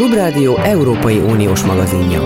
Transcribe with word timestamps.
Klubrádió 0.00 0.56
Európai 0.56 1.18
Uniós 1.18 1.62
magazinja. 1.62 2.22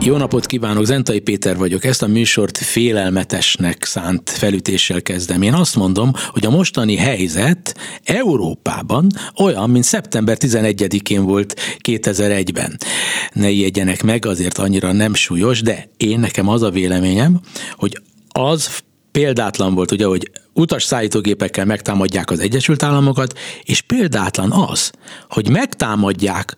Jó 0.00 0.16
napot 0.16 0.46
kívánok, 0.46 0.84
Zentai 0.84 1.20
Péter 1.20 1.56
vagyok. 1.56 1.84
Ezt 1.84 2.02
a 2.02 2.06
műsort 2.06 2.58
félelmetesnek 2.58 3.84
szánt 3.84 4.30
felütéssel 4.30 5.02
kezdem. 5.02 5.42
Én 5.42 5.54
azt 5.54 5.76
mondom, 5.76 6.12
hogy 6.28 6.46
a 6.46 6.50
mostani 6.50 6.96
helyzet 6.96 7.76
Európában 8.04 9.06
olyan, 9.38 9.70
mint 9.70 9.84
szeptember 9.84 10.36
11-én 10.40 11.24
volt 11.24 11.60
2001-ben. 11.88 12.78
Ne 13.32 13.50
ijedjenek 13.50 14.02
meg, 14.02 14.26
azért 14.26 14.58
annyira 14.58 14.92
nem 14.92 15.14
súlyos, 15.14 15.62
de 15.62 15.88
én 15.96 16.20
nekem 16.20 16.48
az 16.48 16.62
a 16.62 16.70
véleményem, 16.70 17.40
hogy 17.76 18.00
az 18.28 18.82
példátlan 19.12 19.74
volt, 19.74 19.92
ugye, 19.92 20.06
hogy 20.06 20.30
utas 20.54 20.84
szállítógépekkel 20.84 21.64
megtámadják 21.64 22.30
az 22.30 22.40
Egyesült 22.40 22.82
Államokat, 22.82 23.38
és 23.62 23.80
példátlan 23.80 24.52
az, 24.52 24.90
hogy 25.28 25.48
megtámadják 25.48 26.56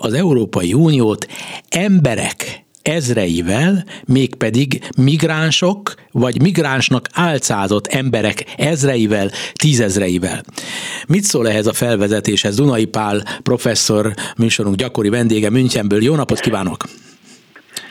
az 0.00 0.12
Európai 0.12 0.74
Uniót 0.74 1.26
emberek 1.68 2.64
ezreivel, 2.82 3.84
mégpedig 4.04 4.88
migránsok, 4.96 5.94
vagy 6.12 6.42
migránsnak 6.42 7.08
álcázott 7.12 7.86
emberek 7.86 8.54
ezreivel, 8.56 9.30
tízezreivel. 9.52 10.42
Mit 11.06 11.24
szól 11.24 11.48
ehhez 11.48 11.66
a 11.66 11.72
felvezetéshez? 11.72 12.56
Dunai 12.56 12.84
Pál 12.84 13.40
professzor, 13.42 14.14
műsorunk 14.36 14.76
gyakori 14.76 15.08
vendége 15.08 15.50
Münchenből. 15.50 16.02
Jó 16.02 16.14
napot 16.14 16.40
kívánok! 16.40 16.84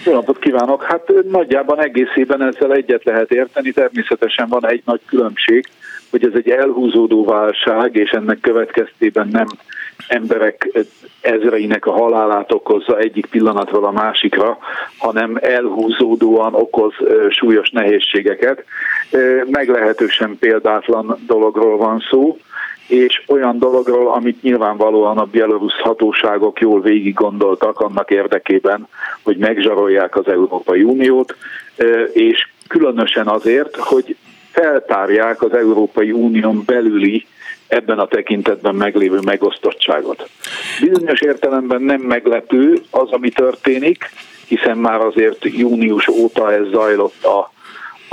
Jó 0.06 0.14
napot 0.14 0.40
kívánok! 0.40 0.84
Hát 0.84 1.12
nagyjában 1.30 1.80
egészében 1.80 2.42
ezzel 2.42 2.74
egyet 2.74 3.04
lehet 3.04 3.32
érteni, 3.32 3.72
természetesen 3.72 4.48
van 4.50 4.68
egy 4.68 4.82
nagy 4.86 5.02
különbség, 5.06 5.66
hogy 6.10 6.26
ez 6.26 6.32
egy 6.34 6.50
elhúzódó 6.50 7.26
válság, 7.26 7.96
és 7.96 8.10
ennek 8.10 8.40
következtében 8.40 9.28
nem 9.32 9.48
emberek 10.08 10.70
ezreinek 11.22 11.86
a 11.86 11.92
halálát 11.92 12.52
okozza 12.52 12.98
egyik 12.98 13.26
pillanatról 13.26 13.86
a 13.86 13.92
másikra, 13.92 14.58
hanem 14.98 15.38
elhúzódóan 15.42 16.54
okoz 16.54 16.94
súlyos 17.30 17.70
nehézségeket. 17.70 18.64
Meglehetősen 19.46 20.38
példátlan 20.40 21.18
dologról 21.28 21.78
van 21.78 22.04
szó, 22.10 22.38
és 22.88 23.24
olyan 23.28 23.60
dologról, 23.60 24.14
amit 24.14 24.42
nyilvánvalóan 24.42 25.18
a 25.18 25.26
bielorusz 25.26 25.80
hatóságok 25.80 26.60
jól 26.60 26.82
végig 26.82 27.14
gondoltak 27.14 27.80
annak 27.80 28.12
érdekében, 28.12 28.88
hogy 29.24 29.38
megzsarolják 29.38 30.16
az 30.16 30.28
Európai 30.28 30.84
Uniót, 30.84 31.36
és 32.14 32.48
különösen 32.68 33.28
azért, 33.28 33.76
hogy 33.76 34.16
feltárják 34.52 35.42
az 35.42 35.54
Európai 35.54 36.12
Unión 36.12 36.64
belüli 36.66 37.26
ebben 37.68 38.00
a 38.00 38.08
tekintetben 38.08 38.76
meglévő 38.76 39.20
megosztottságot. 39.20 40.30
Bizonyos 40.82 41.22
értelemben 41.22 41.82
nem 41.82 42.02
meglepő 42.02 42.82
az, 42.90 43.12
ami 43.12 43.30
történik, 43.30 44.10
hiszen 44.48 44.78
már 44.78 45.02
azért 45.02 45.46
június 45.46 46.08
óta 46.08 46.54
ez 46.54 46.68
zajlott 46.72 47.24
a, 47.24 47.52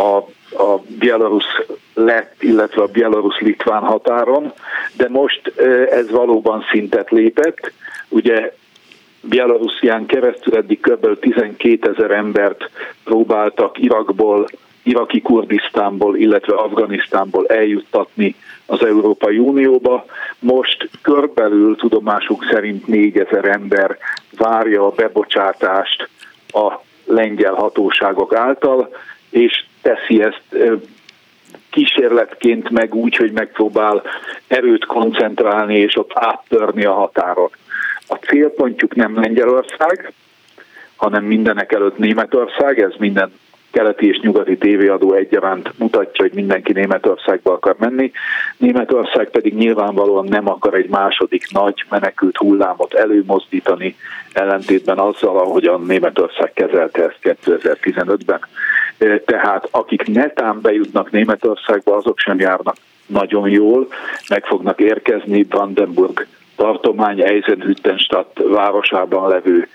a, 0.02 0.16
a 0.62 0.82
Belarus 0.98 1.44
lett, 1.94 2.42
illetve 2.42 2.82
a 2.82 2.86
Belarus-Litván 2.86 3.82
határon, 3.82 4.52
de 4.96 5.08
most 5.08 5.52
ez 5.90 6.10
valóban 6.10 6.64
szintet 6.70 7.10
lépett. 7.10 7.72
Ugye 8.08 8.52
Belarusián 9.20 10.06
keresztül 10.06 10.56
eddig 10.56 10.80
kb. 10.80 11.18
12 11.18 11.90
ezer 11.90 12.10
embert 12.10 12.70
próbáltak 13.04 13.78
Irakból 13.78 14.46
iraki 14.82 15.20
Kurdisztánból, 15.20 16.16
illetve 16.16 16.54
Afganisztánból 16.54 17.46
eljuttatni 17.46 18.34
az 18.66 18.84
Európai 18.84 19.38
Unióba. 19.38 20.04
Most 20.38 20.88
körbelül 21.02 21.76
tudomásuk 21.76 22.46
szerint 22.50 22.86
4000 22.86 23.44
ember 23.44 23.98
várja 24.36 24.86
a 24.86 24.90
bebocsátást 24.90 26.08
a 26.48 26.72
lengyel 27.04 27.54
hatóságok 27.54 28.34
által, 28.34 28.96
és 29.30 29.64
teszi 29.82 30.22
ezt 30.22 30.42
kísérletként 31.72 32.70
meg 32.70 32.94
úgy, 32.94 33.16
hogy 33.16 33.32
megpróbál 33.32 34.02
erőt 34.46 34.86
koncentrálni 34.86 35.76
és 35.76 35.96
ott 35.96 36.10
áttörni 36.14 36.84
a 36.84 36.92
határon. 36.92 37.50
A 38.08 38.14
célpontjuk 38.14 38.94
nem 38.94 39.20
Lengyelország, 39.20 40.12
hanem 40.96 41.24
mindenek 41.24 41.72
előtt 41.72 41.98
Németország, 41.98 42.80
ez 42.80 42.92
minden 42.98 43.32
keleti 43.72 44.08
és 44.08 44.18
nyugati 44.20 44.56
tévéadó 44.56 45.12
egyaránt 45.14 45.72
mutatja, 45.78 46.24
hogy 46.24 46.34
mindenki 46.34 46.72
Németországba 46.72 47.52
akar 47.52 47.76
menni. 47.78 48.12
Németország 48.56 49.30
pedig 49.30 49.54
nyilvánvalóan 49.54 50.26
nem 50.28 50.48
akar 50.48 50.74
egy 50.74 50.88
második 50.88 51.50
nagy 51.50 51.84
menekült 51.88 52.36
hullámot 52.36 52.94
előmozdítani, 52.94 53.96
ellentétben 54.32 54.98
azzal, 54.98 55.38
ahogyan 55.38 55.84
Németország 55.86 56.52
kezelte 56.52 57.02
ezt 57.02 57.38
2015-ben. 57.44 58.40
Tehát 59.24 59.68
akik 59.70 60.06
netán 60.06 60.60
bejutnak 60.60 61.10
Németországba, 61.10 61.96
azok 61.96 62.18
sem 62.18 62.38
járnak 62.38 62.76
nagyon 63.06 63.48
jól, 63.48 63.88
meg 64.28 64.44
fognak 64.44 64.80
érkezni 64.80 65.42
Brandenburg 65.42 66.26
tartomány 66.56 67.20
Eisenhüttenstadt 67.20 68.40
városában 68.48 69.28
levő 69.28 69.68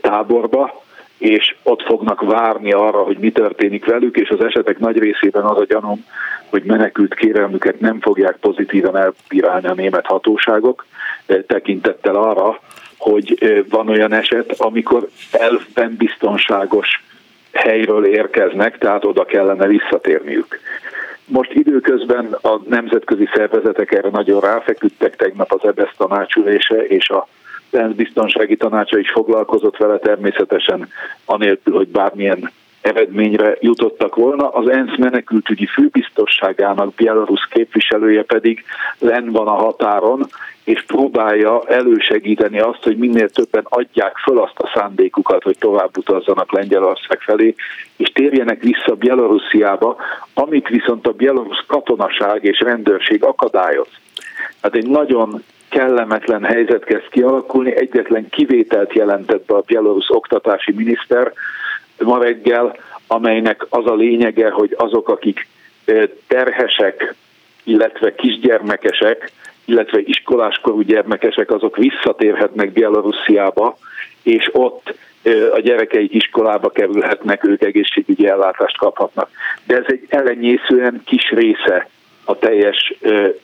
táborba, 0.00 0.82
és 1.22 1.54
ott 1.62 1.82
fognak 1.82 2.20
várni 2.20 2.72
arra, 2.72 3.02
hogy 3.02 3.18
mi 3.18 3.30
történik 3.30 3.84
velük, 3.84 4.16
és 4.16 4.28
az 4.28 4.44
esetek 4.44 4.78
nagy 4.78 4.98
részében 4.98 5.44
az 5.44 5.58
a 5.58 5.64
gyanúm, 5.64 6.04
hogy 6.50 6.62
menekült 6.62 7.14
kérelmüket 7.14 7.80
nem 7.80 8.00
fogják 8.00 8.36
pozitívan 8.36 8.96
elbírálni 8.96 9.66
a 9.66 9.74
német 9.74 10.06
hatóságok, 10.06 10.86
tekintettel 11.46 12.14
arra, 12.14 12.60
hogy 12.98 13.64
van 13.68 13.88
olyan 13.88 14.12
eset, 14.12 14.54
amikor 14.58 15.08
elfben 15.32 15.94
biztonságos 15.98 17.04
helyről 17.52 18.06
érkeznek, 18.06 18.78
tehát 18.78 19.04
oda 19.04 19.24
kellene 19.24 19.66
visszatérniük. 19.66 20.60
Most 21.24 21.52
időközben 21.52 22.36
a 22.42 22.60
nemzetközi 22.68 23.28
szervezetek 23.34 23.92
erre 23.92 24.08
nagyon 24.08 24.40
ráfeküdtek, 24.40 25.16
tegnap 25.16 25.52
az 25.52 25.68
EBSZ 25.68 25.96
tanácsülése 25.96 26.86
és 26.86 27.08
a 27.08 27.28
ENSZ 27.74 27.94
biztonsági 27.94 28.56
tanácsa 28.56 28.98
is 28.98 29.10
foglalkozott 29.10 29.76
vele 29.76 29.98
természetesen, 29.98 30.88
anélkül, 31.24 31.74
hogy 31.74 31.88
bármilyen 31.88 32.50
eredményre 32.82 33.56
jutottak 33.60 34.14
volna. 34.14 34.48
Az 34.48 34.68
ENSZ 34.68 34.96
menekültügyi 34.96 35.66
főbiztosságának 35.66 36.94
Belarus 36.94 37.48
képviselője 37.50 38.22
pedig 38.22 38.64
len 38.98 39.30
van 39.30 39.46
a 39.46 39.54
határon, 39.54 40.26
és 40.64 40.84
próbálja 40.86 41.62
elősegíteni 41.66 42.60
azt, 42.60 42.82
hogy 42.82 42.96
minél 42.96 43.28
többen 43.28 43.66
adják 43.68 44.16
föl 44.16 44.38
azt 44.38 44.58
a 44.58 44.70
szándékukat, 44.74 45.42
hogy 45.42 45.58
tovább 45.58 45.96
utazzanak 45.96 46.52
Lengyelország 46.52 47.20
felé, 47.20 47.54
és 47.96 48.12
térjenek 48.12 48.62
vissza 48.62 48.94
Belarusiába, 48.94 49.96
amit 50.34 50.68
viszont 50.68 51.06
a 51.06 51.12
belarusz 51.12 51.64
katonaság 51.66 52.44
és 52.44 52.60
rendőrség 52.60 53.24
akadályoz. 53.24 53.88
Hát 54.62 54.74
egy 54.74 54.88
nagyon 54.88 55.42
kellemetlen 55.72 56.44
helyzet 56.44 56.84
kezd 56.84 57.08
kialakulni. 57.10 57.76
Egyetlen 57.76 58.28
kivételt 58.28 58.92
jelentett 58.92 59.44
be 59.46 59.54
a 59.54 59.62
bielorusz 59.66 60.10
oktatási 60.10 60.72
miniszter 60.72 61.32
ma 61.98 62.18
reggel, 62.18 62.76
amelynek 63.06 63.66
az 63.68 63.86
a 63.86 63.94
lényege, 63.94 64.50
hogy 64.50 64.74
azok, 64.76 65.08
akik 65.08 65.46
terhesek, 66.26 67.14
illetve 67.64 68.14
kisgyermekesek, 68.14 69.30
illetve 69.64 70.00
iskoláskorú 70.00 70.80
gyermekesek, 70.80 71.50
azok 71.50 71.76
visszatérhetnek 71.76 72.72
Bielorussziába, 72.72 73.76
és 74.22 74.50
ott 74.52 74.94
a 75.52 75.60
gyerekeik 75.60 76.14
iskolába 76.14 76.70
kerülhetnek, 76.70 77.44
ők 77.44 77.62
egészségügyi 77.62 78.26
ellátást 78.26 78.78
kaphatnak. 78.78 79.30
De 79.66 79.76
ez 79.76 79.84
egy 79.86 80.06
ellenyészően 80.08 81.02
kis 81.04 81.30
része 81.30 81.88
a 82.24 82.38
teljes 82.38 82.94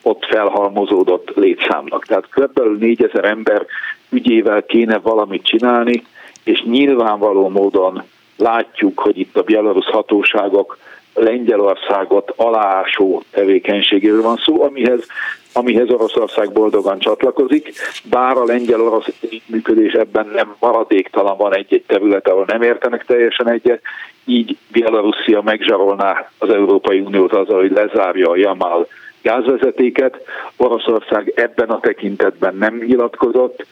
ott 0.03 0.25
felhalmozódott 0.25 1.31
létszámnak. 1.35 2.07
Tehát 2.07 2.29
kb. 2.29 2.61
4000 2.79 3.25
ember 3.25 3.67
ügyével 4.11 4.63
kéne 4.63 4.99
valamit 4.99 5.45
csinálni, 5.45 6.03
és 6.45 6.63
nyilvánvaló 6.63 7.49
módon 7.49 8.03
látjuk, 8.37 8.99
hogy 8.99 9.19
itt 9.19 9.37
a 9.37 9.43
belarusz 9.43 9.91
hatóságok 9.91 10.79
Lengyelországot 11.15 12.33
aláásó 12.37 13.23
tevékenységéről 13.31 14.23
van 14.23 14.37
szó, 14.37 14.63
amihez, 14.63 15.07
amihez 15.53 15.91
Oroszország 15.91 16.53
boldogan 16.53 16.99
csatlakozik, 16.99 17.73
bár 18.11 18.37
a 18.37 18.45
lengyel-orosz 18.45 19.06
működés 19.47 19.93
ebben 19.93 20.31
nem 20.35 20.56
maradéktalan 20.61 21.37
van 21.37 21.55
egy-egy 21.56 21.85
terület, 21.87 22.29
ahol 22.29 22.45
nem 22.47 22.62
értenek 22.62 23.05
teljesen 23.05 23.50
egyet, 23.50 23.83
így 24.25 24.56
Bielorusszia 24.73 25.43
megzsarolná 25.43 26.31
az 26.39 26.50
Európai 26.50 27.00
Uniót 27.00 27.33
azzal, 27.33 27.61
hogy 27.61 27.71
lezárja 27.71 28.31
a 28.31 28.37
Jamal 28.37 28.89
gázvezetéket. 29.23 30.21
Oroszország 30.56 31.33
ebben 31.35 31.69
a 31.69 31.81
tekintetben 31.81 32.56
nem 32.56 32.83
nyilatkozott, 32.87 33.67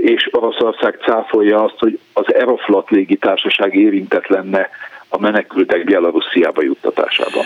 és 0.00 0.28
Oroszország 0.32 0.98
cáfolja 1.04 1.62
azt, 1.64 1.78
hogy 1.78 1.98
az 2.12 2.24
Aeroflot 2.26 2.90
légitársaság 2.90 3.74
érintett 3.74 4.26
lenne 4.26 4.70
a 5.08 5.20
menekültek 5.20 5.84
Bielorussziába 5.84 6.62
juttatásában. 6.62 7.44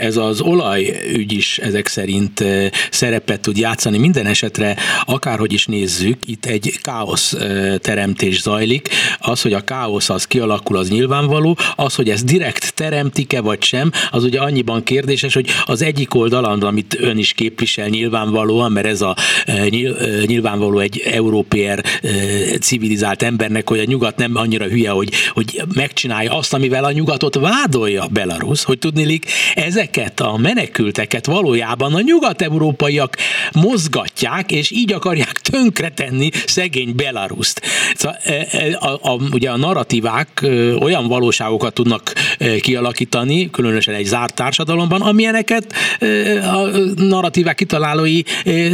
Ez 0.00 0.16
az 0.16 0.40
olajügy 0.40 1.32
is 1.32 1.58
ezek 1.58 1.86
szerint 1.86 2.44
szerepet 2.90 3.40
tud 3.40 3.56
játszani. 3.56 3.98
Minden 3.98 4.26
esetre, 4.26 4.76
akárhogy 5.04 5.52
is 5.52 5.66
nézzük, 5.66 6.18
itt 6.26 6.46
egy 6.46 6.78
káosz 6.82 7.36
teremtés 7.78 8.40
zajlik. 8.40 8.88
Az, 9.18 9.42
hogy 9.42 9.52
a 9.52 9.60
káosz 9.60 10.10
az 10.10 10.26
kialakul, 10.26 10.76
az 10.76 10.88
nyilvánvaló. 10.88 11.58
Az, 11.76 11.94
hogy 11.94 12.10
ez 12.10 12.24
direkt 12.24 12.74
teremtik-e 12.74 13.40
vagy 13.40 13.62
sem, 13.62 13.90
az 14.10 14.24
ugye 14.24 14.40
annyiban 14.40 14.82
kérdéses, 14.82 15.34
hogy 15.34 15.46
az 15.64 15.82
egyik 15.82 16.14
oldalon, 16.14 16.62
amit 16.62 16.96
ön 17.00 17.18
is 17.18 17.32
képvisel 17.32 17.88
nyilvánvalóan, 17.88 18.72
mert 18.72 18.86
ez 18.86 19.00
a 19.00 19.16
nyilvánvaló 20.26 20.78
egy 20.78 21.02
európér 21.04 21.84
civilizált 22.60 23.22
embernek, 23.22 23.68
hogy 23.68 23.78
a 23.78 23.84
nyugat 23.84 24.16
nem 24.16 24.36
annyira 24.36 24.64
hülye, 24.64 24.90
hogy, 24.90 25.12
hogy 25.32 25.62
megcsinálja 25.74 26.36
azt, 26.36 26.54
amivel 26.54 26.84
a 26.84 26.92
nyugatot 26.92 27.34
vádolja 27.34 28.06
Belarus, 28.10 28.64
hogy 28.64 28.78
tudnilik 28.78 29.26
ezeket 29.54 30.20
a 30.20 30.36
menekülteket 30.36 31.26
valójában 31.26 31.94
a 31.94 32.00
nyugat-európaiak 32.00 33.16
mozgatják, 33.52 34.52
és 34.52 34.70
így 34.70 34.92
akarják 34.92 35.32
tönkretenni 35.32 36.30
szegény 36.46 36.94
Belaruszt. 36.94 37.60
Szóval, 37.94 38.18
e, 38.24 38.46
e, 38.50 38.76
a, 38.80 38.98
a, 39.02 39.18
ugye 39.32 39.50
a 39.50 39.56
narratívák 39.56 40.46
olyan 40.80 41.06
valóságokat 41.08 41.74
tudnak 41.74 42.12
kialakítani, 42.60 43.50
különösen 43.50 43.94
egy 43.94 44.04
zárt 44.04 44.34
társadalomban, 44.34 45.00
amilyeneket 45.00 45.72
a 46.42 46.68
narratívák 46.96 47.54
kitalálói 47.54 48.22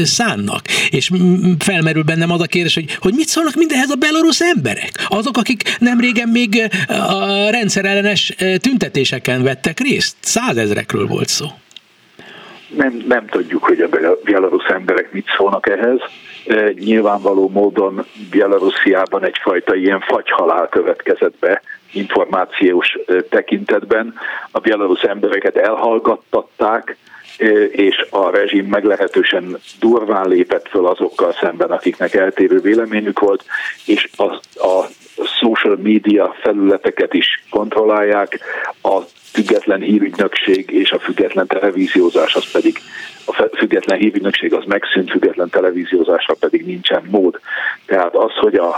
szánnak. 0.05 0.69
És 0.91 1.11
felmerül 1.59 2.03
bennem 2.03 2.31
az 2.31 2.41
a 2.41 2.47
kérdés, 2.47 2.75
hogy, 2.75 2.97
hogy 3.01 3.15
mit 3.15 3.29
szólnak 3.29 3.55
mindenhez 3.55 3.91
a 3.91 3.95
belorusz 3.95 4.41
emberek? 4.41 5.07
Azok, 5.09 5.37
akik 5.37 5.77
nem 5.79 6.01
régen 6.01 6.29
még 6.29 6.71
a 6.89 7.51
rendszerellenes 7.51 8.35
tüntetéseken 8.61 9.43
vettek 9.43 9.81
részt. 9.81 10.17
Százezrekről 10.61 11.07
volt 11.07 11.29
szó. 11.29 11.47
Nem, 12.77 13.05
nem 13.09 13.27
tudjuk, 13.27 13.65
hogy 13.65 13.81
a 13.81 13.89
belarusz 14.25 14.69
emberek 14.69 15.13
mit 15.13 15.27
szólnak 15.37 15.69
ehhez. 15.69 15.99
Nyilvánvaló 16.75 17.49
módon 17.49 18.07
Belarusiában 18.31 19.25
egyfajta 19.25 19.75
ilyen 19.75 20.01
fagyhalál 20.01 20.69
következett 20.69 21.35
be 21.39 21.63
információs 21.93 22.99
tekintetben. 23.29 24.15
A 24.51 24.59
belarusz 24.59 25.03
embereket 25.03 25.57
elhallgattatták, 25.57 26.97
és 27.71 28.07
a 28.11 28.31
rezsim 28.31 28.67
meglehetősen 28.67 29.59
durván 29.79 30.29
lépett 30.29 30.69
föl 30.69 30.87
azokkal 30.87 31.33
szemben, 31.41 31.71
akiknek 31.71 32.15
eltérő 32.15 32.61
véleményük 32.61 33.19
volt, 33.19 33.45
és 33.87 34.09
a, 34.17 34.25
a 34.69 34.87
social 35.41 35.79
media 35.83 36.37
felületeket 36.41 37.15
is 37.15 37.45
kontrollálják, 37.51 38.41
a 38.83 39.01
független 39.33 39.81
hírügynökség 39.81 40.71
és 40.71 40.91
a 40.91 40.99
független 40.99 41.47
televíziózás 41.47 42.35
az 42.35 42.51
pedig 42.51 42.79
a 43.25 43.49
független 43.57 43.99
hírügynökség 43.99 44.55
az 44.55 44.65
megszűnt, 44.67 45.11
független 45.11 45.49
televíziózásra 45.49 46.35
pedig 46.35 46.67
nincsen 46.67 47.03
mód. 47.11 47.41
Tehát 47.87 48.15
az, 48.15 48.33
hogy 48.33 48.55
a, 48.55 48.69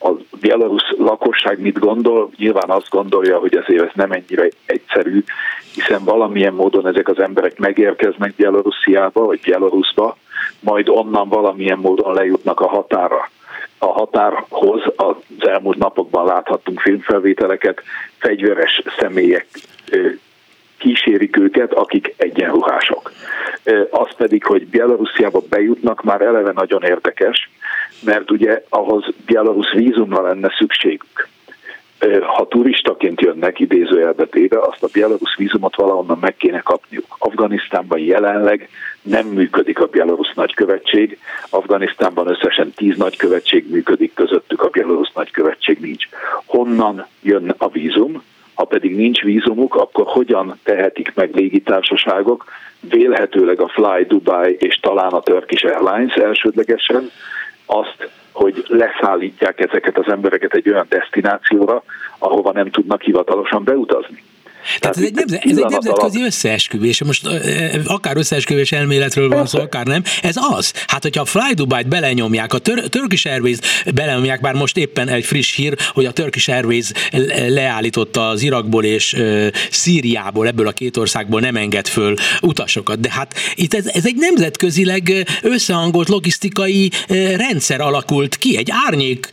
a 0.00 0.10
belarusz 0.40 0.90
lakosság 0.98 1.60
mit 1.60 1.78
gondol, 1.78 2.30
nyilván 2.36 2.70
azt 2.70 2.88
gondolja, 2.88 3.38
hogy 3.38 3.56
ezért 3.56 3.82
ez 3.82 3.90
nem 3.94 4.12
ennyire 4.12 4.48
egyszerű, 4.66 5.24
hiszen 5.74 6.04
valamilyen 6.04 6.54
módon 6.54 6.86
ezek 6.86 7.08
az 7.08 7.18
emberek 7.18 7.58
megérkeznek 7.58 8.34
Belarusiába 8.34 9.24
vagy 9.24 9.40
Belarusba, 9.46 10.16
majd 10.60 10.88
onnan 10.88 11.28
valamilyen 11.28 11.78
módon 11.78 12.14
lejutnak 12.14 12.60
a 12.60 12.68
határa 12.68 13.30
a 13.82 13.92
határhoz 13.92 14.82
az 14.96 15.16
elmúlt 15.38 15.78
napokban 15.78 16.26
láthattunk 16.26 16.80
filmfelvételeket, 16.80 17.82
fegyveres 18.18 18.82
személyek 18.98 19.46
kísérik 20.78 21.36
őket, 21.36 21.72
akik 21.72 22.14
egyenruhások. 22.16 23.12
Az 23.90 24.14
pedig, 24.16 24.44
hogy 24.44 24.66
Belarusiába 24.66 25.42
bejutnak, 25.48 26.02
már 26.02 26.20
eleve 26.20 26.52
nagyon 26.52 26.82
érdekes, 26.82 27.50
mert 28.04 28.30
ugye 28.30 28.64
ahhoz 28.68 29.04
Belarus 29.26 29.72
vízumra 29.72 30.22
lenne 30.22 30.54
szükségük 30.58 31.28
ha 32.20 32.46
turistaként 32.48 33.20
jönnek 33.20 33.60
idézőjelbe 33.60 34.24
téve, 34.24 34.58
azt 34.60 34.82
a 34.82 34.88
Belarus 34.92 35.36
vízumot 35.36 35.76
valahonnan 35.76 36.18
meg 36.20 36.36
kéne 36.36 36.60
kapniuk. 36.60 37.04
Afganisztánban 37.18 37.98
jelenleg 37.98 38.68
nem 39.02 39.26
működik 39.26 39.80
a 39.80 39.86
Belarus 39.86 40.32
nagykövetség, 40.34 41.18
Afganisztánban 41.50 42.28
összesen 42.28 42.72
tíz 42.76 42.96
nagykövetség 42.96 43.70
működik, 43.70 44.14
közöttük 44.14 44.62
a 44.62 44.68
Belarus 44.68 45.12
nagykövetség 45.14 45.78
nincs. 45.80 46.04
Honnan 46.44 47.06
jön 47.22 47.54
a 47.58 47.68
vízum? 47.68 48.22
Ha 48.54 48.64
pedig 48.64 48.96
nincs 48.96 49.22
vízumuk, 49.22 49.74
akkor 49.74 50.06
hogyan 50.06 50.58
tehetik 50.62 51.12
meg 51.14 51.34
légitársaságok, 51.34 52.44
vélhetőleg 52.80 53.60
a 53.60 53.68
Fly 53.68 54.04
Dubai 54.08 54.56
és 54.58 54.78
talán 54.80 55.12
a 55.12 55.20
Turkish 55.20 55.66
Airlines 55.66 56.14
elsődlegesen, 56.14 57.10
azt, 57.66 58.10
hogy 58.32 58.64
leszállítják 58.68 59.60
ezeket 59.60 59.98
az 59.98 60.12
embereket 60.12 60.54
egy 60.54 60.68
olyan 60.68 60.86
destinációra, 60.88 61.82
ahova 62.18 62.52
nem 62.52 62.70
tudnak 62.70 63.02
hivatalosan 63.02 63.64
beutazni. 63.64 64.22
Tehát, 64.78 64.96
ez, 64.96 65.02
egy, 65.02 65.14
nemzet, 65.14 65.44
ez 65.44 65.56
egy 65.58 65.64
nemzetközi 65.68 66.16
alatt... 66.16 66.28
összeesküvés, 66.28 67.02
most 67.02 67.28
akár 67.84 68.16
összeesküvés 68.16 68.72
elméletről 68.72 69.28
van 69.28 69.46
szó, 69.46 69.58
akár 69.58 69.86
nem, 69.86 70.02
ez 70.22 70.34
az. 70.50 70.72
Hát, 70.86 71.02
hogyha 71.02 71.20
a 71.22 71.24
Fly 71.24 71.54
Dubai-t 71.54 71.88
belenyomják, 71.88 72.52
a 72.52 72.58
Tör- 72.58 72.90
Turkish 72.90 73.26
Airways 73.26 73.56
belenyomják, 73.94 74.40
bár 74.40 74.54
most 74.54 74.76
éppen 74.76 75.08
egy 75.08 75.24
friss 75.24 75.54
hír, 75.54 75.76
hogy 75.92 76.04
a 76.04 76.12
Turkish 76.12 76.50
Airways 76.50 76.90
leállította 77.48 78.28
az 78.28 78.42
Irakból 78.42 78.84
és 78.84 79.12
uh, 79.12 79.46
Szíriából, 79.70 80.46
ebből 80.46 80.66
a 80.66 80.72
két 80.72 80.96
országból 80.96 81.40
nem 81.40 81.56
enged 81.56 81.88
föl 81.88 82.14
utasokat. 82.40 83.00
De 83.00 83.10
hát 83.10 83.34
itt 83.54 83.74
ez, 83.74 83.86
ez 83.86 84.06
egy 84.06 84.16
nemzetközileg 84.16 85.26
összehangolt 85.42 86.08
logisztikai 86.08 86.90
rendszer 87.36 87.80
alakult 87.80 88.36
ki, 88.36 88.56
egy 88.56 88.68
árnyék 88.86 89.28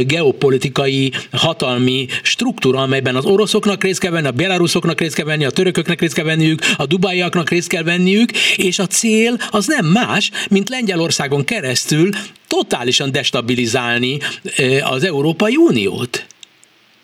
geopolitikai 0.00 1.12
hatalmi 1.32 2.06
struktúra, 2.22 2.80
amelyben 2.80 3.16
az 3.16 3.24
oroszoknak 3.24 3.82
részt 3.82 4.00
kell 4.00 4.10
venni, 4.10 4.26
a 4.26 4.30
Belarus 4.30 4.67
oroszoknak 4.68 5.00
részt 5.00 5.14
kell 5.14 5.24
venni, 5.24 5.44
a 5.44 5.50
törököknek 5.50 6.00
részt 6.00 6.14
kell 6.14 6.24
venniük, 6.24 6.58
a 6.76 6.86
dubaiaknak 6.86 7.48
részt 7.48 7.68
kell 7.68 7.82
venniük, 7.82 8.30
és 8.56 8.78
a 8.78 8.86
cél 8.86 9.36
az 9.50 9.66
nem 9.66 9.86
más, 9.86 10.30
mint 10.50 10.68
Lengyelországon 10.68 11.44
keresztül 11.44 12.08
totálisan 12.48 13.12
destabilizálni 13.12 14.18
az 14.90 15.04
Európai 15.04 15.56
Uniót. 15.56 16.26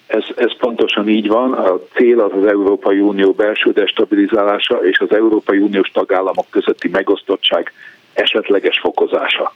Ez, 0.07 0.25
ez 0.37 0.57
pontosan 0.59 1.09
így 1.09 1.29
van. 1.29 1.53
A 1.53 1.81
cél 1.95 2.21
az 2.21 2.33
az 2.43 2.47
Európai 2.47 3.01
Unió 3.01 3.33
belső 3.33 3.71
destabilizálása 3.71 4.77
és 4.77 4.99
az 4.99 5.13
Európai 5.13 5.59
Uniós 5.59 5.91
tagállamok 5.93 6.47
közötti 6.51 6.89
megosztottság 6.89 7.73
esetleges 8.13 8.79
fokozása. 8.79 9.55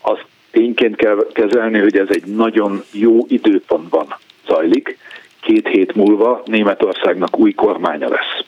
Az 0.00 0.18
tényként 0.50 0.96
kell 0.96 1.26
kezelni, 1.32 1.78
hogy 1.78 1.96
ez 1.96 2.08
egy 2.08 2.24
nagyon 2.24 2.82
jó 2.92 3.18
időpontban 3.28 4.06
zajlik, 4.46 4.98
két 5.44 5.68
hét 5.68 5.94
múlva 5.94 6.42
Németországnak 6.44 7.38
új 7.38 7.52
kormánya 7.52 8.08
lesz. 8.08 8.44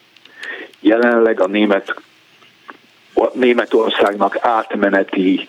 Jelenleg 0.79 1.41
a 1.41 1.47
német 1.47 2.01
a 3.13 3.29
Németországnak 3.33 4.37
átmeneti 4.41 5.47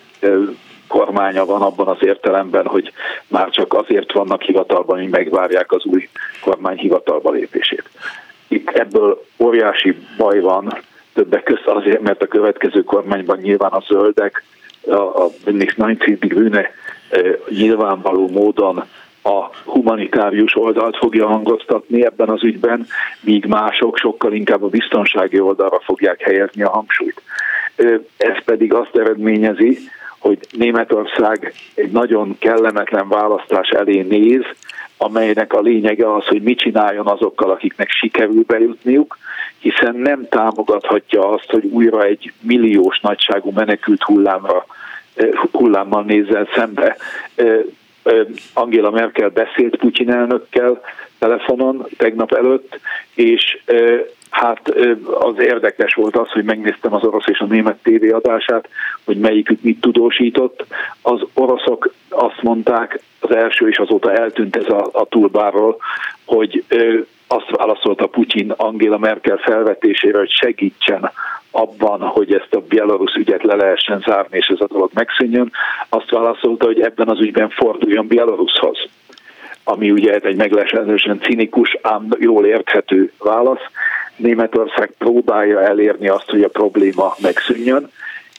kormánya 0.87 1.45
van 1.45 1.61
abban 1.61 1.87
az 1.87 1.97
értelemben, 1.99 2.65
hogy 2.65 2.91
már 3.27 3.49
csak 3.49 3.73
azért 3.73 4.11
vannak 4.11 4.41
hivatalban, 4.41 4.99
hogy 4.99 5.09
megvárják 5.09 5.71
az 5.71 5.85
új 5.85 6.09
kormány 6.41 6.77
hivatalba 6.77 7.31
lépését. 7.31 7.89
Itt 8.47 8.69
ebből 8.69 9.25
óriási 9.37 9.95
baj 10.17 10.39
van, 10.39 10.77
többek 11.13 11.43
között 11.43 11.65
azért, 11.65 12.01
mert 12.01 12.21
a 12.21 12.27
következő 12.27 12.83
kormányban 12.83 13.37
nyilván 13.37 13.71
a 13.71 13.83
zöldek, 13.87 14.43
a, 14.87 14.93
a 14.93 15.29
90 15.45 15.97
bűne 16.19 16.71
nyilvánvaló 17.49 18.29
módon 18.29 18.83
a 19.29 19.49
humanitárius 19.65 20.55
oldalt 20.55 20.97
fogja 20.97 21.27
hangoztatni 21.27 22.05
ebben 22.05 22.29
az 22.29 22.43
ügyben, 22.43 22.87
míg 23.21 23.45
mások 23.45 23.97
sokkal 23.97 24.33
inkább 24.33 24.63
a 24.63 24.67
biztonsági 24.67 25.39
oldalra 25.39 25.79
fogják 25.79 26.21
helyezni 26.21 26.63
a 26.63 26.69
hangsúlyt. 26.69 27.21
Ez 28.17 28.43
pedig 28.45 28.73
azt 28.73 28.95
eredményezi, 28.95 29.77
hogy 30.19 30.37
Németország 30.51 31.53
egy 31.75 31.91
nagyon 31.91 32.35
kellemetlen 32.39 33.07
választás 33.07 33.69
elé 33.69 34.01
néz, 34.01 34.43
amelynek 34.97 35.53
a 35.53 35.61
lényege 35.61 36.13
az, 36.13 36.25
hogy 36.25 36.41
mit 36.41 36.59
csináljon 36.59 37.07
azokkal, 37.07 37.51
akiknek 37.51 37.89
sikerül 37.89 38.43
bejutniuk, 38.47 39.17
hiszen 39.59 39.95
nem 39.95 40.27
támogathatja 40.29 41.29
azt, 41.29 41.49
hogy 41.49 41.65
újra 41.65 42.03
egy 42.03 42.33
milliós 42.41 42.99
nagyságú 42.99 43.51
menekült 43.51 44.03
hullámra 44.03 44.65
hullámmal 45.51 46.03
nézzel 46.03 46.47
szembe. 46.55 46.97
Angela 48.53 48.89
Merkel 48.89 49.29
beszélt 49.29 49.75
Putyin 49.75 50.11
elnökkel 50.11 50.81
telefonon 51.19 51.87
tegnap 51.97 52.33
előtt, 52.33 52.79
és 53.13 53.57
hát 54.29 54.69
az 55.19 55.39
érdekes 55.39 55.93
volt 55.93 56.17
az, 56.17 56.29
hogy 56.29 56.43
megnéztem 56.43 56.93
az 56.93 57.03
orosz 57.03 57.27
és 57.27 57.39
a 57.39 57.45
német 57.45 57.77
tévéadását, 57.83 58.69
hogy 59.05 59.17
melyikük 59.17 59.61
mit 59.61 59.81
tudósított. 59.81 60.65
Az 61.01 61.21
oroszok 61.33 61.93
azt 62.09 62.41
mondták, 62.41 62.99
az 63.19 63.35
első 63.35 63.67
és 63.69 63.77
azóta 63.77 64.13
eltűnt 64.13 64.55
ez 64.55 64.69
a, 64.69 64.89
a 64.91 65.05
túlbárról, 65.05 65.77
hogy 66.25 66.63
azt 67.31 67.49
válaszolta 67.49 68.07
Putyin 68.07 68.51
Angela 68.51 68.97
Merkel 68.97 69.37
felvetésére, 69.37 70.17
hogy 70.17 70.31
segítsen 70.31 71.11
abban, 71.51 72.01
hogy 72.01 72.33
ezt 72.33 72.53
a 72.53 72.61
Belarus 72.69 73.13
ügyet 73.13 73.43
le 73.43 73.55
lehessen 73.55 74.03
zárni, 74.05 74.37
és 74.37 74.47
ez 74.47 74.59
a 74.59 74.67
dolog 74.67 74.89
megszűnjön, 74.93 75.51
azt 75.89 76.09
válaszolta, 76.09 76.65
hogy 76.65 76.81
ebben 76.81 77.07
az 77.07 77.19
ügyben 77.19 77.49
forduljon 77.49 78.07
Belarushoz 78.07 78.89
ami 79.69 79.91
ugye 79.91 80.19
egy 80.19 80.35
meglehetősen 80.35 81.19
cinikus, 81.19 81.77
ám 81.81 82.07
jól 82.19 82.45
érthető 82.45 83.11
válasz. 83.19 83.61
Németország 84.15 84.91
próbálja 84.97 85.61
elérni 85.61 86.07
azt, 86.07 86.29
hogy 86.29 86.41
a 86.41 86.47
probléma 86.49 87.15
megszűnjön. 87.21 87.91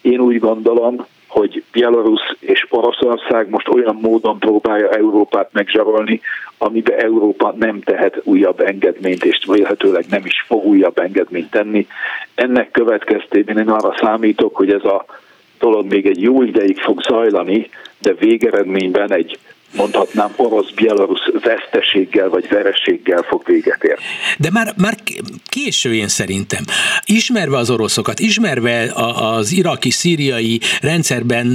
Én 0.03 0.21
úgy 0.21 0.39
gondolom, 0.39 1.07
hogy 1.31 1.63
Belarus 1.73 2.37
és 2.41 2.67
Oroszország 2.69 3.49
most 3.49 3.69
olyan 3.69 3.99
módon 4.01 4.39
próbálja 4.39 4.89
Európát 4.89 5.53
megzsarolni, 5.53 6.21
amiben 6.59 6.99
Európa 6.99 7.55
nem 7.59 7.81
tehet 7.81 8.21
újabb 8.25 8.61
engedményt, 8.61 9.25
és 9.25 9.39
vélhetőleg 9.47 10.05
nem 10.09 10.25
is 10.25 10.45
fog 10.47 10.65
újabb 10.65 10.99
engedményt 10.99 11.51
tenni. 11.51 11.87
Ennek 12.35 12.71
következtében 12.71 13.59
én 13.59 13.69
arra 13.69 13.95
számítok, 14.01 14.57
hogy 14.57 14.73
ez 14.73 14.85
a 14.85 15.05
dolog 15.59 15.87
még 15.87 16.07
egy 16.07 16.23
jó 16.23 16.43
ideig 16.43 16.79
fog 16.79 17.03
zajlani, 17.03 17.69
de 17.99 18.13
végeredményben 18.13 19.13
egy 19.13 19.39
mondhatnám 19.77 20.33
orosz-bielarusz 20.37 21.27
veszteséggel 21.43 22.29
vagy 22.29 22.49
verességgel 22.49 23.23
fog 23.23 23.43
véget 23.47 23.85
érni. 23.85 24.05
De 24.39 24.51
már, 24.51 24.75
már 24.77 24.95
késő 25.45 25.95
én 25.95 26.09
szerintem. 26.09 26.65
Ismerve 27.05 27.57
az 27.57 27.71
oroszokat, 27.71 28.21
ismerve 28.21 28.93
az 29.15 29.53
iraki-szíriai 29.53 30.61
rendszerben 30.81 31.47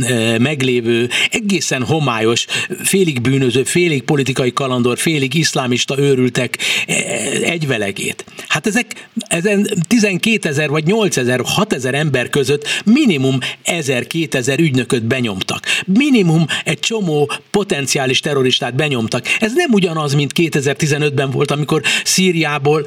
meglévő 0.42 1.10
egészen 1.32 1.84
homályos, 1.84 2.46
félig 2.84 3.22
bűnöző, 3.22 3.64
félig 3.64 4.04
politikai 4.04 4.54
kalandor, 4.54 4.98
félig 4.98 5.34
iszlámista 5.34 6.00
őrültek 6.00 6.58
e, 6.88 6.94
egyvelegét. 7.42 8.26
Hát 8.48 8.68
ezek 8.68 9.08
ezen 9.28 9.68
12 9.88 10.50
ezer 10.50 10.70
vagy 10.70 10.84
8 10.86 11.18
ezer, 11.18 11.42
6 11.46 11.74
ezer 11.74 11.94
ember 11.94 12.30
között 12.30 12.68
minimum 12.86 13.38
1000-2000 13.66 14.60
ügynököt 14.60 15.04
benyomtak. 15.04 15.60
Minimum 15.86 16.46
egy 16.64 16.80
csomó 16.80 17.32
potenciál 17.52 18.05
potenciális 18.06 18.20
terroristát 18.20 18.76
benyomtak. 18.76 19.26
Ez 19.40 19.54
nem 19.54 19.72
ugyanaz, 19.72 20.14
mint 20.14 20.32
2015-ben 20.36 21.32
volt, 21.32 21.52
amikor 21.52 21.82
Szíriából 22.04 22.86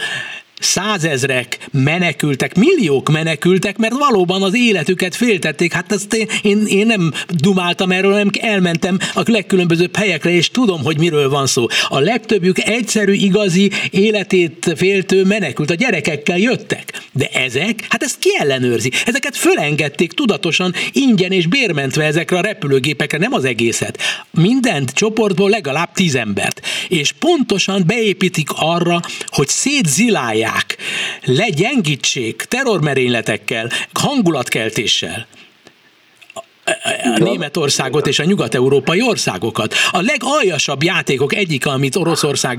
százezrek 0.60 1.68
menekültek, 1.70 2.56
milliók 2.56 3.10
menekültek, 3.10 3.76
mert 3.76 3.94
valóban 3.98 4.42
az 4.42 4.54
életüket 4.54 5.16
féltették. 5.16 5.72
Hát 5.72 5.92
ezt 5.92 6.14
én, 6.14 6.28
én, 6.42 6.66
én 6.66 6.86
nem 6.86 7.12
dumáltam 7.28 7.90
erről, 7.90 8.10
hanem 8.10 8.30
elmentem 8.40 8.98
a 9.14 9.22
legkülönbözőbb 9.24 9.96
helyekre, 9.96 10.30
és 10.30 10.50
tudom, 10.50 10.82
hogy 10.84 10.98
miről 10.98 11.28
van 11.28 11.46
szó. 11.46 11.66
A 11.88 11.98
legtöbbjük 11.98 12.58
egyszerű, 12.58 13.12
igazi, 13.12 13.70
életét 13.90 14.72
féltő 14.76 15.24
menekült. 15.24 15.70
A 15.70 15.74
gyerekekkel 15.74 16.38
jöttek. 16.38 17.02
De 17.12 17.26
ezek, 17.26 17.86
hát 17.88 18.02
ezt 18.02 18.18
ki 18.18 18.30
ellenőrzi? 18.38 18.92
Ezeket 19.06 19.36
fölengedték 19.36 20.12
tudatosan, 20.12 20.74
ingyen 20.92 21.32
és 21.32 21.46
bérmentve 21.46 22.04
ezekre 22.04 22.36
a 22.38 22.40
repülőgépekre, 22.40 23.18
nem 23.18 23.32
az 23.32 23.44
egészet. 23.44 23.98
Mindent 24.30 24.90
csoportból 24.90 25.50
legalább 25.50 25.92
tíz 25.92 26.14
embert. 26.14 26.60
És 26.88 27.12
pontosan 27.12 27.82
beépítik 27.86 28.48
arra, 28.54 29.00
hogy 29.26 29.48
szétzilálják 29.48 30.47
megpróbálják 30.48 30.76
legyengítsék 31.24 32.36
terrormerényletekkel, 32.36 33.68
hangulatkeltéssel 33.92 35.26
a 37.16 37.22
Németországot 37.22 38.06
és 38.06 38.18
a 38.18 38.24
nyugat-európai 38.24 39.02
országokat. 39.02 39.74
A 39.90 40.00
legaljasabb 40.00 40.82
játékok 40.82 41.34
egyik, 41.34 41.66
amit 41.66 41.96
Oroszország 41.96 42.58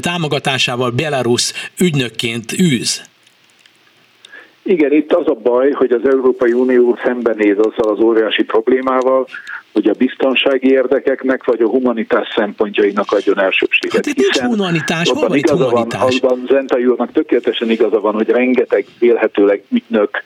támogatásával 0.00 0.90
Belarus 0.90 1.52
ügynökként 1.80 2.52
űz. 2.52 3.02
Igen, 4.62 4.92
itt 4.92 5.12
az 5.12 5.26
a 5.26 5.34
baj, 5.34 5.70
hogy 5.70 5.92
az 5.92 6.08
Európai 6.08 6.52
Unió 6.52 6.98
szembenéz 7.04 7.56
azzal 7.58 7.92
az 7.92 8.00
óriási 8.00 8.42
problémával, 8.42 9.26
hogy 9.76 9.88
a 9.88 9.94
biztonsági 9.98 10.70
érdekeknek 10.70 11.44
vagy 11.44 11.60
a 11.60 11.68
humanitás 11.68 12.28
szempontjainak 12.36 13.12
adjon 13.12 13.40
elsőbséget. 13.40 13.94
Hát 13.94 14.06
itt 14.06 14.16
nincs 14.16 14.38
humanitás, 14.38 15.10
hol 15.10 15.28
van 15.28 15.36
itt 15.36 15.50
humanitás? 15.50 16.18
Van, 16.20 16.30
abban 16.30 16.46
Zentai 16.48 16.86
úrnak 16.86 17.12
tökéletesen 17.12 17.70
igaza 17.70 18.00
van, 18.00 18.14
hogy 18.14 18.28
rengeteg 18.28 18.84
vélhetőleg 18.98 19.62
ügynök 19.70 20.22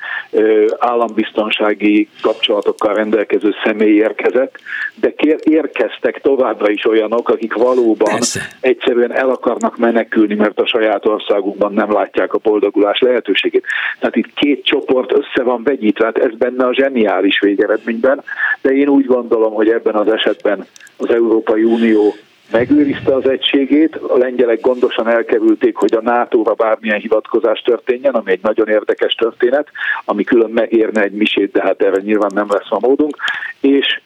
állambiztonsági 0.78 2.08
kapcsolatokkal 2.22 2.94
rendelkező 2.94 3.54
személy 3.64 3.94
érkezett, 3.94 4.58
de 5.00 5.14
érkeztek 5.42 6.20
továbbra 6.20 6.70
is 6.70 6.84
olyanok, 6.84 7.28
akik 7.28 7.54
valóban 7.54 8.10
Persze. 8.10 8.40
egyszerűen 8.60 9.12
el 9.12 9.28
akarnak 9.28 9.78
menekülni, 9.78 10.34
mert 10.34 10.60
a 10.60 10.66
saját 10.66 11.06
országukban 11.06 11.72
nem 11.72 11.92
látják 11.92 12.34
a 12.34 12.38
boldogulás 12.38 12.98
lehetőségét. 12.98 13.64
Tehát 13.98 14.16
itt 14.16 14.34
két 14.34 14.64
csoport 14.64 15.12
össze 15.12 15.42
van 15.42 15.62
vegyítve, 15.62 16.04
hát 16.04 16.18
ez 16.18 16.34
benne 16.38 16.66
a 16.66 16.74
zseniális 16.74 17.40
végeredményben, 17.40 18.22
de 18.62 18.70
én 18.70 18.88
úgy 18.88 19.06
gondolom, 19.06 19.38
hogy 19.48 19.68
ebben 19.68 19.94
az 19.94 20.08
esetben 20.08 20.66
az 20.96 21.10
Európai 21.10 21.62
Unió 21.62 22.14
megőrizte 22.50 23.14
az 23.14 23.28
egységét, 23.28 23.96
a 23.96 24.16
lengyelek 24.16 24.60
gondosan 24.60 25.08
elkerülték, 25.08 25.76
hogy 25.76 25.94
a 25.94 26.00
NATO-ra 26.00 26.54
bármilyen 26.54 27.00
hivatkozás 27.00 27.60
történjen, 27.60 28.14
ami 28.14 28.30
egy 28.30 28.42
nagyon 28.42 28.68
érdekes 28.68 29.14
történet, 29.14 29.68
ami 30.04 30.24
külön 30.24 30.50
megérne 30.50 31.02
egy 31.02 31.12
misét, 31.12 31.52
de 31.52 31.62
hát 31.62 31.82
erre 31.82 32.00
nyilván 32.00 32.30
nem 32.34 32.46
lesz 32.50 32.70
a 32.70 32.78
módunk, 32.80 33.16
és 33.60 34.00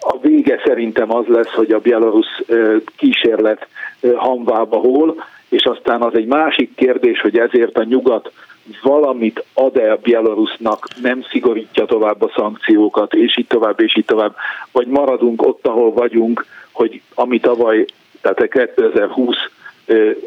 a 0.00 0.18
vége 0.20 0.60
szerintem 0.64 1.14
az 1.14 1.26
lesz, 1.26 1.52
hogy 1.52 1.72
a 1.72 1.78
Belarus 1.78 2.42
kísérlet 2.96 3.66
hamvába 4.16 4.76
hol, 4.76 5.24
és 5.48 5.64
aztán 5.64 6.02
az 6.02 6.14
egy 6.14 6.26
másik 6.26 6.74
kérdés, 6.74 7.20
hogy 7.20 7.38
ezért 7.38 7.78
a 7.78 7.84
nyugat 7.84 8.32
valamit 8.82 9.44
ad-e 9.54 9.92
a 9.92 9.98
Belarusnak, 10.02 10.86
nem 11.02 11.22
szigorítja 11.30 11.84
tovább 11.84 12.22
a 12.22 12.32
szankciókat, 12.36 13.14
és 13.14 13.38
így 13.38 13.46
tovább, 13.46 13.80
és 13.80 13.96
így 13.96 14.04
tovább, 14.04 14.34
vagy 14.72 14.86
maradunk 14.86 15.46
ott, 15.46 15.66
ahol 15.66 15.92
vagyunk, 15.92 16.46
hogy 16.72 17.00
ami 17.14 17.40
tavaly, 17.40 17.84
tehát 18.20 18.48
2020 18.48 19.36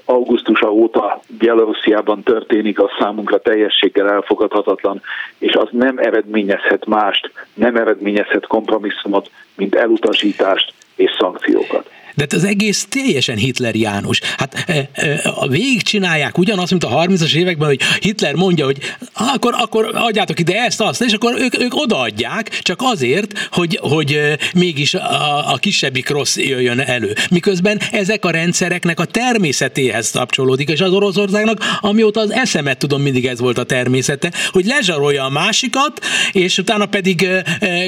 augusztusa 0.05 0.71
óta 0.71 1.19
Bielorussziában 1.37 2.23
történik, 2.23 2.79
az 2.79 2.89
számunkra 2.99 3.41
teljességgel 3.41 4.09
elfogadhatatlan, 4.09 5.01
és 5.37 5.53
az 5.53 5.67
nem 5.71 5.97
eredményezhet 5.97 6.85
mást, 6.85 7.31
nem 7.53 7.75
eredményezhet 7.75 8.47
kompromisszumot, 8.47 9.29
mint 9.55 9.75
elutasítást 9.75 10.73
és 10.95 11.11
szankciókat. 11.19 11.89
De 12.15 12.21
hát 12.21 12.33
az 12.33 12.43
egész 12.43 12.85
teljesen 12.89 13.37
Hitler 13.37 13.75
János. 13.75 14.19
Hát 14.37 14.63
e, 14.67 14.89
e, 14.93 15.21
a 15.35 15.47
végig 15.47 15.81
csinálják 15.81 16.37
ugyanazt, 16.37 16.71
mint 16.71 16.83
a 16.83 16.89
30-as 16.89 17.33
években, 17.33 17.67
hogy 17.67 17.81
Hitler 17.99 18.33
mondja, 18.33 18.65
hogy 18.65 18.77
akkor, 19.13 19.53
akkor 19.57 19.91
adjátok 19.93 20.39
ide 20.39 20.55
ezt, 20.55 20.81
azt, 20.81 21.01
és 21.01 21.13
akkor 21.13 21.33
ők, 21.37 21.59
ők 21.59 21.75
odaadják, 21.75 22.59
csak 22.61 22.79
azért, 22.83 23.49
hogy, 23.51 23.79
hogy 23.81 24.19
mégis 24.53 24.93
a, 24.93 25.53
a 25.53 25.57
kisebbik 25.57 26.09
rossz 26.09 26.37
jöjjön 26.37 26.79
elő. 26.79 27.15
Miközben 27.29 27.81
ezek 27.91 28.25
a 28.25 28.31
rendszereknek 28.31 28.99
a 28.99 29.05
természetéhez 29.05 30.11
kapcsolódik, 30.11 30.69
és 30.69 30.81
az 30.81 30.91
Oroszországnak, 30.91 31.77
amióta 31.79 32.19
az 32.19 32.31
eszemet 32.31 32.77
tudom, 32.77 33.01
mindig 33.01 33.25
ez 33.25 33.39
volt 33.39 33.57
a 33.57 33.63
természete, 33.63 34.31
hogy 34.51 34.65
lezsarolja 34.65 35.23
a 35.23 35.29
másikat, 35.29 36.05
és 36.31 36.57
utána 36.57 36.85
pedig 36.85 37.27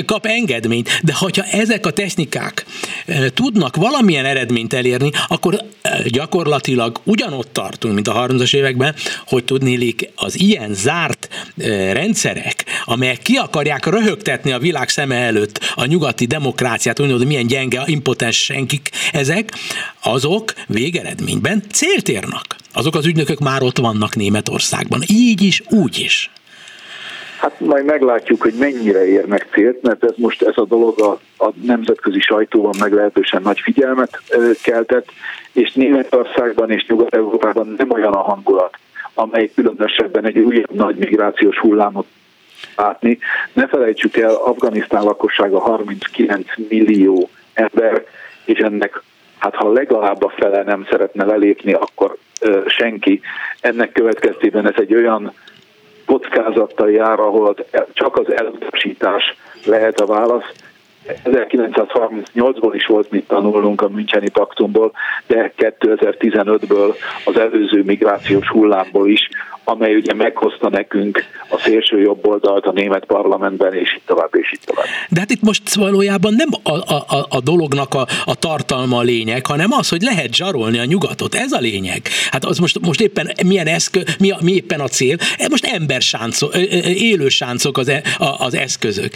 kap 0.06 0.26
engedményt. 0.26 1.00
De 1.04 1.14
hogyha 1.14 1.44
ezek 1.44 1.86
a 1.86 1.92
technikák 1.92 2.66
tudnak 3.34 3.76
valami 3.76 4.06
valamilyen 4.06 4.26
eredményt 4.38 4.74
elérni, 4.74 5.12
akkor 5.28 5.64
gyakorlatilag 6.06 7.02
ugyanott 7.04 7.54
tartunk, 7.54 7.94
mint 7.94 8.08
a 8.08 8.28
30-as 8.28 8.56
években, 8.56 8.96
hogy 9.28 9.44
tudnélik 9.44 10.10
az 10.16 10.40
ilyen 10.40 10.74
zárt 10.74 11.30
rendszerek, 11.92 12.66
amelyek 12.86 13.22
ki 13.22 13.36
akarják 13.36 13.86
röhögtetni 13.86 14.52
a 14.52 14.60
világ 14.60 14.90
szeme 14.90 15.16
előtt 15.16 15.60
a 15.76 15.86
nyugati 15.86 16.26
demokráciát, 16.26 16.98
hogy 16.98 17.26
milyen 17.26 17.48
gyenge, 17.48 17.84
impotens 17.86 18.38
senkik 18.38 18.90
ezek, 19.12 19.52
azok 20.02 20.54
végeredményben 20.68 21.64
célt 21.72 22.10
érnek. 22.10 22.56
Azok 22.74 22.96
az 22.96 23.06
ügynökök 23.06 23.40
már 23.40 23.64
ott 23.64 23.78
vannak 23.78 24.16
Németországban. 24.16 25.04
Így 25.08 25.42
is, 25.42 25.62
úgy 25.70 26.00
is. 26.00 26.30
Hát 27.40 27.60
majd 27.60 27.86
meglátjuk, 27.86 28.42
hogy 28.42 28.54
mennyire 28.60 29.06
érnek 29.06 29.48
célt, 29.52 29.82
mert 29.82 30.04
ez 30.04 30.14
most 30.16 30.42
ez 30.42 30.58
a 30.58 30.66
dolog 30.66 31.00
a, 31.02 31.20
a 31.46 31.52
nemzetközi 31.62 32.20
sajtóban 32.20 32.74
meglehetősen 32.80 33.42
nagy 33.42 33.60
figyelmet 33.60 34.22
keltett, 34.64 35.08
és 35.52 35.74
Németországban 35.74 36.72
és 36.72 36.86
Nyugat-Európában 36.88 37.74
nem 37.78 37.92
olyan 37.92 38.14
a 38.14 38.22
hangulat, 38.22 38.78
amely 39.14 39.52
különösebben 39.56 40.26
egy 40.26 40.38
újabb 40.38 40.72
nagy 40.72 40.96
migrációs 40.96 41.58
hullámot 41.58 42.08
látni. 42.76 43.18
Ne 43.54 43.68
felejtsük 43.68 44.18
el, 44.18 44.34
Afganisztán 44.34 45.04
lakossága 45.04 45.60
39 45.60 46.48
millió 46.70 47.30
ember, 47.54 48.06
és 48.46 48.60
ennek, 48.60 49.02
hát 49.38 49.56
ha 49.56 49.72
legalább 49.72 50.24
a 50.24 50.34
fele 50.38 50.64
nem 50.64 50.88
szeretne 50.90 51.26
lelépni, 51.26 51.74
akkor 51.74 52.18
ö, 52.42 52.64
senki. 52.68 53.22
Ennek 53.62 53.92
következtében 53.92 54.68
ez 54.68 54.76
egy 54.78 54.96
olyan 54.96 55.34
kockázattal 56.06 56.92
jár, 56.92 57.20
ahol 57.20 57.56
csak 57.94 58.18
az 58.18 58.34
elutasítás 58.36 59.36
lehet 59.66 60.00
a 60.00 60.06
válasz. 60.06 60.52
1938-ból 61.24 62.72
is 62.74 62.86
volt 62.86 63.12
mit 63.12 63.28
tanulnunk 63.28 63.82
a 63.82 63.90
Müncheni 63.90 64.30
paktumból, 64.30 64.92
de 65.28 65.54
2015-ből 65.58 66.96
az 67.26 67.38
előző 67.38 67.84
migrációs 67.84 68.48
hullámból 68.48 69.10
is, 69.10 69.30
amely 69.66 69.96
ugye 69.96 70.14
meghozta 70.14 70.70
nekünk 70.70 71.24
a 71.50 71.60
szélső 71.60 72.02
jobb 72.02 72.28
oldalt 72.28 72.66
a 72.66 72.72
német 72.72 73.06
parlamentben, 73.06 73.74
és 73.74 73.96
itt 73.96 74.06
tovább, 74.06 74.30
és 74.36 74.52
itt 74.52 74.64
tovább. 74.66 74.86
De 75.10 75.20
hát 75.20 75.30
itt 75.30 75.42
most 75.42 75.74
valójában 75.74 76.34
nem 76.34 76.48
a, 76.64 76.94
a, 76.94 77.26
a 77.30 77.40
dolognak 77.40 77.94
a, 77.94 78.08
a 78.26 78.36
tartalma 78.36 78.98
a 78.98 79.02
lényeg, 79.02 79.46
hanem 79.46 79.72
az, 79.72 79.90
hogy 79.90 80.02
lehet 80.02 80.34
zsarolni 80.34 80.80
a 80.80 80.86
nyugatot. 80.86 81.36
Ez 81.36 81.52
a 81.52 81.60
lényeg. 81.60 82.02
Hát 82.32 82.46
az 82.46 82.58
most, 82.58 82.80
most 82.80 83.02
éppen 83.02 83.32
milyen 83.46 83.68
eszköz, 83.68 84.16
mi, 84.20 84.34
mi 84.42 84.54
éppen 84.54 84.80
a 84.80 84.88
cél? 84.88 85.16
E, 85.38 85.48
most 85.50 85.66
embersáncok, 85.66 86.56
élő 86.86 87.28
sáncok 87.28 87.78
az, 87.78 87.88
e, 87.88 88.02
az 88.38 88.54
eszközök. 88.54 89.12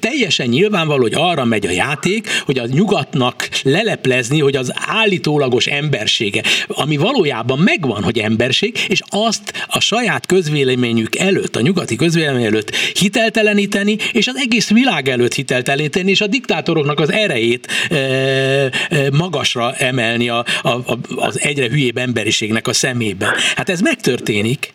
Teljesen 0.00 0.46
nyilvánvaló, 0.46 1.02
hogy 1.02 1.14
arra 1.16 1.44
megy 1.44 1.66
a 1.66 1.70
játék, 1.70 2.28
hogy 2.44 2.58
a 2.58 2.66
nyugatnak 2.66 3.48
leleplezni, 3.62 4.40
hogy 4.40 4.56
az 4.56 4.72
állítólagos 4.74 5.66
embersége, 5.66 6.42
ami 6.66 6.96
valójában 6.96 7.58
megvan, 7.58 8.02
hogy 8.02 8.18
emberség, 8.18 8.78
és 8.88 9.00
azt 9.08 9.52
a 9.66 9.80
saját 9.80 10.26
közvéleményük 10.26 11.16
előtt, 11.16 11.56
a 11.56 11.60
nyugati 11.60 11.96
közvélemény 11.96 12.44
előtt 12.44 12.74
hitelteleníteni, 12.76 13.96
és 14.12 14.26
az 14.26 14.36
egész 14.36 14.70
világ 14.70 15.08
előtt 15.08 15.34
hitelteleníteni, 15.34 16.10
és 16.10 16.20
a 16.20 16.26
diktátoroknak 16.26 17.00
az 17.00 17.12
erejét 17.12 17.66
e, 17.90 17.96
e, 17.96 18.70
magasra 19.12 19.74
emelni 19.74 20.28
a, 20.28 20.44
a, 20.62 20.68
a, 20.68 20.98
az 21.16 21.40
egyre 21.40 21.68
hülyébb 21.68 21.96
emberiségnek 21.96 22.66
a 22.68 22.72
szemében. 22.72 23.30
Hát 23.56 23.68
ez 23.68 23.80
megtörténik. 23.80 24.74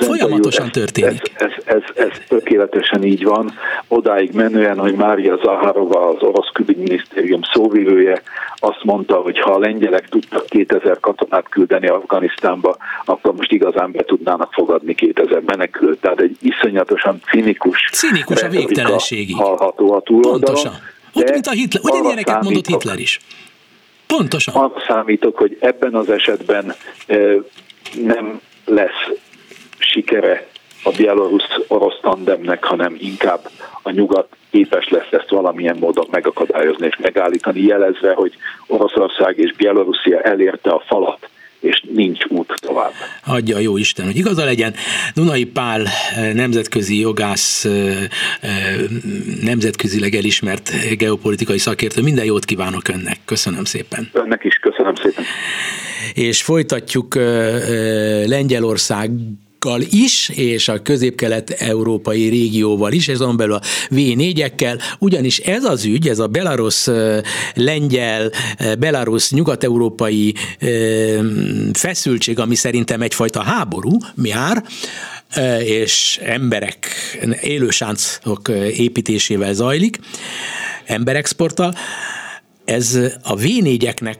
Folyamatosan 0.00 0.72
történik. 0.72 1.32
Ez, 1.34 1.46
ez, 1.46 1.59
ez, 1.70 1.82
ez 1.94 2.10
tökéletesen 2.28 3.02
így 3.02 3.24
van. 3.24 3.52
Odáig 3.88 4.32
menően, 4.32 4.78
hogy 4.78 4.94
Mária 4.94 5.38
Zaharova, 5.42 6.08
az 6.08 6.22
orosz 6.22 6.50
külügyminisztérium 6.52 7.40
szóvivője 7.52 8.22
azt 8.56 8.84
mondta, 8.84 9.16
hogy 9.16 9.38
ha 9.38 9.52
a 9.52 9.58
lengyelek 9.58 10.08
tudtak 10.08 10.46
2000 10.46 11.00
katonát 11.00 11.48
küldeni 11.48 11.88
Afganisztánba, 11.88 12.76
akkor 13.04 13.34
most 13.34 13.52
igazán 13.52 13.92
be 13.92 14.04
tudnának 14.04 14.52
fogadni 14.52 14.94
2000 14.94 15.42
menekült. 15.46 16.00
Tehát 16.00 16.20
egy 16.20 16.36
iszonyatosan 16.40 17.20
cinikus, 17.30 17.88
cinikus 17.92 18.42
a 18.42 18.48
végtelenségig. 18.48 19.36
hallható 19.36 19.92
a 19.92 20.00
túloldalon. 20.00 20.40
Pontosan. 20.40 20.72
Úgy, 21.12 21.30
mint 21.30 21.46
a 21.46 21.50
Hitler, 21.50 21.82
ugyanilyeneket 21.84 22.42
mondott 22.42 22.66
Hitler 22.66 22.98
is. 22.98 23.20
Pontosan. 24.06 24.54
Arra 24.54 24.82
számítok, 24.86 25.36
hogy 25.36 25.56
ebben 25.60 25.94
az 25.94 26.10
esetben 26.10 26.74
nem 28.04 28.40
lesz 28.64 29.08
sikere 29.78 30.46
a 30.82 30.90
bielorusz-orosz 30.90 31.98
tandemnek, 32.02 32.64
hanem 32.64 32.96
inkább 32.98 33.50
a 33.82 33.90
nyugat 33.90 34.28
képes 34.50 34.88
lesz 34.88 35.10
ezt 35.10 35.28
valamilyen 35.28 35.76
módon 35.76 36.06
megakadályozni 36.10 36.86
és 36.86 36.96
megállítani, 37.02 37.60
jelezve, 37.62 38.12
hogy 38.14 38.32
Oroszország 38.66 39.38
és 39.38 39.52
Bielorusszia 39.56 40.20
elérte 40.20 40.70
a 40.70 40.82
falat, 40.86 41.28
és 41.60 41.82
nincs 41.94 42.24
út 42.28 42.54
tovább. 42.60 42.92
Adja 43.26 43.56
a 43.56 43.58
jó 43.58 43.76
Isten, 43.76 44.06
hogy 44.06 44.16
igaza 44.16 44.44
legyen. 44.44 44.74
Dunai 45.14 45.44
Pál 45.44 45.86
nemzetközi 46.34 47.00
jogász, 47.00 47.68
nemzetközileg 49.42 50.14
elismert 50.14 50.70
geopolitikai 50.96 51.58
szakértő. 51.58 52.02
Minden 52.02 52.24
jót 52.24 52.44
kívánok 52.44 52.88
önnek. 52.88 53.18
Köszönöm 53.24 53.64
szépen. 53.64 54.10
Önnek 54.12 54.44
is 54.44 54.54
köszönöm 54.54 54.94
szépen. 54.94 55.24
És 56.14 56.42
folytatjuk 56.42 57.14
Lengyelország 58.26 59.10
is, 59.90 60.28
és 60.28 60.68
a 60.68 60.82
közép-kelet-európai 60.82 62.28
régióval 62.28 62.92
is, 62.92 63.08
ez 63.08 63.18
belül 63.18 63.54
a 63.54 63.62
V4-ekkel, 63.90 64.82
ugyanis 64.98 65.38
ez 65.38 65.64
az 65.64 65.84
ügy, 65.84 66.08
ez 66.08 66.18
a 66.18 66.26
Belarus 66.26 66.88
lengyel, 67.54 68.30
Belarus 68.78 69.30
nyugat-európai 69.30 70.34
feszültség, 71.72 72.38
ami 72.38 72.54
szerintem 72.54 73.02
egyfajta 73.02 73.42
háború, 73.42 73.96
jár, 74.22 74.64
és 75.64 76.20
emberek, 76.22 76.86
élősáncok 77.40 78.48
építésével 78.76 79.52
zajlik, 79.52 79.98
emberexporttal, 80.84 81.74
ez 82.70 82.98
a 83.22 83.36
v 83.36 83.48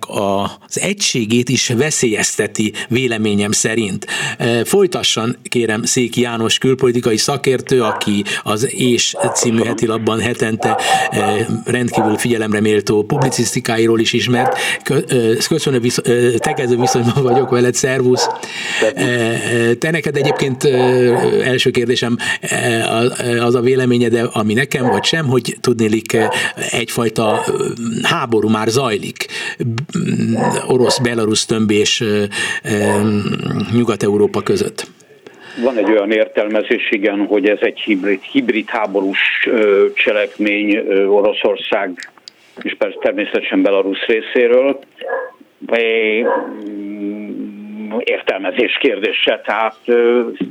az 0.00 0.80
egységét 0.80 1.48
is 1.48 1.68
veszélyezteti 1.68 2.72
véleményem 2.88 3.52
szerint. 3.52 4.06
E, 4.38 4.64
folytasson 4.64 5.36
kérem 5.42 5.82
Széki 5.82 6.20
János 6.20 6.58
külpolitikai 6.58 7.16
szakértő, 7.16 7.82
aki 7.82 8.24
az 8.42 8.74
És 8.74 9.16
című 9.34 9.62
heti 9.62 9.86
labban 9.86 10.20
hetente 10.20 10.78
e, 11.10 11.46
rendkívül 11.64 12.16
figyelemre 12.16 12.60
méltó 12.60 13.02
publicisztikáiról 13.02 14.00
is 14.00 14.12
ismert. 14.12 14.58
E, 14.84 14.94
köszönöm, 15.48 15.82
tegező 16.36 16.76
viszonyban 16.76 17.22
vagyok 17.22 17.50
veled, 17.50 17.74
szervusz. 17.74 18.28
Te 19.78 19.90
neked 19.90 20.16
egyébként 20.16 20.64
első 21.44 21.70
kérdésem 21.70 22.16
az 23.40 23.54
a 23.54 23.60
véleményed, 23.60 24.28
ami 24.32 24.54
nekem, 24.54 24.86
vagy 24.86 25.04
sem, 25.04 25.26
hogy 25.26 25.56
tudnélik 25.60 26.16
egyfajta 26.70 27.44
háború 28.02 28.39
háború 28.40 28.48
már 28.48 28.68
zajlik. 28.68 29.26
Orosz-Belarus 30.68 31.44
tömbés 31.44 32.02
Nyugat-Európa 33.72 34.40
között. 34.42 34.86
Van 35.62 35.76
egy 35.76 35.90
olyan 35.90 36.10
értelmezés, 36.10 36.90
igen, 36.90 37.26
hogy 37.26 37.48
ez 37.48 37.58
egy 37.60 37.80
hibrid, 37.80 38.22
hibrid 38.22 38.68
háborús 38.68 39.48
cselekmény 39.94 40.76
Oroszország 41.08 42.10
és 42.62 42.74
persze 42.78 42.96
természetesen 43.00 43.62
Belarus 43.62 44.06
részéről. 44.06 44.78
Értelmezés 47.98 48.78
kérdése, 48.80 49.40
tehát 49.44 49.76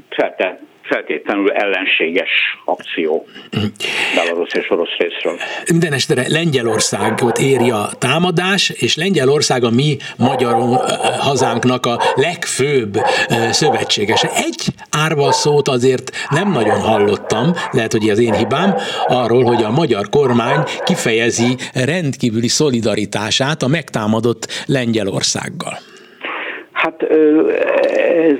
feltett 0.09 0.68
feltétlenül 0.89 1.51
ellenséges 1.51 2.29
akció 2.65 3.25
Belarus 4.15 4.53
és 4.53 4.69
orosz 4.69 4.97
részről. 4.97 5.37
Minden 5.71 5.93
estere 5.93 6.23
Lengyelországot 6.27 7.37
éri 7.37 7.71
a 7.71 7.89
támadás, 7.99 8.69
és 8.69 8.95
Lengyelország 8.95 9.63
a 9.63 9.69
mi 9.69 9.97
magyar 10.17 10.53
hazánknak 11.19 11.85
a 11.85 11.99
legfőbb 12.15 12.97
szövetségese. 13.51 14.29
Egy 14.35 14.65
árva 14.89 15.31
szót 15.31 15.67
azért 15.67 16.11
nem 16.29 16.51
nagyon 16.51 16.79
hallottam, 16.79 17.53
lehet, 17.71 17.91
hogy 17.91 18.09
az 18.09 18.19
én 18.19 18.33
hibám, 18.33 18.75
arról, 19.07 19.43
hogy 19.43 19.63
a 19.63 19.71
magyar 19.71 20.09
kormány 20.09 20.63
kifejezi 20.83 21.57
rendkívüli 21.73 22.47
szolidaritását 22.47 23.61
a 23.61 23.67
megtámadott 23.67 24.47
Lengyelországgal. 24.65 25.77
Hát 26.71 27.01
ez 27.01 28.37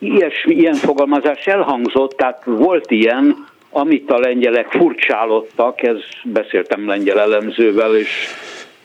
ilyesmi, 0.00 0.54
ilyen 0.54 0.74
fogalmazás 0.74 1.46
elhangzott, 1.46 2.16
tehát 2.16 2.42
volt 2.44 2.90
ilyen, 2.90 3.46
amit 3.70 4.10
a 4.10 4.18
lengyelek 4.18 4.70
furcsálottak, 4.70 5.82
ez 5.82 5.98
beszéltem 6.24 6.86
lengyel 6.86 7.20
elemzővel, 7.20 7.96
és 7.96 8.26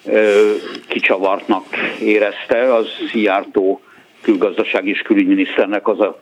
ö, 0.05 0.51
kicsavartnak 0.87 1.65
érezte, 2.01 2.73
az 2.73 2.87
Szijjártó 3.11 3.81
külgazdasági 4.21 4.89
és 4.89 5.01
külügyminiszternek 5.01 5.87
az 5.87 5.99
a 5.99 6.19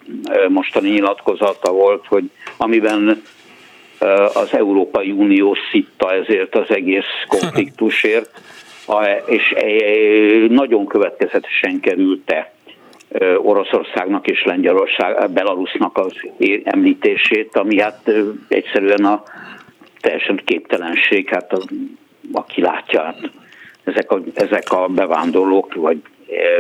mostani 0.48 0.90
nyilatkozata 0.90 1.72
volt, 1.72 2.06
hogy 2.08 2.24
amiben 2.58 3.22
az 4.34 4.50
Európai 4.52 5.12
Unió 5.12 5.58
szitta 5.72 6.14
ezért 6.14 6.56
az 6.56 6.70
egész 6.70 7.06
konfliktusért, 7.28 8.42
és 9.26 9.54
nagyon 10.50 10.86
következetesen 10.86 11.80
kerülte 11.80 12.53
Oroszországnak 13.38 14.28
és 14.28 14.44
Lengyelország, 14.44 15.32
Belarusnak 15.32 15.98
az 15.98 16.14
említését, 16.64 17.56
ami 17.56 17.80
hát 17.80 18.12
egyszerűen 18.48 19.06
a 19.06 19.24
teljesen 20.02 20.42
képtelenség, 20.46 21.30
hát 21.30 21.54
a, 21.54 21.60
aki 22.32 22.62
látja, 22.62 23.02
hát 23.02 23.32
ezek 23.84 24.12
a, 24.12 24.22
ezek 24.34 24.72
a 24.72 24.88
bevándorlók, 24.88 25.74
vagy 25.74 26.02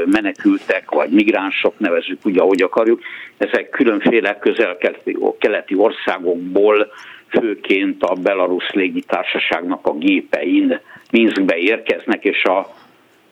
menekültek, 0.05 0.91
vagy 0.91 1.09
migránsok, 1.09 1.79
nevezük 1.79 2.19
úgy, 2.25 2.37
ahogy 2.37 2.61
akarjuk, 2.61 3.01
ezek 3.37 3.69
különféle 3.69 4.37
közel-keleti 4.39 5.75
országokból, 5.75 6.91
főként 7.27 8.03
a 8.03 8.13
Belarus 8.13 8.69
légitársaságnak 8.71 9.87
a 9.87 9.93
gépein 9.93 10.79
Minskbe 11.11 11.57
érkeznek, 11.57 12.23
és 12.23 12.43
a 12.43 12.67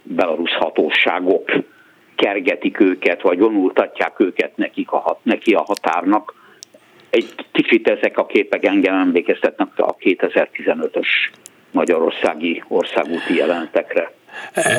belarusz 0.04 0.54
hatóságok 0.54 1.52
kergetik 2.22 2.80
őket, 2.80 3.22
vagy 3.22 3.40
vonultatják 3.40 4.20
őket 4.20 4.58
nekik 4.58 4.92
a 4.92 4.98
hat, 4.98 5.20
neki 5.24 5.54
a 5.54 5.64
határnak. 5.64 6.36
Egy 7.10 7.34
kicsit 7.52 7.88
ezek 7.88 8.18
a 8.18 8.26
képek 8.26 8.66
engem 8.66 8.96
emlékeztetnek 8.96 9.68
a 9.76 9.96
2015-ös 9.96 11.08
magyarországi 11.72 12.64
országúti 12.68 13.36
jelentekre. 13.36 14.12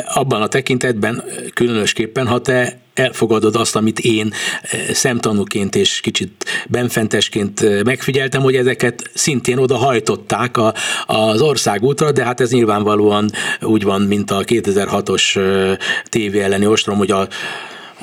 Abban 0.05 0.43
a 0.43 0.47
tekintetben 0.47 1.25
különösképpen, 1.55 2.27
ha 2.27 2.41
te 2.41 2.81
elfogadod 2.95 3.57
azt, 3.57 3.77
amit 3.77 3.99
én 3.99 4.33
szemtanúként 4.93 5.75
és 5.77 6.01
kicsit 6.01 6.45
benfentesként 6.69 7.85
megfigyeltem, 7.85 8.43
hogy 8.43 8.57
ezeket 8.57 9.11
szintén 9.15 9.59
oda 9.59 9.77
hajtották 9.77 10.57
a, 10.57 10.75
az 11.07 11.41
országútra, 11.41 12.13
de 12.13 12.25
hát 12.25 12.41
ez 12.41 12.51
nyilvánvalóan 12.51 13.31
úgy 13.61 13.83
van, 13.83 14.03
mint 14.03 14.31
a 14.31 14.45
2006-os 14.45 15.41
tévé 16.09 16.41
elleni 16.41 16.67
ostrom, 16.67 16.97
hogy 16.97 17.11
a 17.11 17.29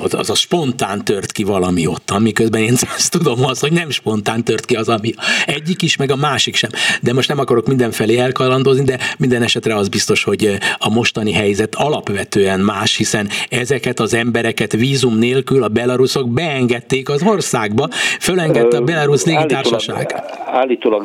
az, 0.02 0.14
az 0.14 0.30
a 0.30 0.34
spontán 0.34 1.04
tört 1.04 1.32
ki 1.32 1.44
valami 1.44 1.86
ott, 1.86 2.18
miközben 2.18 2.60
én 2.60 2.74
azt 2.96 3.10
tudom 3.10 3.44
az, 3.44 3.60
hogy 3.60 3.72
nem 3.72 3.90
spontán 3.90 4.44
tört 4.44 4.64
ki 4.64 4.76
az, 4.76 4.88
ami 4.88 5.14
egyik 5.46 5.82
is, 5.82 5.96
meg 5.96 6.10
a 6.10 6.16
másik 6.16 6.54
sem. 6.54 6.70
De 7.02 7.12
most 7.12 7.28
nem 7.28 7.38
akarok 7.38 7.66
mindenfelé 7.66 8.18
elkalandozni, 8.18 8.84
de 8.84 8.98
minden 9.18 9.42
esetre 9.42 9.76
az 9.76 9.88
biztos, 9.88 10.24
hogy 10.24 10.58
a 10.78 10.90
mostani 10.90 11.32
helyzet 11.32 11.74
alapvetően 11.74 12.60
más, 12.60 12.96
hiszen 12.96 13.28
ezeket 13.48 14.00
az 14.00 14.14
embereket 14.14 14.72
vízum 14.72 15.18
nélkül 15.18 15.62
a 15.62 15.68
belarusok 15.68 16.30
beengedték 16.30 17.08
az 17.08 17.22
országba, 17.22 17.88
fölengedte 18.20 18.76
a 18.76 18.80
belarusz 18.80 19.24
légitársaság. 19.24 20.14
Állítólag, 20.46 21.04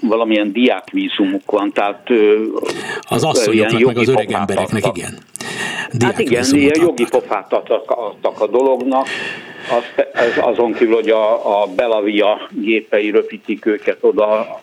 valamilyen 0.00 0.52
diákvízumuk 0.52 1.50
van, 1.50 1.72
tehát 1.72 2.08
az 3.00 3.24
asszonyoknak, 3.24 3.80
meg 3.80 3.98
az 3.98 4.08
öreg 4.08 4.32
embereknek, 4.32 4.86
igen. 4.96 5.18
Hát 6.00 6.18
igen, 6.18 6.44
ilyen 6.52 6.80
jogi 6.80 7.04
pofát 7.10 7.52
adtak, 7.52 7.90
adtak 7.90 8.40
a 8.40 8.46
dolognak, 8.46 9.06
az, 9.70 10.04
az, 10.14 10.52
azon 10.52 10.72
kívül, 10.72 10.94
hogy 10.94 11.10
a, 11.10 11.62
a 11.62 11.66
Belavia 11.66 12.48
gépei 12.50 13.10
röpítik 13.10 13.66
őket 13.66 13.98
oda, 14.00 14.60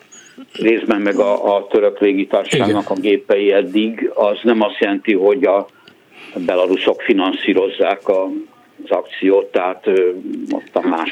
részben 0.52 1.00
meg 1.00 1.18
a, 1.18 1.56
a 1.56 1.66
török 1.66 2.00
légitárságnak 2.00 2.90
a 2.90 2.94
gépei 2.94 3.52
eddig, 3.52 4.10
az 4.14 4.38
nem 4.42 4.60
azt 4.60 4.78
jelenti, 4.78 5.14
hogy 5.14 5.44
a 5.44 5.66
belarusok 6.34 7.02
finanszírozzák 7.02 8.08
a 8.08 8.28
az 8.84 8.96
akciót, 8.96 9.46
tehát 9.46 9.86
ott 10.50 10.70
a 10.72 10.88
más 10.88 11.08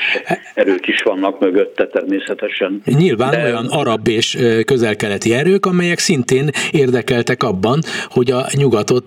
erők 0.55 0.89
is 0.89 1.03
vannak 1.03 1.41
mögötte 1.41 1.87
természetesen. 1.87 2.83
Nyilván 2.85 3.31
De... 3.31 3.43
olyan 3.45 3.67
arab 3.67 4.09
és 4.09 4.39
közelkeleti 4.65 5.35
erők, 5.35 5.67
amelyek 5.67 5.99
szintén 5.99 6.51
érdekeltek 6.71 7.43
abban, 7.43 7.81
hogy 8.09 8.31
a 8.31 8.47
nyugatot 8.53 9.05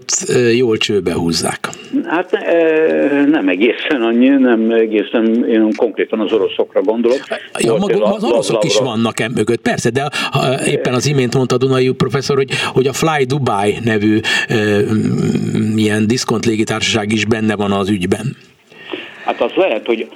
jól 0.55 0.77
csőbe 0.77 1.13
húzzák. 1.13 1.69
Hát 2.05 2.31
nem 3.27 3.47
egészen 3.47 4.01
annyi, 4.01 4.27
nem 4.27 4.71
egészen, 4.71 5.45
én 5.49 5.73
konkrétan 5.75 6.19
az 6.19 6.31
oroszokra 6.31 6.81
gondolok. 6.81 7.19
Ja, 7.59 7.75
maga, 7.75 8.03
az 8.05 8.23
oroszok 8.23 8.63
is 8.63 8.77
vannak 8.77 9.19
e 9.19 9.29
mögött, 9.35 9.61
persze, 9.61 9.89
de 9.89 10.09
éppen 10.65 10.93
az 10.93 11.07
imént 11.07 11.35
mondta 11.35 11.57
Dunai 11.57 11.91
professzor, 11.91 12.35
hogy, 12.35 12.49
hogy 12.73 12.87
a 12.87 12.93
Fly 12.93 13.23
Dubai 13.25 13.77
nevű 13.83 14.19
ilyen 15.75 16.07
diszkont 16.07 16.45
légitársaság 16.45 17.11
is 17.11 17.25
benne 17.25 17.55
van 17.55 17.71
az 17.71 17.89
ügyben. 17.89 18.35
Hát 19.25 19.41
az 19.41 19.51
lehet, 19.55 19.85
hogy 19.85 20.07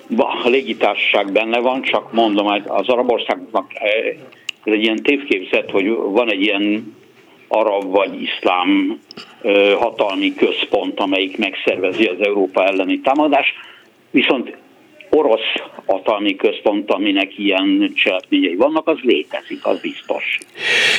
a 0.43 0.47
légitársaság 0.47 1.31
benne 1.31 1.59
van, 1.59 1.81
csak 1.81 2.13
mondom, 2.13 2.47
hát 2.47 2.69
az 2.69 2.87
arab 2.87 3.11
országoknak 3.11 3.71
eh, 3.73 3.89
ez 4.63 4.73
egy 4.73 4.83
ilyen 4.83 5.03
tévképzet, 5.03 5.71
hogy 5.71 5.87
van 5.89 6.31
egy 6.31 6.41
ilyen 6.41 6.95
arab 7.47 7.91
vagy 7.91 8.21
iszlám 8.21 8.99
eh, 9.41 9.73
hatalmi 9.73 10.33
központ, 10.33 10.99
amelyik 10.99 11.37
megszervezi 11.37 12.05
az 12.05 12.21
Európa 12.21 12.65
elleni 12.65 12.99
támadást, 12.99 13.53
viszont 14.11 14.55
orosz 15.09 15.53
hatalmi 15.85 16.35
központ, 16.35 16.91
aminek 16.91 17.37
ilyen 17.37 17.91
cselekményei 17.95 18.55
vannak, 18.55 18.87
az 18.87 18.97
létezik, 19.01 19.65
az 19.65 19.79
biztos. 19.79 20.39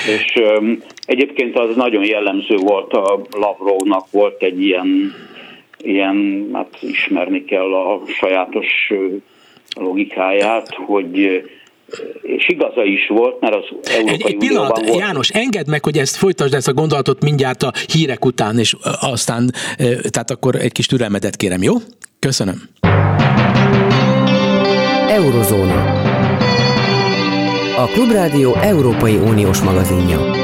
És 0.07 0.35
um, 0.35 0.83
egyébként 1.07 1.59
az 1.59 1.77
nagyon 1.77 2.05
jellemző 2.05 2.57
volt 2.57 2.93
a 2.93 3.21
Lavrovnak, 3.31 4.11
volt 4.11 4.43
egy 4.43 4.63
ilyen 4.65 5.15
ilyen, 5.79 6.49
hát 6.53 6.79
ismerni 6.81 7.45
kell 7.45 7.75
a 7.75 8.01
sajátos 8.07 8.93
logikáját, 9.77 10.75
hogy 10.75 11.43
és 12.23 12.49
igaza 12.49 12.85
is 12.85 13.07
volt, 13.09 13.41
mert 13.41 13.55
az 13.55 13.65
Európai 13.91 14.33
egy, 14.33 14.37
pillanat, 14.37 14.81
volt. 14.87 14.99
János, 14.99 15.29
engedd 15.29 15.71
meg, 15.71 15.85
hogy 15.85 15.99
ezt 15.99 16.17
folytasd 16.17 16.55
ezt 16.55 16.69
a 16.69 16.73
gondolatot 16.73 17.23
mindjárt 17.23 17.63
a 17.63 17.73
hírek 17.93 18.25
után, 18.25 18.59
és 18.59 18.77
aztán, 19.01 19.51
tehát 20.11 20.31
akkor 20.31 20.55
egy 20.55 20.73
kis 20.73 20.87
türelmedet 20.87 21.37
kérem, 21.37 21.63
jó? 21.63 21.75
Köszönöm. 22.19 22.63
Eurozóna. 25.09 26.07
A 27.77 27.87
Klubrádió 27.87 28.55
Európai 28.55 29.17
Uniós 29.17 29.63
magazinja. 29.63 30.38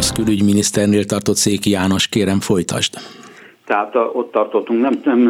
Orosz 0.00 0.12
külügyminiszternél 0.12 1.04
tartott 1.04 1.36
Széki 1.36 1.70
János, 1.70 2.08
kérem 2.08 2.40
folytasd. 2.40 2.94
Tehát 3.66 3.94
ott 3.94 4.32
tartottunk, 4.32 4.80
nem, 4.80 5.00
nem 5.04 5.20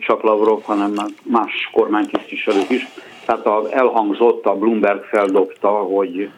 csak 0.00 0.22
Lavrov, 0.22 0.62
hanem 0.62 0.92
más 1.22 1.70
kormánytisztviselők 1.72 2.70
is. 2.70 2.86
Tehát 3.26 3.46
elhangzott, 3.70 4.44
a 4.44 4.54
Bloomberg 4.54 5.02
feldobta, 5.02 5.68
hogy, 5.68 6.28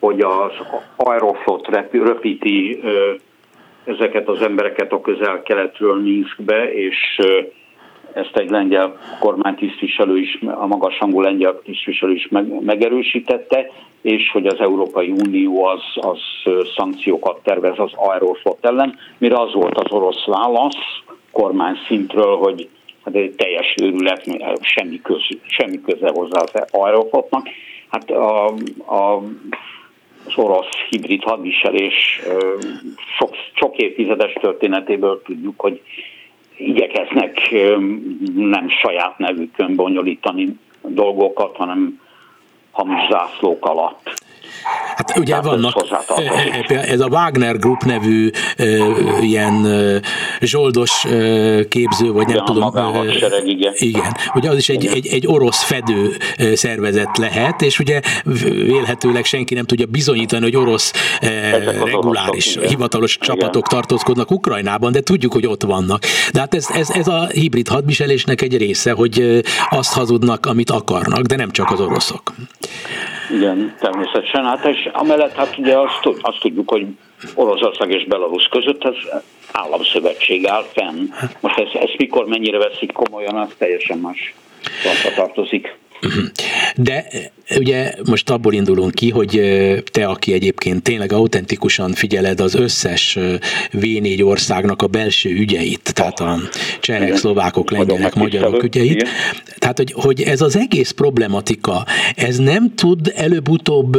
hogy 0.00 0.20
az 0.20 0.52
Aeroflot 0.96 1.68
röpíti 1.90 2.80
ezeket 3.84 4.28
az 4.28 4.42
embereket 4.42 4.92
a 4.92 5.00
közel-keletről 5.00 6.00
Minskbe, 6.00 6.72
és 6.72 7.20
ezt 8.14 8.36
egy 8.36 8.50
lengyel 8.50 8.98
kormánytisztviselő 9.20 10.18
is, 10.18 10.38
a 10.46 10.66
magasrangú 10.66 11.20
lengyel 11.20 11.60
tisztviselő 11.64 12.12
is 12.12 12.28
meg, 12.28 12.62
megerősítette, 12.62 13.70
és 14.02 14.30
hogy 14.32 14.46
az 14.46 14.60
Európai 14.60 15.10
Unió 15.10 15.64
az, 15.64 15.82
az 15.94 16.18
szankciókat 16.76 17.42
tervez 17.42 17.78
az 17.78 17.92
Aeroflot 17.94 18.58
ellen, 18.60 18.98
mire 19.18 19.36
az 19.36 19.52
volt 19.52 19.78
az 19.78 19.92
orosz 19.92 20.24
válasz 20.24 21.02
kormány 21.30 21.76
szintről, 21.86 22.36
hogy 22.36 22.68
hát 23.04 23.14
egy 23.14 23.34
teljes 23.34 23.74
őrület, 23.82 24.24
semmi, 24.60 25.00
köz, 25.00 25.22
semmi 25.46 25.80
köze 25.80 26.10
hozzá 26.14 26.40
az 26.40 26.64
Aeroflotnak. 26.70 27.48
Hát 27.90 28.10
a, 28.10 28.46
a, 28.86 29.22
az 30.26 30.36
orosz 30.36 30.74
hibrid 30.88 31.22
hadviselés 31.22 32.20
sok, 33.18 33.34
sok 33.52 33.76
évtizedes 33.76 34.32
történetéből 34.32 35.22
tudjuk, 35.22 35.60
hogy 35.60 35.80
igyekeznek 36.60 37.54
nem 38.34 38.68
saját 38.68 39.18
nevükön 39.18 39.76
bonyolítani 39.76 40.56
dolgokat, 40.82 41.56
hanem 41.56 42.00
hamis 42.70 43.08
zászlók 43.10 43.66
alatt. 43.66 44.10
Hát 44.96 45.18
ugye 45.18 45.30
Tehát 45.30 45.44
vannak, 45.44 45.84
ez 46.68 47.00
a 47.00 47.06
Wagner 47.06 47.58
Group 47.58 47.84
nevű 47.84 48.30
ilyen 49.20 49.66
zsoldos 50.40 51.06
képző, 51.68 52.12
vagy 52.12 52.26
nem 52.26 52.34
igen, 52.34 52.44
tudom. 52.44 52.72
Sereg, 53.18 53.48
igen. 53.48 53.72
igen. 53.76 54.16
Ugye 54.34 54.50
az 54.50 54.56
is 54.56 54.68
egy, 54.68 54.86
egy, 54.86 55.06
egy 55.06 55.26
orosz 55.26 55.62
fedő 55.62 56.16
szervezet 56.54 57.18
lehet, 57.18 57.62
és 57.62 57.78
ugye 57.78 58.00
vélhetőleg 58.52 59.24
senki 59.24 59.54
nem 59.54 59.64
tudja 59.64 59.86
bizonyítani, 59.86 60.42
hogy 60.42 60.56
orosz 60.56 60.92
reguláris, 61.84 62.56
oroszok, 62.56 62.70
hivatalos 62.70 63.16
igen. 63.16 63.28
csapatok 63.28 63.68
tartózkodnak 63.68 64.30
Ukrajnában, 64.30 64.92
de 64.92 65.00
tudjuk, 65.00 65.32
hogy 65.32 65.46
ott 65.46 65.62
vannak. 65.62 66.02
De 66.32 66.40
hát 66.40 66.54
ez, 66.54 66.66
ez, 66.74 66.90
ez 66.90 67.08
a 67.08 67.26
hibrid 67.26 67.68
hadviselésnek 67.68 68.42
egy 68.42 68.56
része, 68.56 68.92
hogy 68.92 69.42
azt 69.70 69.92
hazudnak, 69.92 70.46
amit 70.46 70.70
akarnak, 70.70 71.20
de 71.20 71.36
nem 71.36 71.50
csak 71.50 71.70
az 71.70 71.80
oroszok. 71.80 72.34
Igen, 73.32 73.76
természetesen. 73.80 74.44
Hát 74.44 74.64
és 74.64 74.88
amellett 74.92 75.34
hát 75.34 75.58
ugye 75.58 75.78
azt, 75.78 76.06
azt 76.20 76.40
tudjuk, 76.40 76.70
hogy 76.70 76.86
Oroszország 77.34 77.90
és 77.90 78.04
Belarus 78.04 78.44
között 78.44 78.84
ez 78.84 78.94
államszövetség 79.52 80.46
áll 80.46 80.64
fenn. 80.72 81.08
Most 81.40 81.58
ezt, 81.58 81.74
ezt 81.74 81.96
mikor 81.96 82.26
mennyire 82.26 82.58
veszik 82.58 82.92
komolyan, 82.92 83.36
az 83.36 83.54
teljesen 83.58 83.98
más 83.98 84.34
tartozik. 85.14 85.78
De 86.76 87.06
ugye 87.58 87.92
most 88.08 88.30
abból 88.30 88.52
indulunk 88.52 88.94
ki, 88.94 89.10
hogy 89.10 89.40
te, 89.92 90.06
aki 90.06 90.32
egyébként 90.32 90.82
tényleg 90.82 91.12
autentikusan 91.12 91.92
figyeled 91.92 92.40
az 92.40 92.54
összes 92.54 93.18
V4 93.72 94.26
országnak 94.26 94.82
a 94.82 94.86
belső 94.86 95.30
ügyeit, 95.30 95.92
tehát 95.94 96.20
a 96.20 96.36
csehek, 96.80 97.16
szlovákok, 97.16 97.70
lengyelek, 97.70 98.14
magyarok 98.14 98.62
ügyeit, 98.62 98.90
Igen. 98.90 99.08
tehát 99.58 99.76
hogy, 99.76 99.92
hogy 99.92 100.20
ez 100.22 100.40
az 100.40 100.56
egész 100.56 100.90
problematika, 100.90 101.84
ez 102.16 102.38
nem 102.38 102.74
tud 102.74 103.12
előbb-utóbb 103.16 103.98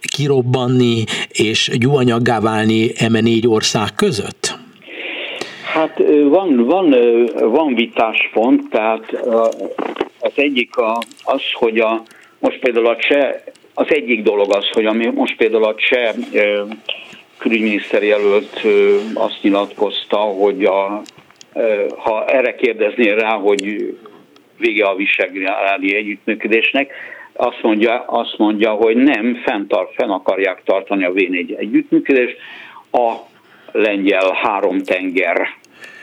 kirobbanni 0.00 1.04
és 1.28 1.70
gyúanyaggá 1.78 2.40
válni 2.40 2.90
eme 2.96 3.20
négy 3.20 3.48
ország 3.48 3.94
között? 3.96 4.58
Hát 5.72 6.02
van, 6.28 6.64
van, 6.64 6.94
van 7.50 7.74
vitáspont, 7.74 8.68
tehát 8.70 9.04
az 10.20 10.32
egyik 10.34 10.76
a, 10.76 10.98
az, 11.24 11.42
hogy 11.52 11.78
a, 11.78 12.02
most 12.38 12.58
például 12.58 12.86
a 12.86 12.96
cseh, 12.96 13.34
az 13.74 13.86
egyik 13.88 14.22
dolog 14.22 14.54
az, 14.54 14.68
hogy 14.72 14.86
ami 14.86 15.06
most 15.06 15.36
például 15.36 15.64
a 15.64 15.74
cseh 15.74 16.14
külügyminiszter 17.38 18.02
jelölt 18.02 18.60
azt 19.14 19.38
nyilatkozta, 19.42 20.16
hogy 20.16 20.64
a, 20.64 21.02
ha 21.96 22.24
erre 22.24 22.54
kérdeznél 22.54 23.16
rá, 23.16 23.30
hogy 23.30 23.94
vége 24.58 24.84
a 24.84 24.94
visegrádi 24.94 25.94
együttműködésnek, 25.94 26.92
azt 27.32 27.62
mondja, 27.62 28.04
azt 28.06 28.38
mondja, 28.38 28.70
hogy 28.70 28.96
nem, 28.96 29.34
fenntart, 29.44 29.94
fenn 29.94 30.10
akarják 30.10 30.62
tartani 30.64 31.04
a 31.04 31.12
V4 31.12 31.58
együttműködést. 31.58 32.36
A 32.92 33.14
lengyel 33.72 34.32
három 34.42 34.82
tenger 34.82 35.48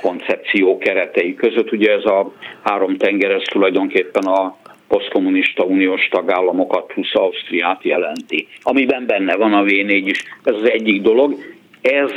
koncepció 0.01 0.77
keretei 0.77 1.35
között. 1.35 1.71
Ugye 1.71 1.91
ez 1.91 2.05
a 2.05 2.33
három 2.63 2.97
tenger, 2.97 3.31
ez 3.31 3.43
tulajdonképpen 3.43 4.23
a 4.23 4.57
posztkommunista 4.87 5.63
uniós 5.63 6.07
tagállamokat 6.07 6.85
plusz 6.93 7.15
Ausztriát 7.15 7.83
jelenti, 7.83 8.47
amiben 8.61 9.05
benne 9.05 9.35
van 9.35 9.53
a 9.53 9.63
V4 9.63 10.01
is. 10.05 10.23
Ez 10.43 10.53
az 10.53 10.69
egyik 10.69 11.01
dolog. 11.01 11.35
Ez 11.81 12.11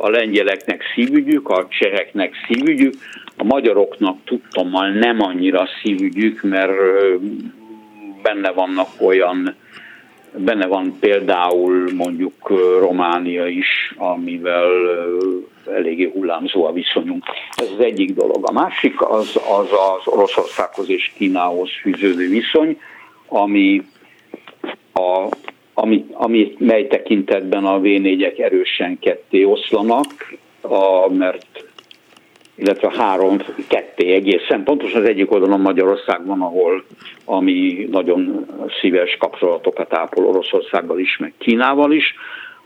a 0.00 0.08
lengyeleknek 0.08 0.82
szívügyük, 0.94 1.48
a 1.48 1.66
cseheknek 1.68 2.34
szívügyük, 2.46 2.94
a 3.36 3.44
magyaroknak 3.44 4.16
tudtommal 4.24 4.88
nem 4.90 5.20
annyira 5.20 5.68
szívügyük, 5.82 6.42
mert 6.42 6.72
benne 8.22 8.50
vannak 8.50 8.88
olyan 9.00 9.54
Benne 10.36 10.66
van 10.66 10.96
például 11.00 11.92
mondjuk 11.94 12.48
Románia 12.80 13.46
is, 13.46 13.94
amivel 13.96 14.70
eléggé 15.66 16.10
hullámzó 16.14 16.64
a 16.64 16.72
viszonyunk. 16.72 17.24
Ez 17.54 17.68
az 17.76 17.84
egyik 17.84 18.14
dolog. 18.14 18.48
A 18.48 18.52
másik 18.52 19.00
az 19.00 19.36
az, 19.36 19.68
az 19.72 20.06
Oroszországhoz 20.06 20.88
és 20.90 21.12
Kínához 21.16 21.70
fűződő 21.82 22.28
viszony, 22.28 22.80
ami 23.28 23.82
a 24.92 25.28
ami, 25.74 26.06
ami, 26.12 26.54
mely 26.58 26.86
tekintetben 26.86 27.64
a 27.64 27.80
V4-ek 27.80 28.38
erősen 28.38 28.98
ketté 28.98 29.42
oszlanak, 29.44 30.34
a, 30.60 31.08
mert 31.08 31.69
illetve 32.60 32.92
három, 32.96 33.38
ketté 33.68 34.12
egészen. 34.12 34.62
Pontosan 34.62 35.02
az 35.02 35.08
egyik 35.08 35.32
oldalon 35.32 35.60
Magyarország 35.60 36.26
van, 36.26 36.40
ahol 36.40 36.84
ami 37.24 37.88
nagyon 37.90 38.46
szíves 38.80 39.16
kapcsolatokat 39.16 39.94
ápol 39.94 40.24
Oroszországgal 40.24 40.98
is, 40.98 41.16
meg 41.18 41.32
Kínával 41.38 41.92
is. 41.92 42.14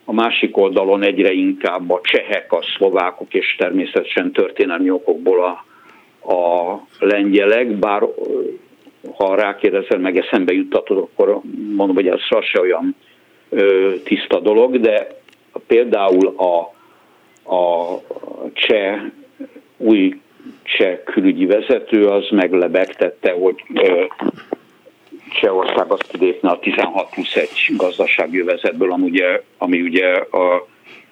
A 0.05 0.13
másik 0.13 0.57
oldalon 0.57 1.03
egyre 1.03 1.33
inkább 1.33 1.91
a 1.91 2.01
csehek, 2.03 2.53
a 2.53 2.63
szlovákok 2.77 3.35
és 3.35 3.57
természetesen 3.59 4.33
történelmi 4.33 4.91
okokból 4.91 5.45
a, 5.45 5.65
a 6.33 6.81
lengyelek, 6.99 7.67
bár 7.67 8.03
ha 9.17 9.35
rákérdezel, 9.35 9.99
meg 9.99 10.17
eszembe 10.17 10.53
juttatod, 10.53 10.99
akkor 10.99 11.41
mondom, 11.77 11.95
hogy 11.95 12.07
ez 12.07 12.21
se 12.21 12.61
olyan 12.61 12.95
ö, 13.49 13.93
tiszta 14.05 14.41
dolog, 14.41 14.81
de 14.81 15.07
például 15.67 16.35
a, 16.37 16.59
a 17.55 18.01
cseh 18.53 19.01
új 19.77 20.21
cseh 20.63 20.99
külügyi 21.05 21.47
vezető 21.47 22.07
az 22.07 22.25
meglebegtette, 22.31 23.33
hogy 23.33 23.55
Csehország 25.41 25.93
azt 25.93 26.07
kilépne 26.07 26.51
a 26.51 26.59
16 26.59 27.11
plusz 27.11 27.37
1 27.37 27.49
gazdasági 27.77 28.41
övezetből, 28.41 28.93
ami 28.93 29.05
ugye, 29.05 29.43
ami 29.59 29.81
ugye 29.81 30.07
a 30.15 30.67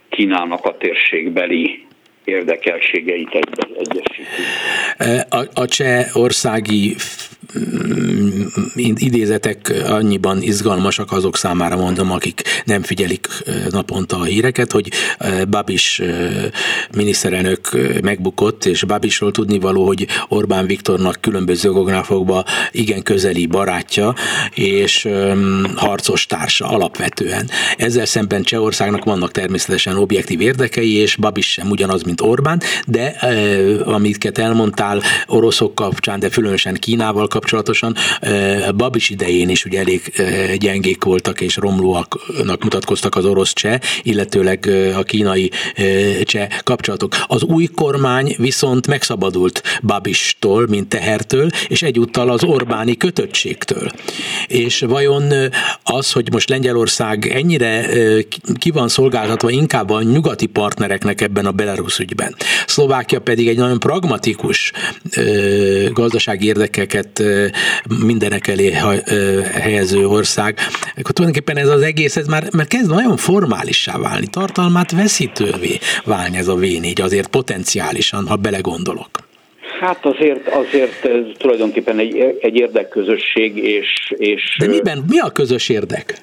Kínának 0.08 0.64
a 0.64 0.76
térségbeli 0.76 1.86
érdekeltségeit 2.24 3.38
egyesíti. 3.78 4.42
A, 5.30 5.44
a 5.54 5.66
cseh 5.66 6.16
országi 6.16 6.94
idézetek 8.94 9.82
annyiban 9.86 10.42
izgalmasak 10.42 11.12
azok 11.12 11.36
számára 11.36 11.76
mondom, 11.76 12.10
akik 12.10 12.42
nem 12.64 12.82
figyelik 12.82 13.28
naponta 13.70 14.18
a 14.18 14.24
híreket, 14.24 14.72
hogy 14.72 14.90
Babis 15.50 16.02
miniszterelnök 16.96 17.68
megbukott, 18.02 18.64
és 18.64 18.84
Babisról 18.84 19.30
tudnivaló, 19.30 19.86
hogy 19.86 20.06
Orbán 20.28 20.66
Viktornak 20.66 21.18
különböző 21.20 21.72
geográfokban 21.72 22.44
igen 22.70 23.02
közeli 23.02 23.46
barátja 23.46 24.14
és 24.54 25.08
harcos 25.74 26.26
társa 26.26 26.68
alapvetően. 26.68 27.50
Ezzel 27.76 28.06
szemben 28.06 28.42
Csehországnak 28.42 29.04
vannak 29.04 29.30
természetesen 29.30 29.96
objektív 29.96 30.40
érdekei, 30.40 30.92
és 30.92 31.16
Babis 31.16 31.50
sem 31.52 31.70
ugyanaz, 31.70 32.02
mint 32.02 32.20
Orbán, 32.20 32.60
de 32.86 33.06
amiket 33.84 34.38
elmondtál 34.38 35.02
oroszok 35.26 35.74
kapcsán, 35.74 36.20
de 36.20 36.28
különösen 36.28 36.74
Kínával 36.74 37.28
kapcsolatban, 37.28 37.40
kapcsolatosan 37.42 37.96
Babis 38.76 39.10
idején 39.10 39.48
is 39.48 39.64
ugye 39.64 39.78
elég 39.78 40.12
gyengék 40.58 41.04
voltak 41.04 41.40
és 41.40 41.56
romlóaknak 41.56 42.62
mutatkoztak 42.62 43.14
az 43.14 43.24
orosz 43.24 43.52
cseh, 43.52 43.78
illetőleg 44.02 44.70
a 44.96 45.02
kínai 45.02 45.50
cseh 46.22 46.48
kapcsolatok. 46.64 47.16
Az 47.26 47.42
új 47.42 47.66
kormány 47.66 48.34
viszont 48.38 48.86
megszabadult 48.86 49.62
Babistól, 49.82 50.66
mint 50.66 50.88
tehertől, 50.88 51.50
és 51.68 51.82
egyúttal 51.82 52.30
az 52.30 52.44
Orbáni 52.44 52.96
kötöttségtől. 52.96 53.90
És 54.46 54.80
vajon 54.80 55.32
az, 55.82 56.12
hogy 56.12 56.32
most 56.32 56.48
Lengyelország 56.48 57.26
ennyire 57.26 57.86
ki 58.58 58.70
van 58.70 58.88
szolgáltatva 58.88 59.50
inkább 59.50 59.90
a 59.90 60.02
nyugati 60.02 60.46
partnereknek 60.46 61.20
ebben 61.20 61.46
a 61.46 61.52
Belarus 61.52 61.98
ügyben, 61.98 62.34
Szlovákia 62.66 63.20
pedig 63.20 63.48
egy 63.48 63.56
nagyon 63.56 63.78
pragmatikus 63.78 64.72
gazdasági 65.92 66.46
érdekeket 66.46 67.22
mindenek 68.04 68.48
elé 68.48 68.70
helyező 69.52 70.06
ország. 70.06 70.58
Akkor 70.96 71.12
tulajdonképpen 71.12 71.56
ez 71.56 71.68
az 71.68 71.82
egész, 71.82 72.16
ez 72.16 72.26
már, 72.26 72.44
már 72.56 72.66
kezd 72.66 72.90
nagyon 72.90 73.16
formálissá 73.16 73.98
válni, 73.98 74.26
tartalmát 74.26 74.90
veszítővé 74.90 75.78
válni 76.04 76.36
ez 76.36 76.48
a 76.48 76.54
V4, 76.54 77.02
azért 77.02 77.28
potenciálisan, 77.28 78.26
ha 78.26 78.36
belegondolok. 78.36 79.10
Hát 79.80 80.06
azért, 80.06 80.48
azért 80.48 81.08
tulajdonképpen 81.38 81.98
egy, 81.98 82.38
egy 82.40 82.56
érdekközösség, 82.56 83.56
és, 83.56 84.12
és... 84.16 84.56
De 84.58 84.66
miben, 84.66 85.04
mi 85.08 85.18
a 85.18 85.30
közös 85.30 85.68
érdek? 85.68 86.14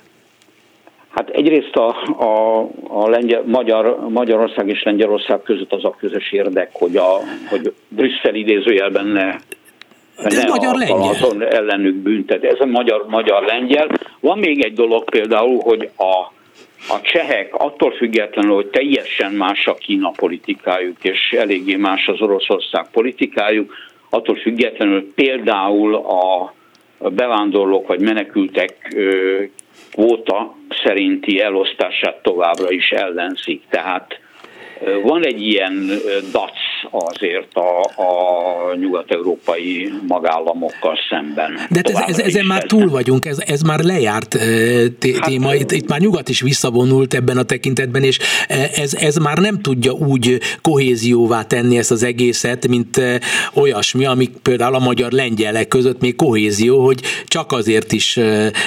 Hát 1.09 1.29
egyrészt 1.29 1.75
a, 1.75 1.87
a, 2.23 2.59
a 2.87 3.09
Lengyel, 3.09 3.43
Magyar, 3.45 4.09
Magyarország 4.09 4.67
és 4.69 4.83
Lengyelország 4.83 5.41
között 5.41 5.73
az 5.73 5.83
a 5.83 5.95
közös 5.99 6.31
érdek, 6.31 6.69
hogy, 6.73 6.97
a, 6.97 7.19
hogy 7.49 7.73
Brüsszel 7.87 8.35
idézőjelben 8.35 9.07
ne 9.07 9.35
de 10.23 10.47
magyar-lengyel. 10.47 11.47
ellenük 11.47 11.95
büntet. 11.95 12.43
Ez 12.43 12.59
a 12.59 12.65
magyar-magyar-lengyel. 12.65 13.87
Van 14.19 14.39
még 14.39 14.63
egy 14.63 14.73
dolog 14.73 15.09
például, 15.09 15.59
hogy 15.61 15.89
a, 15.95 16.31
a 16.93 17.01
csehek 17.01 17.55
attól 17.55 17.91
függetlenül, 17.91 18.55
hogy 18.55 18.67
teljesen 18.67 19.31
más 19.31 19.67
a 19.67 19.73
Kína 19.73 20.11
politikájuk, 20.15 20.97
és 21.01 21.35
eléggé 21.37 21.75
más 21.75 22.07
az 22.07 22.21
Oroszország 22.21 22.85
politikájuk, 22.91 23.73
attól 24.09 24.35
függetlenül 24.35 25.13
például 25.15 25.95
a 25.95 26.53
bevándorlók 27.09 27.87
vagy 27.87 27.99
menekültek 27.99 28.95
kvóta 29.91 30.55
szerinti 30.83 31.41
elosztását 31.41 32.21
továbbra 32.21 32.71
is 32.71 32.89
ellenzik. 32.89 33.61
Tehát 33.69 34.19
van 35.03 35.25
egy 35.25 35.41
ilyen 35.41 35.91
dac 36.31 36.68
azért 36.91 37.53
a, 37.53 38.01
a 38.01 38.75
nyugat-európai 38.75 39.93
magállamokkal 40.07 40.97
szemben. 41.09 41.59
De 41.69 41.81
ez, 41.83 41.99
ez, 42.07 42.19
ezen 42.19 42.45
már 42.45 42.63
túl 42.63 42.89
vagyunk, 42.89 43.25
ez, 43.25 43.39
ez 43.45 43.61
már 43.61 43.79
lejárt 43.79 44.37
téma, 44.99 45.47
hát, 45.47 45.59
itt, 45.59 45.71
itt 45.71 45.89
már 45.89 45.99
nyugat 45.99 46.29
is 46.29 46.41
visszavonult 46.41 47.13
ebben 47.13 47.37
a 47.37 47.43
tekintetben, 47.43 48.03
és 48.03 48.19
ez, 48.75 48.93
ez 48.93 49.15
már 49.15 49.37
nem 49.37 49.61
tudja 49.61 49.91
úgy 49.91 50.39
kohézióvá 50.61 51.43
tenni 51.43 51.77
ezt 51.77 51.91
az 51.91 52.03
egészet, 52.03 52.67
mint 52.67 53.01
olyasmi, 53.53 54.05
amik 54.05 54.31
például 54.41 54.75
a 54.75 54.79
magyar-lengyelek 54.79 55.67
között 55.67 56.01
még 56.01 56.15
kohézió, 56.15 56.85
hogy 56.85 57.01
csak 57.25 57.51
azért 57.51 57.91
is 57.91 58.19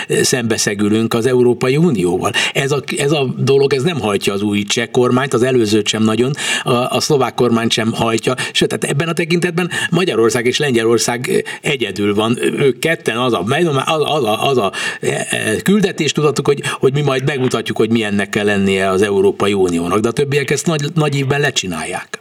szembeszegülünk 0.09 1.15
az 1.15 1.27
Európai 1.27 1.77
Unióval. 1.77 2.31
Ez 2.53 2.73
a, 2.73 2.83
ez 2.97 3.13
a 3.13 3.35
dolog, 3.39 3.73
ez 3.73 3.83
nem 3.83 4.01
hajtja 4.01 4.33
az 4.33 4.43
új 4.43 4.63
cseh 4.63 4.87
kormányt, 4.87 5.35
az 5.35 5.43
előzőt 5.43 5.87
sem 5.87 6.03
nagyon, 6.03 6.31
a, 6.63 6.71
a 6.73 7.01
szlovák 7.01 7.35
kormány 7.35 7.69
sem 7.69 7.93
hajtja, 8.03 8.35
sőt, 8.53 8.69
tehát 8.69 8.95
ebben 8.95 9.09
a 9.09 9.13
tekintetben 9.13 9.71
Magyarország 9.91 10.47
és 10.47 10.59
Lengyelország 10.59 11.45
egyedül 11.63 12.15
van, 12.15 12.37
ők 12.59 12.79
ketten 12.79 13.17
az 13.17 13.33
a, 13.33 13.45
az, 13.87 14.03
az 14.07 14.25
a, 14.25 14.49
az 14.49 14.59
a 14.59 14.73
e, 15.01 15.27
e, 15.31 15.57
küldetés 15.63 16.13
tudatuk, 16.13 16.47
hogy, 16.47 16.61
hogy 16.81 16.93
mi 16.93 17.01
majd 17.01 17.25
megmutatjuk, 17.27 17.77
hogy 17.77 17.91
milyennek 17.91 18.29
kell 18.29 18.45
lennie 18.45 18.89
az 18.89 19.03
Európai 19.03 19.53
Uniónak, 19.53 19.99
de 19.99 20.09
a 20.09 20.13
többiek 20.13 20.51
ezt 20.51 20.67
nagy, 20.67 20.81
nagy 20.95 21.17
évben 21.17 21.41
lecsinálják. 21.41 22.19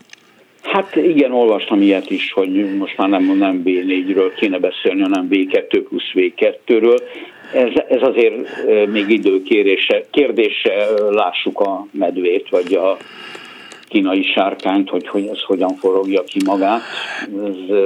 Hát 0.62 0.96
igen, 0.96 1.32
olvastam 1.32 1.82
ilyet 1.82 2.10
is, 2.10 2.32
hogy 2.32 2.76
most 2.78 2.98
már 2.98 3.10
nem, 3.10 3.38
nem 3.38 3.62
B4-ről 3.66 4.32
kéne 4.36 4.60
beszélni, 4.60 5.02
hanem 5.02 5.28
B2 5.32 5.84
plusz 5.90 6.12
V2-ről. 6.14 7.02
Ez, 7.54 7.70
ez 7.90 8.02
azért 8.02 8.36
még 8.92 9.10
időkérése, 9.10 10.04
kérdése, 10.12 10.88
lássuk 11.10 11.60
a 11.60 11.88
medvét, 11.92 12.50
vagy 12.50 12.74
a 12.74 12.98
kínai 13.92 14.24
sárkányt, 14.24 14.90
hogy, 14.90 15.08
hogy 15.08 15.26
ez 15.26 15.42
hogyan 15.42 15.76
forogja 15.76 16.24
ki 16.24 16.40
magát. 16.46 16.82
Ez, 17.46 17.78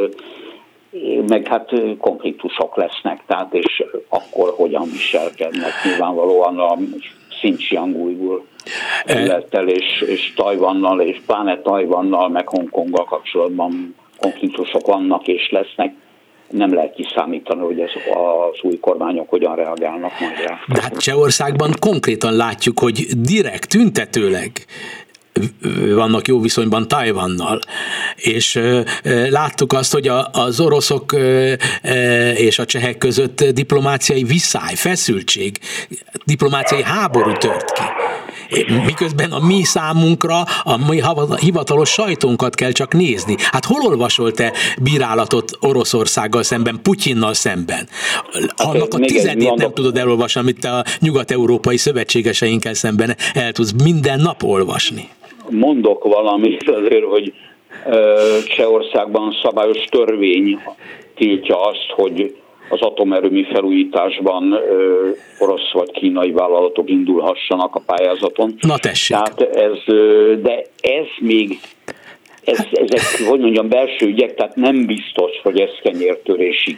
meg 1.28 1.48
hát 1.48 1.72
konfliktusok 1.98 2.76
lesznek, 2.76 3.22
tehát 3.28 3.54
és 3.54 3.84
akkor 4.10 4.54
hogyan 4.56 4.90
viselkednek 4.92 5.72
nyilvánvalóan 5.84 6.60
a 6.60 6.78
Xinjiang 7.30 7.96
újból 7.96 8.46
területtel 9.06 9.68
és, 9.68 10.02
és 10.08 10.34
Tajvannal, 10.36 11.02
és 11.02 11.22
pláne 11.26 11.62
Tajvannal, 11.62 12.30
meg 12.30 12.48
Hongkonggal 12.48 13.06
kapcsolatban 13.06 13.96
konfliktusok 14.18 14.88
vannak 14.88 15.28
és 15.28 15.50
lesznek. 15.52 15.94
nem 16.50 16.74
lehet 16.74 16.94
kiszámítani, 16.94 17.62
hogy 17.62 17.80
ez 17.80 17.92
az 18.14 18.60
új 18.62 18.80
kormányok 18.80 19.30
hogyan 19.30 19.56
reagálnak 19.56 20.20
majd 20.20 20.48
rá. 20.48 20.60
De 20.74 20.82
hát 20.82 20.98
Csehországban 20.98 21.72
konkrétan 21.80 22.36
látjuk, 22.36 22.80
hogy 22.80 23.06
direkt, 23.22 23.70
tüntetőleg 23.70 24.52
vannak 25.96 26.28
jó 26.28 26.42
viszonyban 26.42 26.88
Tajvannal. 26.88 27.60
És 28.16 28.60
láttuk 29.30 29.74
azt, 29.74 29.94
hogy 29.94 30.12
az 30.32 30.60
oroszok 30.60 31.16
és 32.36 32.60
a 32.60 32.66
csehek 32.66 32.98
között 32.98 33.44
diplomáciai 33.44 34.24
viszály, 34.24 34.76
feszültség, 34.76 35.60
diplomáciai 36.26 36.84
háború 36.84 37.32
tört 37.34 37.72
ki 37.72 37.84
miközben 38.86 39.32
a 39.32 39.40
mi 39.40 39.64
számunkra 39.64 40.42
a 40.64 40.78
mi 40.78 41.02
hivatalos 41.40 41.90
sajtónkat 41.90 42.56
kell 42.56 42.72
csak 42.72 42.94
nézni. 42.94 43.36
Hát 43.52 43.66
hol 43.66 43.82
olvasol 43.82 44.32
te 44.32 44.54
bírálatot 44.82 45.52
Oroszországgal 45.60 46.44
szemben, 46.44 46.80
Putyinnal 46.82 47.34
szemben? 47.34 47.88
Annak 48.56 48.94
a 48.94 48.98
tizedét 48.98 49.56
nem 49.56 49.74
tudod 49.74 49.98
elolvasni, 49.98 50.40
amit 50.40 50.66
a 50.66 50.84
nyugat-európai 51.00 51.78
szövetségeseinkkel 51.78 52.74
szemben 52.74 53.16
el 53.34 53.52
tudsz 53.52 53.72
minden 53.84 54.20
nap 54.20 54.44
olvasni 54.44 55.10
mondok 55.50 56.04
valamit 56.04 56.70
azért, 56.70 57.06
hogy 57.06 57.34
Csehországban 58.48 59.36
szabályos 59.44 59.84
törvény 59.84 60.60
tiltja 61.16 61.62
azt, 61.62 61.90
hogy 61.96 62.36
az 62.70 62.82
atomerőmű 62.82 63.44
felújításban 63.44 64.60
orosz 65.40 65.72
vagy 65.74 65.92
kínai 65.92 66.32
vállalatok 66.32 66.90
indulhassanak 66.90 67.76
a 67.76 67.82
pályázaton. 67.86 68.56
Na 68.60 68.78
tessék. 68.78 69.18
Tehát 69.18 69.42
ez, 69.42 69.78
de 70.42 70.66
ez 70.82 71.08
még 71.20 71.60
ez, 72.46 72.66
ezek, 72.72 73.28
hogy 73.30 73.40
mondjam, 73.40 73.70
belső 73.70 74.06
ügyek, 74.06 74.36
tehát 74.36 74.56
nem 74.56 74.86
biztos, 74.86 75.32
hogy 75.44 75.60
ez 75.60 75.70
kenyértörésig 75.84 76.78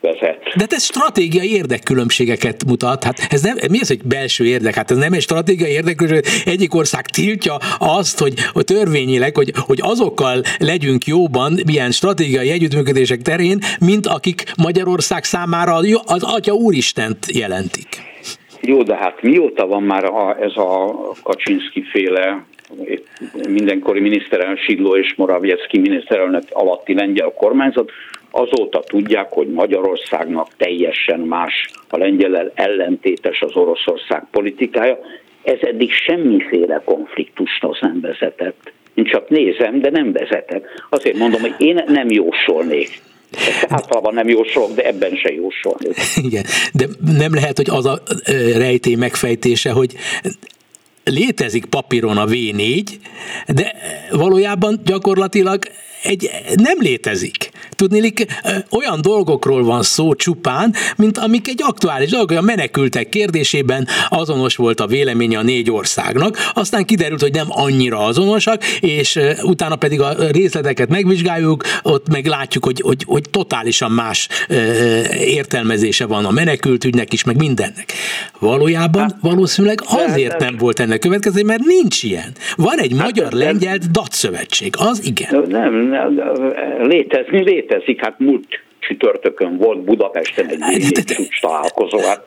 vezet. 0.00 0.42
De 0.56 0.64
ez 0.68 0.82
stratégiai 0.82 1.52
érdekkülönbségeket 1.52 2.64
mutat. 2.64 3.04
Hát 3.04 3.26
ez 3.30 3.42
nem, 3.42 3.56
mi 3.70 3.78
az, 3.80 3.88
hogy 3.88 4.02
belső 4.04 4.44
érdek? 4.44 4.74
Hát 4.74 4.90
ez 4.90 4.96
nem 4.96 5.12
egy 5.12 5.20
stratégiai 5.20 5.70
érdekkülönbség. 5.70 6.42
Egyik 6.46 6.74
ország 6.74 7.06
tiltja 7.06 7.56
azt, 7.78 8.18
hogy, 8.18 8.34
hogy 8.52 8.64
törvényileg, 8.64 9.36
hogy, 9.36 9.52
hogy 9.66 9.78
azokkal 9.82 10.42
legyünk 10.58 11.06
jóban, 11.06 11.52
milyen 11.66 11.90
stratégiai 11.90 12.50
együttműködések 12.50 13.22
terén, 13.22 13.58
mint 13.80 14.06
akik 14.06 14.42
Magyarország 14.62 15.24
számára 15.24 15.74
az 16.04 16.22
Atya 16.22 16.52
Úristent 16.52 17.18
jelentik. 17.32 17.88
Jó, 18.60 18.82
de 18.82 18.96
hát 18.96 19.22
mióta 19.22 19.66
van 19.66 19.82
már 19.82 20.04
a, 20.04 20.36
ez 20.40 20.56
a 20.56 20.94
Kaczynski 21.22 21.82
féle 21.82 22.44
mindenkori 23.48 24.00
miniszterelnök 24.00 24.58
Sidló 24.58 24.96
és 24.96 25.14
Morawiecki 25.16 25.78
miniszterelnök 25.78 26.42
alatti 26.50 26.94
lengyel 26.94 27.32
kormányzat, 27.36 27.90
azóta 28.30 28.80
tudják, 28.80 29.32
hogy 29.32 29.48
Magyarországnak 29.48 30.48
teljesen 30.56 31.20
más, 31.20 31.70
a 31.88 31.96
lengyel 31.96 32.52
ellentétes 32.54 33.40
az 33.40 33.56
Oroszország 33.56 34.26
politikája. 34.30 34.98
Ez 35.42 35.58
eddig 35.60 35.92
semmiféle 35.92 36.82
konfliktushoz 36.84 37.78
nem 37.80 38.00
vezetett. 38.00 38.72
Én 38.94 39.04
csak 39.04 39.28
nézem, 39.28 39.80
de 39.80 39.90
nem 39.90 40.12
vezetett. 40.12 40.64
Azért 40.90 41.16
mondom, 41.16 41.40
hogy 41.40 41.54
én 41.58 41.84
nem 41.86 42.10
jósolnék. 42.10 43.00
Általában 43.68 44.14
nem 44.14 44.28
jósolok, 44.28 44.74
de 44.74 44.86
ebben 44.86 45.16
se 45.16 45.32
jósolnék. 45.32 45.96
Igen, 46.28 46.44
de 46.72 46.86
nem 47.18 47.34
lehet, 47.34 47.56
hogy 47.56 47.70
az 47.70 47.86
a 47.86 48.02
rejtély 48.56 48.94
megfejtése, 48.94 49.70
hogy 49.70 49.94
létezik 51.04 51.64
papíron 51.64 52.16
a 52.16 52.26
V4, 52.26 52.82
de 53.46 53.74
valójában 54.10 54.80
gyakorlatilag 54.84 55.58
egy, 56.02 56.30
nem 56.54 56.76
létezik. 56.78 57.50
Tudnélik, 57.70 58.26
olyan 58.70 59.00
dolgokról 59.00 59.64
van 59.64 59.82
szó 59.82 60.14
csupán, 60.14 60.74
mint 60.96 61.18
amik 61.18 61.48
egy 61.48 61.62
aktuális 61.62 62.10
dolog, 62.10 62.32
a 62.32 62.40
menekültek 62.40 63.08
kérdésében 63.08 63.86
azonos 64.08 64.56
volt 64.56 64.80
a 64.80 64.86
véleménye 64.86 65.38
a 65.38 65.42
négy 65.42 65.70
országnak, 65.70 66.50
aztán 66.54 66.84
kiderült, 66.84 67.20
hogy 67.20 67.32
nem 67.32 67.46
annyira 67.48 67.98
azonosak, 68.04 68.64
és 68.80 69.18
utána 69.42 69.76
pedig 69.76 70.00
a 70.00 70.14
részleteket 70.30 70.88
megvizsgáljuk, 70.88 71.64
ott 71.82 72.08
meg 72.08 72.26
látjuk, 72.26 72.64
hogy, 72.64 72.80
hogy, 72.80 73.04
hogy 73.06 73.30
totálisan 73.30 73.90
más 73.90 74.28
értelmezése 75.20 76.06
van 76.06 76.24
a 76.24 76.30
menekült 76.30 76.84
ügynek 76.84 77.12
is, 77.12 77.24
meg 77.24 77.36
mindennek. 77.36 77.92
Valójában 78.38 79.02
hát, 79.02 79.16
valószínűleg 79.20 79.80
azért 79.84 80.38
nem 80.38 80.56
volt 80.56 80.80
ennek 80.80 80.98
következő, 80.98 81.42
mert 81.42 81.62
nincs 81.64 82.02
ilyen. 82.02 82.32
Van 82.56 82.78
egy 82.78 82.94
hát, 82.96 83.04
magyar-lengyel 83.04 83.78
datszövetség, 83.92 84.74
az 84.78 85.04
igen. 85.04 85.44
Nem, 85.48 85.87
létezni 86.78 87.42
létezik, 87.42 88.00
hát 88.00 88.18
múlt 88.18 88.46
csütörtökön 88.78 89.56
volt 89.56 89.80
Budapesten 89.84 90.46
egy 90.48 91.04
csúcs 91.04 91.40
találkozó, 91.40 91.98
hát 91.98 92.24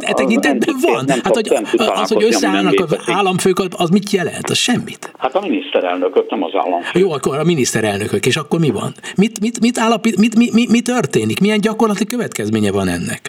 E 0.00 0.12
tekintetben 0.12 0.74
van. 0.80 1.04
Nem 1.06 1.18
hát, 1.22 1.34
hogy 1.34 1.52
az, 1.76 2.12
hogy 2.12 2.24
összeállnak 2.24 2.74
az 2.80 2.98
államfők, 3.12 3.56
az 3.76 3.90
mit 3.90 4.10
jelent? 4.10 4.50
Az 4.50 4.56
semmit. 4.56 5.12
Hát 5.18 5.34
a 5.34 5.40
miniszterelnökök, 5.40 6.30
nem 6.30 6.42
az 6.42 6.54
államfők. 6.54 7.02
Jó, 7.02 7.12
akkor 7.12 7.38
a 7.38 7.44
miniszterelnökök, 7.44 8.26
és 8.26 8.36
akkor 8.36 8.60
mi 8.60 8.70
van? 8.70 8.92
Mit, 9.16 9.40
mit, 9.40 9.60
mit, 9.60 9.78
állapít, 9.78 10.18
mit, 10.18 10.36
mi, 10.36 10.48
mi, 10.52 10.66
mi 10.70 10.80
történik? 10.80 11.40
Milyen 11.40 11.60
gyakorlati 11.60 12.06
következménye 12.06 12.72
van 12.72 12.88
ennek? 12.88 13.20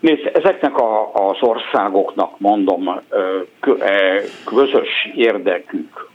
Nézd, 0.00 0.30
ezeknek 0.34 0.76
a, 0.76 1.10
az 1.14 1.36
országoknak 1.40 2.38
mondom, 2.38 3.00
közös 4.44 4.88
érdekük 5.14 6.10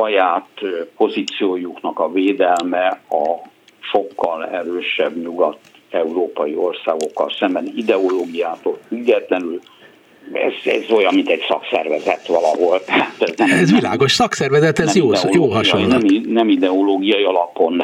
saját 0.00 0.48
pozíciójuknak 0.96 1.98
a 1.98 2.12
védelme 2.12 3.00
a 3.08 3.48
sokkal 3.80 4.46
erősebb 4.46 5.22
nyugat-európai 5.22 6.56
országokkal 6.56 7.30
szemben 7.38 7.72
ideológiától 7.76 8.78
függetlenül 8.88 9.60
ez, 10.32 10.72
ez 10.72 10.90
olyan, 10.90 11.14
mint 11.14 11.28
egy 11.28 11.44
szakszervezet 11.48 12.26
valahol. 12.26 12.80
ez, 13.18 13.32
nem, 13.36 13.50
ez 13.50 13.72
világos, 13.72 14.12
szakszervezet, 14.12 14.78
ez 14.78 14.96
jó, 14.96 15.10
jó 15.30 15.50
hasonlat. 15.50 16.02
Nem, 16.02 16.22
nem 16.26 16.48
ideológiai 16.48 17.22
alapon 17.22 17.82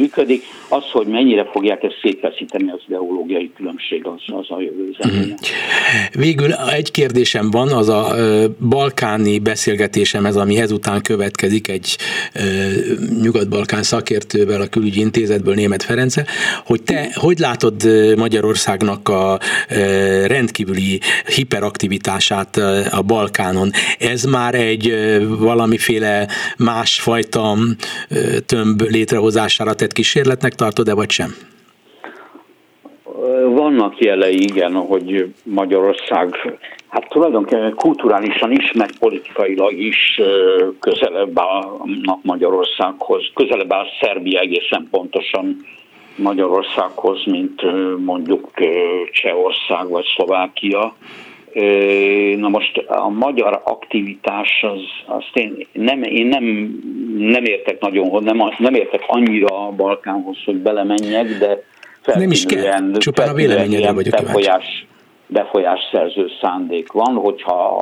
működik. 0.00 0.42
Az, 0.68 0.84
hogy 0.92 1.06
mennyire 1.06 1.44
fogják 1.52 1.82
ezt 1.82 1.98
szétfeszíteni, 2.02 2.70
az 2.70 2.80
ideológiai 2.86 3.50
különbség, 3.56 4.06
az, 4.06 4.22
az 4.26 4.50
a 4.50 4.60
jövő 4.60 4.94
zenéje. 5.00 5.24
Mm. 5.24 6.20
Végül 6.20 6.52
egy 6.52 6.90
kérdésem 6.90 7.50
van, 7.50 7.68
az 7.68 7.88
a 7.88 8.14
balkáni 8.68 9.38
beszélgetésem, 9.38 10.26
ez 10.26 10.36
ami 10.36 10.60
ezután 10.60 11.02
következik 11.02 11.68
egy 11.68 11.96
nyugat-balkán 13.22 13.82
szakértővel, 13.82 14.60
a 14.60 14.66
külügyi 14.66 15.00
intézetből, 15.00 15.54
Német 15.54 15.82
Ferenccel, 15.82 16.26
hogy 16.64 16.82
te 16.82 17.10
hogy 17.14 17.38
látod 17.38 17.74
Magyarországnak 18.16 19.08
a 19.08 19.38
rendkívüli 20.26 21.00
hiperaktivitását 21.26 22.56
a 22.90 23.02
Balkánon? 23.02 23.70
Ez 23.98 24.24
már 24.24 24.54
egy 24.54 24.94
valamiféle 25.38 26.28
másfajta 26.56 27.56
tömb 28.46 28.82
létrehozására 28.82 29.74
tett 29.74 29.89
kísérletnek 29.92 30.54
tartod-e, 30.54 30.94
vagy 30.94 31.10
sem? 31.10 31.34
Vannak 33.48 33.98
jelei, 33.98 34.42
igen, 34.42 34.72
hogy 34.72 35.34
Magyarország 35.44 36.34
hát 36.88 37.08
tulajdonképpen 37.08 37.74
kulturálisan 37.74 38.52
is, 38.52 38.72
meg 38.72 38.90
politikailag 38.98 39.78
is 39.78 40.20
közelebb 40.80 41.38
állnak 41.38 42.22
Magyarországhoz, 42.22 43.22
közelebb 43.34 43.72
áll 43.72 43.86
Szerbia 44.00 44.40
egészen 44.40 44.88
pontosan 44.90 45.56
Magyarországhoz, 46.16 47.24
mint 47.24 47.62
mondjuk 48.04 48.50
Csehország 49.12 49.88
vagy 49.88 50.04
Szlovákia. 50.16 50.94
Na 52.36 52.48
most 52.48 52.76
a 52.86 53.08
magyar 53.08 53.60
aktivitás, 53.64 54.62
az, 54.62 54.80
azt 55.16 55.30
én 55.32 55.66
nem, 55.72 56.02
én 56.02 56.26
nem, 56.26 56.44
nem 57.18 57.44
értek 57.44 57.80
nagyon, 57.80 58.22
nem, 58.22 58.38
nem 58.58 58.74
értek 58.74 59.04
annyira 59.06 59.66
a 59.66 59.70
Balkánhoz, 59.70 60.36
hogy 60.44 60.56
belemenjek, 60.56 61.38
de 61.38 61.62
nem 62.14 62.30
is 62.30 62.44
kell, 62.44 62.92
csupán 62.92 63.28
a 63.28 63.34
véleményedre 63.34 63.92
vagyok 63.92 64.14
befolyás, 64.22 64.86
befolyás 65.26 65.80
szerző 65.92 66.26
szándék 66.40 66.92
van, 66.92 67.14
hogyha 67.14 67.76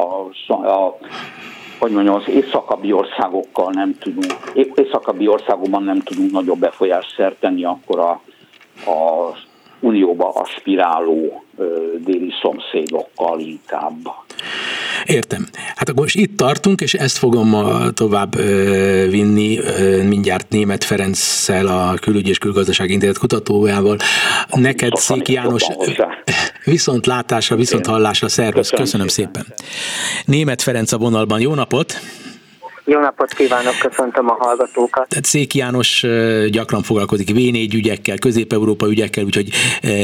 a, 0.47 0.55
a 0.55 0.99
hogy 1.79 1.93
mondjam, 1.93 2.15
az 2.15 2.29
északabbi 2.29 2.93
országokkal 2.93 3.71
nem 3.73 3.95
tudunk, 3.99 4.35
északabbi 4.75 5.27
országokban 5.29 5.83
nem 5.83 6.01
tudunk 6.01 6.31
nagyobb 6.31 6.59
befolyást 6.59 7.15
szerteni, 7.17 7.65
akkor 7.65 7.99
a, 7.99 8.21
a 8.91 9.33
unióba 9.81 10.29
aspiráló 10.29 11.45
déli 12.05 12.33
szomszédokkal 12.43 13.41
inkább. 13.41 13.97
Értem. 15.05 15.49
Hát 15.75 15.89
akkor 15.89 16.03
most 16.03 16.17
itt 16.17 16.37
tartunk, 16.37 16.81
és 16.81 16.95
ezt 16.95 17.19
fogom 17.19 17.57
tovább 17.95 18.37
vinni 19.11 19.59
mindjárt 20.09 20.49
Német 20.51 20.85
Ferenccel, 20.85 21.67
a 21.67 21.95
Külügy 21.95 22.29
és 22.29 22.39
Külgazdaság 22.39 22.91
Intézet 22.91 23.19
kutatójával. 23.19 23.97
Neked, 24.51 24.95
Szék 24.95 25.29
János, 25.29 25.67
viszont 26.65 27.07
látásra, 27.07 27.57
viszont 27.57 27.87
hallásra, 27.87 28.29
szervusz, 28.29 28.71
köszönöm 28.71 29.09
szépen. 29.09 29.47
Német 30.25 30.63
Ferenc 30.63 30.93
a 30.93 30.99
vonalban, 30.99 31.41
jó 31.41 31.55
napot! 31.55 32.01
Jó 32.91 33.01
napot 33.01 33.35
kívánok, 33.35 33.79
köszöntöm 33.79 34.29
a 34.29 34.37
hallgatókat. 34.39 35.09
Tehát 35.09 35.25
Szék 35.25 35.55
János 35.55 36.07
gyakran 36.51 36.83
foglalkozik 36.83 37.31
V4 37.33 37.75
ügyekkel, 37.75 38.19
közép-európa 38.19 38.89
ügyekkel, 38.89 39.25
úgyhogy 39.25 39.49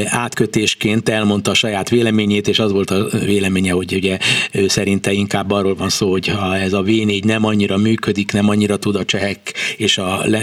átkötésként 0.05 1.09
elmondta 1.09 1.51
a 1.51 1.53
saját 1.53 1.89
véleményét, 1.89 2.47
és 2.47 2.59
az 2.59 2.71
volt 2.71 2.89
a 2.89 3.05
véleménye, 3.25 3.71
hogy 3.71 3.93
ugye 3.93 4.17
ő 4.51 4.67
szerinte 4.67 5.11
inkább 5.11 5.51
arról 5.51 5.75
van 5.75 5.89
szó, 5.89 6.11
hogy 6.11 6.27
ha 6.27 6.55
ez 6.57 6.73
a 6.73 6.81
V4 6.81 7.23
nem 7.23 7.45
annyira 7.45 7.77
működik, 7.77 8.31
nem 8.31 8.49
annyira 8.49 8.77
tud 8.77 8.95
a 8.95 9.05
csehek 9.05 9.53
és 9.77 9.97
a 9.97 10.19
le, 10.23 10.41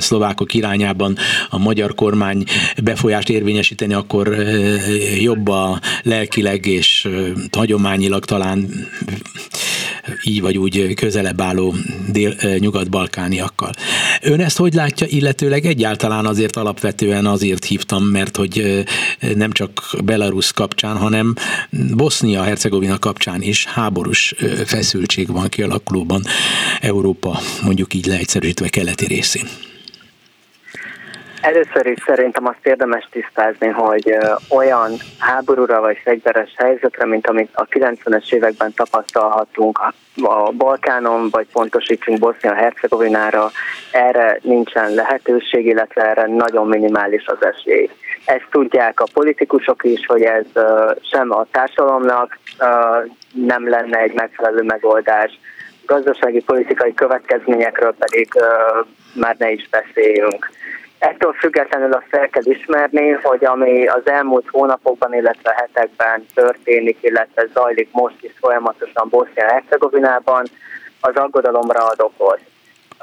szlovákok 0.00 0.54
irányában 0.54 1.16
a 1.50 1.58
magyar 1.58 1.94
kormány 1.94 2.44
befolyást 2.82 3.28
érvényesíteni, 3.28 3.94
akkor 3.94 4.36
jobb 5.20 5.48
a 5.48 5.80
lelkileg 6.02 6.66
és 6.66 7.08
hagyományilag 7.52 8.24
talán 8.24 8.68
így 10.24 10.40
vagy 10.40 10.58
úgy 10.58 10.94
közelebb 10.94 11.40
álló 11.40 11.74
dél, 12.08 12.34
nyugat-balkániakkal. 12.58 13.72
Ön 14.22 14.40
ezt 14.40 14.56
hogy 14.56 14.74
látja, 14.74 15.06
illetőleg 15.06 15.66
egyáltalán 15.66 16.26
azért 16.26 16.56
alapvetően 16.56 17.26
azért 17.26 17.64
hívtam, 17.64 18.04
mert 18.04 18.36
hogy 18.36 18.84
nem 19.34 19.52
csak 19.52 19.96
Belarus 20.04 20.52
kapcsán, 20.52 20.96
hanem 20.96 21.34
Bosznia-Hercegovina 21.70 22.98
kapcsán 22.98 23.42
is 23.42 23.64
háborús 23.64 24.34
feszültség 24.66 25.32
van 25.32 25.48
kialakulóban 25.48 26.22
Európa 26.80 27.40
mondjuk 27.62 27.94
így 27.94 28.06
leegyszerűsítve 28.06 28.68
keleti 28.68 29.06
részén. 29.06 29.48
Először 31.42 31.86
is 31.86 32.02
szerintem 32.06 32.46
azt 32.46 32.66
érdemes 32.66 33.08
tisztázni, 33.10 33.68
hogy 33.68 34.16
olyan 34.50 34.92
háborúra 35.18 35.80
vagy 35.80 35.98
fegyveres 36.04 36.54
helyzetre, 36.56 37.06
mint 37.06 37.26
amit 37.26 37.50
a 37.52 37.66
90-es 37.66 38.32
években 38.32 38.72
tapasztalhatunk 38.74 39.78
a 40.22 40.52
Balkánon, 40.56 41.28
vagy 41.30 41.46
pontosítsunk 41.52 42.18
Bosznia-Hercegovinára, 42.18 43.50
erre 43.92 44.38
nincsen 44.42 44.94
lehetőség, 44.94 45.66
illetve 45.66 46.02
erre 46.02 46.26
nagyon 46.26 46.66
minimális 46.66 47.26
az 47.26 47.44
esély. 47.44 47.90
Ezt 48.24 48.46
tudják 48.50 49.00
a 49.00 49.08
politikusok 49.12 49.84
is, 49.84 50.06
hogy 50.06 50.22
ez 50.22 50.46
sem 51.10 51.30
a 51.30 51.46
társadalomnak 51.50 52.38
nem 53.32 53.68
lenne 53.68 53.98
egy 53.98 54.12
megfelelő 54.14 54.62
megoldás, 54.62 55.38
gazdasági 55.86 56.42
politikai 56.42 56.94
következményekről 56.94 57.94
pedig 57.98 58.28
már 59.14 59.36
ne 59.38 59.50
is 59.50 59.68
beszéljünk. 59.68 60.50
Ettől 61.02 61.32
függetlenül 61.32 61.92
azt 61.92 62.06
fel 62.08 62.28
kell 62.28 62.42
ismerni, 62.44 63.10
hogy 63.10 63.44
ami 63.44 63.86
az 63.86 64.02
elmúlt 64.04 64.48
hónapokban, 64.50 65.14
illetve 65.14 65.54
hetekben 65.56 66.26
történik, 66.34 66.98
illetve 67.00 67.46
zajlik 67.54 67.88
most 67.92 68.16
is 68.20 68.32
folyamatosan 68.40 69.08
Bosznia-Hercegovinában, 69.08 70.44
az 71.00 71.14
aggodalomra 71.14 71.86
ad 71.86 72.00
okot. 72.00 72.40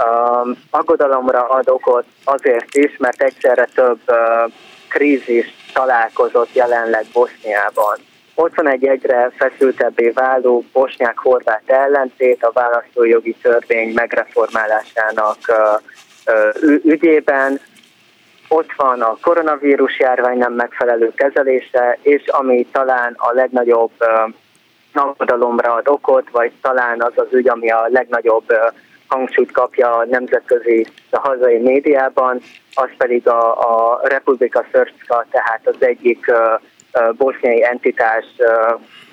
Um, 0.05 0.57
aggodalomra 0.69 1.47
ad 1.47 1.69
okot 1.69 2.05
azért 2.23 2.75
is, 2.75 2.97
mert 2.97 3.21
egyszerre 3.21 3.67
több 3.75 3.99
uh, 4.07 4.51
krízis 4.89 5.53
találkozott 5.73 6.53
jelenleg 6.53 7.05
Boszniában. 7.13 7.97
Ott 8.35 8.55
van 8.55 8.67
egy 8.67 8.85
egyre 8.85 9.31
feszültebbé 9.37 10.09
váló 10.09 10.63
bosnyák-horvát 10.73 11.63
ellentét 11.65 12.43
a 12.43 12.51
választójogi 12.51 13.35
törvény 13.41 13.93
megreformálásának 13.93 15.37
uh, 15.47 15.81
ügyében, 16.83 17.59
ott 18.49 18.71
van 18.75 19.01
a 19.01 19.17
koronavírus 19.21 19.99
járvány 19.99 20.37
nem 20.37 20.53
megfelelő 20.53 21.13
kezelése, 21.15 21.97
és 22.01 22.27
ami 22.27 22.67
talán 22.71 23.13
a 23.17 23.33
legnagyobb 23.33 23.91
aggodalomra 24.93 25.73
ad 25.73 25.87
okot, 25.87 26.29
vagy 26.31 26.51
talán 26.61 27.01
az 27.01 27.13
az 27.15 27.27
ügy, 27.31 27.49
ami 27.49 27.71
a 27.71 27.87
legnagyobb 27.89 28.53
hangsúlyt 29.07 29.51
kapja 29.51 29.95
a 29.95 30.05
nemzetközi, 30.05 30.87
a 31.09 31.19
hazai 31.19 31.57
médiában, 31.57 32.41
az 32.73 32.89
pedig 32.97 33.27
a, 33.27 33.51
a 33.59 33.99
Republika 34.03 34.65
Srpska, 34.71 35.25
tehát 35.31 35.61
az 35.63 35.75
egyik 35.79 36.31
boszniai 37.17 37.63
entitás 37.63 38.25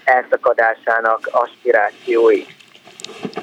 elszakadásának 0.05 1.29
aspirációi. 1.31 2.45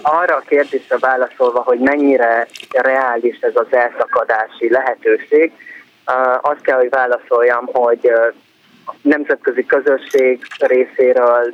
Arra 0.02 0.36
a 0.36 0.44
kérdésre 0.48 0.98
válaszolva, 0.98 1.62
hogy 1.62 1.80
mennyire 1.80 2.48
reális 2.72 3.40
ez 3.40 3.56
az 3.56 3.68
elszakadási 3.70 4.70
lehetőség, 4.70 5.52
azt 6.42 6.62
kell, 6.62 6.78
hogy 6.78 6.90
válaszoljam, 6.90 7.66
hogy 7.66 8.12
nemzetközi 9.02 9.66
közösség 9.66 10.46
részéről, 10.60 11.54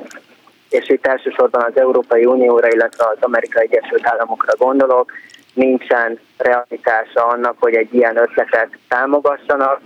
és 0.68 0.88
itt 0.88 1.06
elsősorban 1.06 1.62
az 1.62 1.76
Európai 1.76 2.24
Unióra, 2.24 2.68
illetve 2.68 3.04
az 3.04 3.16
Amerikai 3.20 3.68
Egyesült 3.70 4.06
Államokra 4.06 4.56
gondolok, 4.56 5.12
nincsen 5.54 6.18
realitása 6.36 7.26
annak, 7.26 7.56
hogy 7.58 7.74
egy 7.74 7.94
ilyen 7.94 8.16
ötletet 8.16 8.68
támogassanak, 8.88 9.80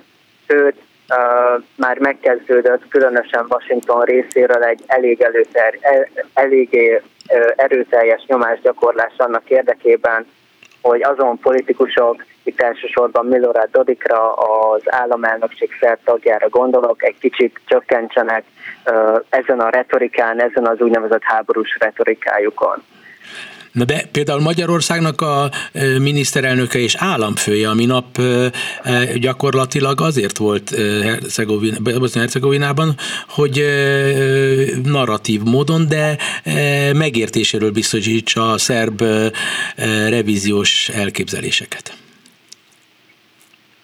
sőt, 0.48 0.76
uh, 1.08 1.62
már 1.76 1.98
megkezdődött 1.98 2.88
különösen 2.88 3.46
Washington 3.48 4.02
részéről 4.02 4.62
egy 4.62 4.82
elég, 4.86 5.20
előter, 5.20 5.78
el, 5.80 6.08
eléggé 6.34 6.94
uh, 6.94 7.02
erőteljes 7.56 8.24
nyomásgyakorlás 8.26 9.12
annak 9.16 9.50
érdekében, 9.50 10.26
hogy 10.88 11.02
azon 11.02 11.38
politikusok, 11.38 12.24
itt 12.42 12.60
elsősorban 12.60 13.26
Milorad 13.26 13.68
Dodikra, 13.70 14.32
az 14.32 14.82
államelnökség 14.84 15.70
szert 15.80 16.04
tagjára 16.04 16.48
gondolok, 16.48 17.02
egy 17.04 17.18
kicsit 17.18 17.60
csökkentsenek 17.64 18.44
ezen 19.28 19.60
a 19.60 19.68
retorikán, 19.68 20.40
ezen 20.40 20.66
az 20.66 20.80
úgynevezett 20.80 21.22
háborús 21.22 21.76
retorikájukon. 21.80 22.82
Na 23.74 23.84
de 23.84 24.08
például 24.12 24.40
Magyarországnak 24.40 25.20
a 25.20 25.50
miniszterelnöke 25.98 26.78
és 26.78 26.94
államfője 26.98 27.68
a 27.68 27.74
minap 27.74 28.20
gyakorlatilag 29.14 30.00
azért 30.00 30.38
volt 30.38 30.74
Bosznia-Hercegovinában, 31.82 32.96
hogy 33.28 33.64
narratív 34.82 35.42
módon, 35.42 35.88
de 35.88 36.18
megértéséről 36.92 37.70
biztosítsa 37.70 38.52
a 38.52 38.58
szerb 38.58 39.02
revíziós 40.08 40.88
elképzeléseket. 40.88 42.03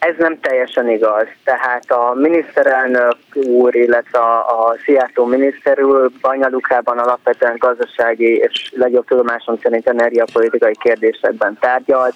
Ez 0.01 0.15
nem 0.19 0.41
teljesen 0.41 0.89
igaz. 0.89 1.27
Tehát 1.45 1.91
a 1.91 2.13
miniszterelnök 2.15 3.17
úr, 3.35 3.75
illetve 3.75 4.19
a, 4.19 4.39
a 4.39 4.77
Szijjártó 4.85 5.25
miniszter 5.25 5.83
úr 5.83 6.11
Banyalukában 6.21 6.99
alapvetően 6.99 7.57
gazdasági 7.59 8.37
és 8.37 8.73
legjobb 8.77 9.07
tudomásom 9.07 9.59
szerint 9.63 9.89
energiapolitikai 9.89 10.77
kérdésekben 10.81 11.59
tárgyalt. 11.61 12.15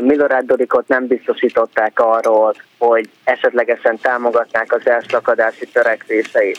Milorad 0.00 0.44
Dodikot 0.44 0.88
nem 0.88 1.06
biztosították 1.06 2.00
arról, 2.00 2.54
hogy 2.78 3.08
esetlegesen 3.24 3.98
támogatnák 4.02 4.72
az 4.72 4.86
elszakadási 4.86 5.66
törekvéseit. 5.66 6.58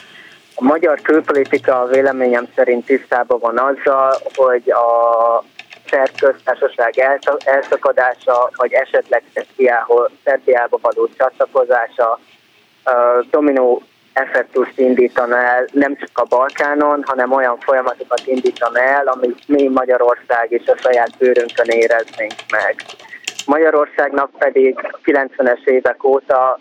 A 0.56 0.64
magyar 0.64 1.02
külpolitika 1.02 1.88
véleményem 1.92 2.48
szerint 2.56 2.86
tisztában 2.86 3.40
van 3.40 3.58
azzal, 3.58 4.16
hogy 4.36 4.72
a 4.72 5.44
szerb 5.94 6.20
köztársaság 6.20 6.94
elszakadása, 7.44 8.50
vagy 8.56 8.74
esetleg 8.74 9.24
Szerbiába 10.24 10.80
való 10.82 11.10
csatlakozása 11.18 12.20
dominó 13.30 13.82
effektust 14.14 14.78
indítana 14.80 15.38
el 15.38 15.66
nem 15.72 15.96
csak 15.96 16.10
a 16.14 16.24
Balkánon, 16.24 17.04
hanem 17.06 17.32
olyan 17.32 17.58
folyamatokat 17.60 18.22
indítana 18.26 18.80
el, 18.80 19.08
amit 19.08 19.48
mi 19.48 19.68
Magyarország 19.68 20.52
és 20.52 20.68
a 20.68 20.78
saját 20.78 21.18
bőrünkön 21.18 21.68
éreznénk 21.68 22.34
meg. 22.52 22.76
Magyarországnak 23.46 24.30
pedig 24.38 24.80
90-es 25.06 25.66
évek 25.66 26.04
óta 26.04 26.60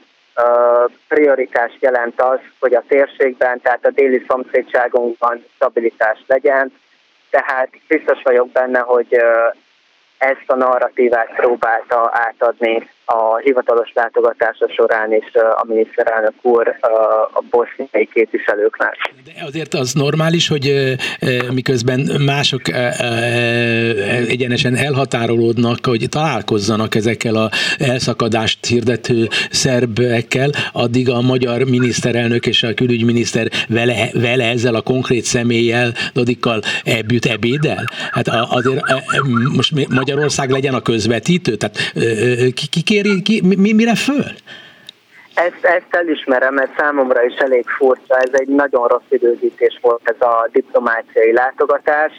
prioritás 1.09 1.72
jelent 1.80 2.20
az, 2.20 2.39
hogy 2.61 2.74
a 2.74 2.85
térségben, 2.89 3.61
tehát 3.61 3.87
a 3.87 3.91
déli 3.91 4.24
szomszédságunkban 4.28 5.45
stabilitás 5.55 6.24
legyen, 6.26 6.72
tehát 7.33 7.68
biztos 7.89 8.22
vagyok 8.22 8.49
benne, 8.49 8.78
hogy 8.78 9.16
ezt 10.18 10.45
a 10.47 10.55
narratívát 10.55 11.35
próbálta 11.37 12.11
átadni 12.12 12.91
a 13.05 13.36
hivatalos 13.36 13.92
látogatása 13.94 14.68
során 14.68 15.12
is 15.12 15.34
a 15.34 15.64
miniszterelnök 15.66 16.32
úr 16.42 16.68
a 17.32 17.42
boszniai 17.50 18.09
képviselőknek. 18.12 18.96
De 19.24 19.44
azért 19.44 19.74
az 19.74 19.92
normális, 19.92 20.48
hogy 20.48 20.94
miközben 21.53 22.00
mások 22.24 22.61
egyenesen 24.28 24.74
elhatárolódnak, 24.74 25.86
hogy 25.86 26.07
találkozzanak 26.09 26.94
ezekkel 26.94 27.34
a 27.34 27.50
elszakadást 27.78 28.66
hirdető 28.66 29.28
szerbekkel, 29.50 30.50
addig 30.72 31.11
a 31.11 31.20
magyar 31.20 31.64
miniszterelnök 31.64 32.46
és 32.46 32.62
a 32.62 32.74
külügyminiszter 32.74 33.48
vele, 33.68 34.09
vele 34.12 34.48
ezzel 34.48 34.74
a 34.74 34.80
konkrét 34.80 35.24
személlyel, 35.24 35.92
Dodikkal 36.12 36.62
ebüt 36.84 37.26
ebédel? 37.26 37.84
Hát 38.11 38.28
azért 38.28 38.80
most 39.57 39.88
Magyarország 39.88 40.50
legyen 40.50 40.74
a 40.74 40.80
közvetítő? 40.80 41.57
Tehát 41.57 41.92
ki, 42.55 42.82
ki 42.82 42.82
kéri, 42.93 43.22
ki, 43.22 43.43
mi, 43.47 43.72
mire 43.72 43.95
föl? 43.95 44.24
Ezt, 45.34 45.64
ezt 45.64 45.90
elismerem, 45.90 46.55
mert 46.55 46.78
számomra 46.78 47.22
is 47.24 47.34
elég 47.34 47.64
furcsa, 47.68 48.16
ez 48.16 48.30
egy 48.32 48.49
nagyon 48.49 48.88
rossz 48.88 49.11
időzítés 49.11 49.78
volt 49.80 50.01
ez 50.05 50.20
a 50.28 50.49
diplomáciai 50.53 51.32
látogatás. 51.32 52.12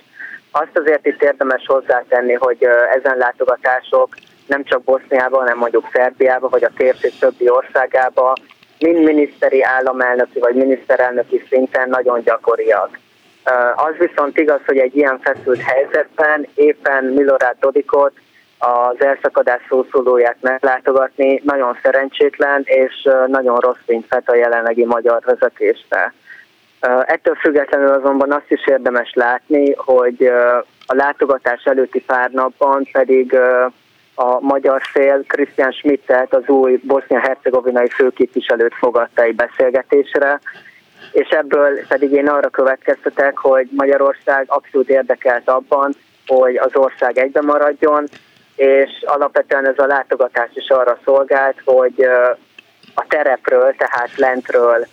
Azt 0.51 0.77
azért 0.77 1.05
itt 1.05 1.23
érdemes 1.23 1.63
hozzátenni, 1.65 2.33
hogy 2.33 2.57
ezen 2.97 3.17
látogatások 3.17 4.15
nem 4.47 4.63
csak 4.63 4.83
Boszniában, 4.83 5.39
hanem 5.39 5.57
mondjuk 5.57 5.89
Szerbiában, 5.93 6.49
vagy 6.49 6.63
a 6.63 6.71
térség 6.77 7.13
többi 7.19 7.49
országába, 7.49 8.35
mind 8.79 9.03
miniszteri 9.03 9.63
államelnöki 9.63 10.39
vagy 10.39 10.55
miniszterelnöki 10.55 11.43
szinten 11.49 11.89
nagyon 11.89 12.21
gyakoriak. 12.23 12.99
Az 13.75 13.95
viszont 13.97 14.37
igaz, 14.37 14.59
hogy 14.65 14.77
egy 14.77 14.95
ilyen 14.95 15.19
feszült 15.19 15.61
helyzetben 15.61 16.47
éppen 16.55 17.03
Milorad 17.03 17.55
Dodikot, 17.59 18.13
az 18.65 19.01
elszakadás 19.01 19.61
szószólóját 19.69 20.37
meglátogatni 20.41 21.41
nagyon 21.43 21.77
szerencsétlen 21.81 22.61
és 22.65 23.09
nagyon 23.27 23.59
rossz 23.59 23.83
fényt 23.85 24.05
fet 24.07 24.29
a 24.29 24.35
jelenlegi 24.35 24.85
magyar 24.85 25.21
vezetésre. 25.25 26.13
Ettől 27.05 27.35
függetlenül 27.35 27.89
azonban 27.89 28.31
azt 28.31 28.51
is 28.51 28.67
érdemes 28.67 29.11
látni, 29.13 29.73
hogy 29.73 30.25
a 30.85 30.95
látogatás 30.95 31.63
előtti 31.63 32.01
pár 32.01 32.31
napban 32.31 32.87
pedig 32.91 33.37
a 34.15 34.39
magyar 34.39 34.81
fél 34.91 35.23
Christian 35.27 35.71
Schmittet, 35.71 36.33
az 36.33 36.47
új 36.47 36.79
bosznia-hercegovinai 36.83 37.89
főképviselőt 37.89 38.73
fogadta 38.73 39.21
egy 39.21 39.35
beszélgetésre, 39.35 40.39
és 41.11 41.29
ebből 41.29 41.79
pedig 41.87 42.11
én 42.11 42.27
arra 42.27 42.49
következtetek, 42.49 43.37
hogy 43.37 43.67
Magyarország 43.71 44.45
abszolút 44.47 44.89
érdekelt 44.89 45.49
abban, 45.49 45.93
hogy 46.27 46.55
az 46.55 46.71
ország 46.73 47.17
egybe 47.17 47.41
maradjon, 47.41 48.07
és 48.63 49.03
alapvetően 49.05 49.67
ez 49.67 49.79
a 49.79 49.85
látogatás 49.85 50.49
is 50.53 50.69
arra 50.69 50.97
szolgált, 51.05 51.61
hogy 51.65 52.01
a 52.93 53.05
terepről, 53.07 53.75
tehát 53.77 54.17
lentről 54.17 54.87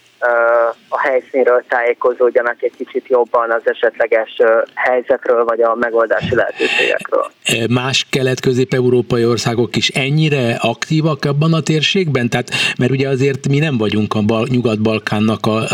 a 0.88 1.00
helyszínről 1.00 1.64
tájékozódjanak 1.68 2.62
egy 2.62 2.72
kicsit 2.76 3.08
jobban 3.08 3.50
az 3.50 3.62
esetleges 3.64 4.36
helyzetről, 4.74 5.44
vagy 5.44 5.60
a 5.62 5.74
megoldási 5.74 6.34
lehetőségekről. 6.34 7.30
Más 7.68 8.06
kelet-közép-európai 8.10 9.24
országok 9.24 9.76
is 9.76 9.88
ennyire 9.88 10.56
aktívak 10.60 11.24
abban 11.24 11.52
a 11.52 11.60
térségben? 11.60 12.28
Tehát, 12.28 12.50
mert 12.78 12.90
ugye 12.90 13.08
azért 13.08 13.48
mi 13.48 13.58
nem 13.58 13.78
vagyunk 13.78 14.14
a 14.14 14.22
Bal- 14.22 14.48
Nyugat-Balkánnak 14.48 15.46
a 15.46 15.64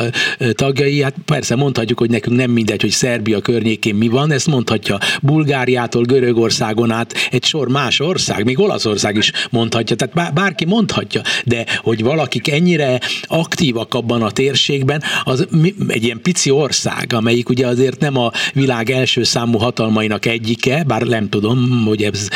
tagjai, 0.53 1.03
hát 1.03 1.15
persze 1.25 1.57
mondhatjuk, 1.57 1.99
hogy 1.99 2.11
nekünk 2.11 2.37
nem 2.37 2.51
mindegy, 2.51 2.81
hogy 2.81 2.91
Szerbia 2.91 3.41
környékén 3.41 3.95
mi 3.95 4.09
van, 4.09 4.31
ezt 4.31 4.47
mondhatja 4.47 4.99
Bulgáriától 5.23 6.03
Görögországon 6.03 6.91
át 6.91 7.15
egy 7.31 7.45
sor 7.45 7.69
más 7.69 8.01
ország, 8.01 8.45
még 8.45 8.59
Olaszország 8.59 9.17
is 9.17 9.33
mondhatja, 9.51 9.97
tehát 9.97 10.35
bárki 10.35 10.65
mondhatja, 10.65 11.21
de 11.45 11.65
hogy 11.79 12.03
valakik 12.03 12.51
ennyire 12.51 13.01
aktívak 13.23 13.95
abban 13.95 14.23
a 14.23 14.31
térségben, 14.37 15.03
az 15.24 15.49
egy 15.89 16.05
ilyen 16.05 16.20
pici 16.22 16.51
ország, 16.51 17.07
amelyik 17.14 17.49
ugye 17.49 17.66
azért 17.66 18.01
nem 18.01 18.16
a 18.16 18.30
világ 18.53 18.91
első 18.91 19.22
számú 19.22 19.59
hatalmainak 19.59 20.26
egyike, 20.26 20.84
bár 20.87 21.03
nem 21.03 21.28
tudom, 21.28 21.84
hogy 21.87 22.03
ez 22.03 22.28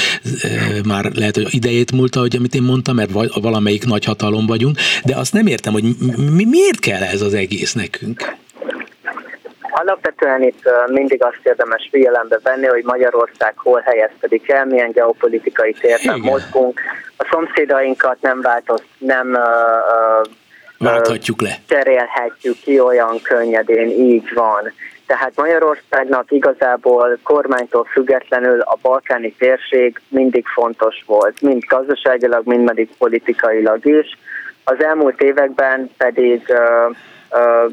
már 0.86 1.04
lehet, 1.14 1.34
hogy 1.34 1.54
idejét 1.54 1.92
múlta, 1.92 2.20
hogy 2.20 2.36
amit 2.36 2.54
én 2.54 2.62
mondtam, 2.62 2.94
mert 2.94 3.10
valamelyik 3.40 3.84
nagy 3.84 4.04
hatalom 4.04 4.46
vagyunk, 4.46 4.76
de 5.04 5.16
azt 5.16 5.32
nem 5.32 5.46
értem, 5.46 5.72
hogy 5.72 5.84
mi, 6.36 6.44
miért 6.44 6.78
kell 6.78 7.02
ez 7.02 7.20
az 7.20 7.34
egész 7.34 7.72
nekünk? 7.72 8.38
Alapvetően 9.72 10.42
itt 10.42 10.62
mindig 10.86 11.22
azt 11.24 11.40
érdemes 11.42 11.88
figyelembe 11.90 12.38
venni, 12.42 12.66
hogy 12.66 12.84
Magyarország 12.84 13.52
hol 13.56 13.80
helyezkedik 13.80 14.50
el, 14.50 14.64
milyen 14.64 14.90
geopolitikai 14.90 15.72
térben 15.80 16.20
mozgunk. 16.20 16.80
A 17.16 17.28
szomszédainkat 17.30 18.16
nem 18.20 18.40
változ, 18.40 18.82
nem 18.98 19.38
válthatjuk 20.84 21.40
le. 21.40 21.58
Cserélhetjük 21.68 22.56
ki 22.60 22.80
olyan 22.80 23.20
könnyedén, 23.22 23.88
így 23.88 24.32
van. 24.34 24.72
Tehát 25.06 25.32
Magyarországnak 25.36 26.30
igazából 26.30 27.18
kormánytól 27.22 27.84
függetlenül 27.84 28.60
a 28.60 28.78
balkáni 28.82 29.34
térség 29.38 30.00
mindig 30.08 30.46
fontos 30.46 31.02
volt, 31.06 31.40
mind 31.40 31.62
gazdaságilag, 31.68 32.46
mind 32.46 32.66
pedig 32.66 32.88
politikailag 32.98 33.86
is. 33.86 34.18
Az 34.64 34.82
elmúlt 34.82 35.20
években 35.20 35.90
pedig 35.96 36.42
uh, 36.48 36.96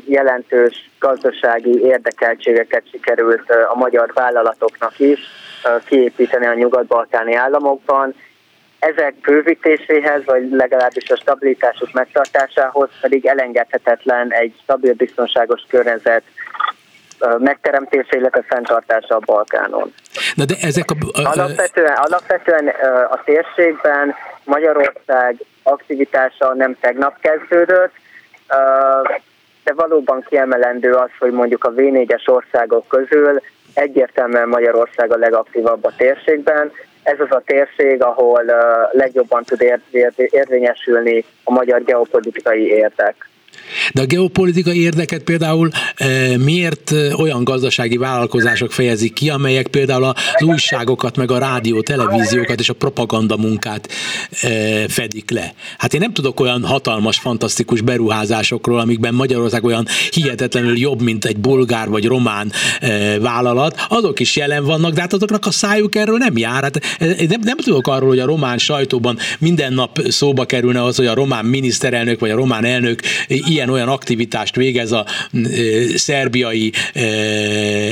jelentős 0.06 0.90
gazdasági 1.00 1.80
érdekeltségeket 1.84 2.84
sikerült 2.92 3.50
a 3.50 3.76
magyar 3.76 4.12
vállalatoknak 4.14 5.00
is 5.00 5.20
kiépíteni 5.86 6.46
a 6.46 6.54
nyugat-balkáni 6.54 7.34
államokban, 7.34 8.14
ezek 8.80 9.14
bővítéséhez, 9.16 10.26
vagy 10.26 10.50
legalábbis 10.52 11.10
a 11.10 11.16
stabilitásuk 11.16 11.92
megtartásához 11.94 12.90
pedig 13.02 13.26
elengedhetetlen 13.26 14.34
egy 14.34 14.54
stabil, 14.64 14.94
biztonságos 14.94 15.62
környezet 15.70 16.24
megteremtése, 17.38 18.18
illetve 18.18 18.44
fenntartása 18.48 19.16
a 19.16 19.22
Balkánon. 19.26 19.94
Na 20.36 20.46
de 20.46 20.56
ezek 20.62 20.92
a... 20.92 21.22
Alapvetően, 21.24 21.96
alapvetően 21.96 22.68
a 23.10 23.22
térségben 23.26 24.16
Magyarország 24.44 25.36
aktivitása 25.64 26.54
nem 26.54 26.78
tegnap 26.80 27.20
kezdődött, 27.20 27.94
de 29.64 29.74
valóban 29.74 30.26
kiemelendő 30.30 30.94
az, 30.94 31.10
hogy 31.20 31.32
mondjuk 31.32 31.64
a 31.64 31.72
V4-es 31.72 32.28
országok 32.30 32.88
közül 32.88 33.42
egyértelműen 33.74 34.48
Magyarország 34.48 35.12
a 35.12 35.18
legaktívabb 35.18 35.86
a 35.86 35.94
térségben, 35.98 36.72
ez 37.08 37.20
az 37.20 37.32
a 37.32 37.42
térség, 37.46 38.02
ahol 38.02 38.44
legjobban 38.92 39.44
tud 39.44 39.62
érvényesülni 40.16 41.24
a 41.44 41.52
magyar 41.52 41.84
geopolitikai 41.84 42.66
érdek. 42.66 43.30
De 43.94 44.02
a 44.02 44.06
geopolitikai 44.06 44.82
érdeket 44.82 45.24
például 45.24 45.70
e, 45.96 46.38
miért 46.38 46.94
olyan 47.18 47.44
gazdasági 47.44 47.98
vállalkozások 47.98 48.72
fejezik 48.72 49.14
ki, 49.14 49.30
amelyek 49.30 49.68
például 49.68 50.04
az 50.04 50.16
újságokat, 50.44 51.18
meg 51.18 51.32
a 51.32 51.38
rádió, 51.38 51.82
televíziókat 51.82 52.60
és 52.60 52.70
a 52.70 52.74
propaganda 52.74 53.38
munkát 53.38 53.90
e, 54.42 54.50
fedik 54.88 55.32
le? 55.32 55.54
Hát 55.78 55.94
én 55.94 56.00
nem 56.00 56.14
tudok 56.14 56.40
olyan 56.40 56.66
hatalmas, 56.66 57.18
fantasztikus 57.18 57.82
beruházásokról, 57.82 58.80
amikben 58.80 59.14
Magyarország 59.14 59.64
olyan 59.64 59.88
hihetetlenül 60.12 60.78
jobb, 60.78 61.02
mint 61.02 61.26
egy 61.26 61.38
bolgár 61.38 61.90
vagy 61.90 62.06
román 62.06 62.52
e, 62.80 63.20
vállalat. 63.20 63.86
Azok 63.90 64.20
is 64.20 64.36
jelen 64.36 64.64
vannak, 64.64 64.94
de 64.94 65.02
hát 65.02 65.14
azoknak 65.14 65.46
a 65.46 65.52
szájuk 65.52 65.96
erről 65.96 66.18
nem 66.18 66.38
jár. 66.38 66.64
Hát 66.64 66.80
nem, 67.00 67.40
nem 67.42 67.58
tudok 67.58 67.88
arról, 67.88 68.10
hogy 68.10 68.20
a 68.20 68.26
román 68.26 68.58
sajtóban 68.58 69.18
minden 69.40 69.74
nap 69.74 70.00
szóba 70.08 70.46
kerülne 70.46 70.84
az, 70.84 70.96
hogy 70.96 71.06
a 71.06 71.14
román 71.14 71.46
miniszterelnök 71.46 72.20
vagy 72.20 72.30
a 72.30 72.36
román 72.36 72.66
elnök 72.66 73.02
ilyen-olyan 73.48 73.88
aktivitást 73.88 74.56
végez 74.56 74.92
a 74.92 75.06
szerbiai 75.96 76.72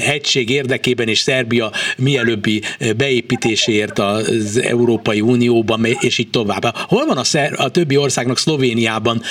egység 0.06 0.50
érdekében 0.50 1.08
és 1.08 1.20
Szerbia 1.20 1.72
mielőbbi 1.98 2.62
beépítéséért 2.98 4.00
az 4.00 4.62
Európai 4.62 5.22
Unióban, 5.22 5.86
és 6.00 6.18
így 6.18 6.30
tovább. 6.30 6.76
Hol 6.76 7.06
van 7.06 7.18
a, 7.18 7.24
szer, 7.24 7.54
a 7.58 7.70
többi 7.70 7.98
országnak 7.98 8.38
Szlovéniában 8.38 9.22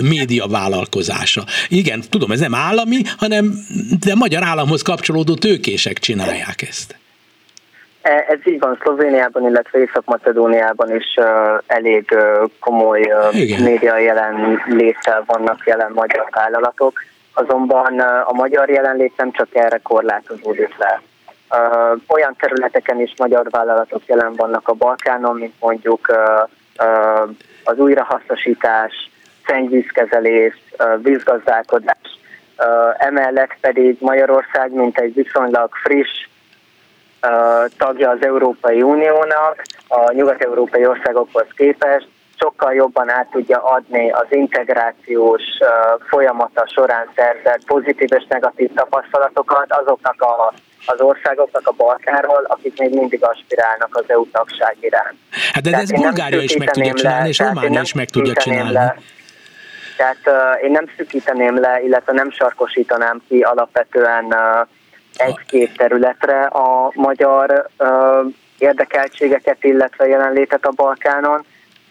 média 0.00 0.46
vállalkozása? 0.46 1.44
Igen, 1.68 2.02
tudom, 2.08 2.30
ez 2.30 2.40
nem 2.40 2.54
állami, 2.54 3.00
hanem 3.16 3.66
de 4.00 4.14
magyar 4.14 4.42
államhoz 4.42 4.82
kapcsolódó 4.82 5.34
tőkések 5.34 5.98
csinálják 5.98 6.62
ezt. 6.68 7.01
E, 8.02 8.24
ez 8.28 8.38
így 8.44 8.58
van 8.58 8.78
Szlovéniában, 8.80 9.46
illetve 9.46 9.78
Észak-Macedóniában 9.78 10.94
is 10.94 11.18
elég 11.66 12.16
komoly 12.60 13.00
uh, 13.00 13.60
média 13.60 13.96
jelenléttel 13.96 15.24
vannak 15.26 15.66
jelen 15.66 15.92
magyar 15.94 16.28
vállalatok, 16.30 16.92
azonban 17.34 18.00
a 18.00 18.32
magyar 18.32 18.70
jelenlét 18.70 19.16
nem 19.16 19.32
csak 19.32 19.48
erre 19.52 19.78
korlátozódik 19.78 20.76
le. 20.78 21.02
Olyan 22.08 22.36
területeken 22.38 23.00
is 23.00 23.12
magyar 23.18 23.46
vállalatok 23.50 24.02
jelen 24.06 24.34
vannak 24.34 24.68
a 24.68 24.72
Balkánon, 24.72 25.36
mint 25.36 25.54
mondjuk 25.60 26.12
az 27.64 27.78
újrahasznosítás, 27.78 29.10
szennyvízkezelés, 29.46 30.54
vízgazdálkodás, 31.02 32.18
emellett 32.98 33.56
pedig 33.60 33.96
Magyarország, 34.00 34.72
mint 34.72 34.98
egy 34.98 35.14
viszonylag 35.14 35.74
friss 35.82 36.26
tagja 37.78 38.10
az 38.10 38.18
Európai 38.20 38.82
Uniónak, 38.82 39.62
a 39.88 40.12
nyugat-európai 40.12 40.86
országokhoz 40.86 41.46
képest, 41.56 42.08
sokkal 42.38 42.74
jobban 42.74 43.10
át 43.10 43.30
tudja 43.30 43.58
adni 43.64 44.10
az 44.10 44.26
integrációs 44.30 45.42
folyamata 46.08 46.66
során 46.74 47.06
szerzett 47.16 47.64
pozitív 47.66 48.08
és 48.12 48.24
negatív 48.28 48.70
tapasztalatokat 48.74 49.72
azoknak 49.72 50.22
a 50.22 50.52
az 50.86 51.00
országoknak 51.00 51.66
a 51.66 51.72
Balkáról, 51.72 52.44
akik 52.48 52.78
még 52.78 52.94
mindig 52.94 53.24
aspirálnak 53.24 53.96
az 53.96 54.04
EU 54.06 54.30
tagság 54.30 54.76
iránt. 54.80 55.16
Hát 55.52 55.62
de 55.62 55.76
ez, 55.76 55.90
ez 55.90 56.00
Bulgária 56.00 56.40
is 56.40 56.56
meg 56.56 56.70
tudja 56.70 56.94
csinálni, 56.94 57.22
le, 57.22 57.28
és 57.28 57.38
Románia 57.38 57.80
is 57.80 57.92
meg 57.92 58.08
tudja 58.10 58.32
csinálni. 58.32 58.72
Le. 58.72 58.96
Tehát 59.96 60.18
uh, 60.24 60.64
én 60.64 60.70
nem 60.70 60.84
szűkíteném 60.96 61.60
le, 61.60 61.80
illetve 61.82 62.12
nem 62.12 62.30
sarkosítanám 62.30 63.22
ki 63.28 63.40
alapvetően 63.40 64.24
uh, 64.24 64.68
egy-két 65.26 65.76
területre 65.76 66.42
a 66.44 66.92
magyar 66.94 67.68
érdekeltségeket, 68.58 69.64
illetve 69.64 70.06
jelenlétet 70.06 70.66
a 70.66 70.72
Balkánon. 70.76 71.44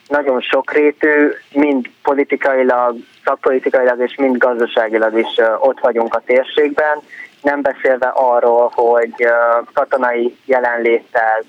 Nagyon 0.08 0.40
sokrétű, 0.40 1.32
mind 1.52 1.86
politikailag, 2.02 2.96
szakpolitikailag 3.24 4.00
és 4.00 4.14
mind 4.16 4.36
gazdaságilag 4.36 5.18
is 5.18 5.40
ott 5.58 5.80
vagyunk 5.80 6.14
a 6.14 6.22
térségben, 6.26 6.98
nem 7.42 7.62
beszélve 7.62 8.06
arról, 8.06 8.72
hogy 8.74 9.26
katonai 9.72 10.36
jelenléttel 10.44 11.42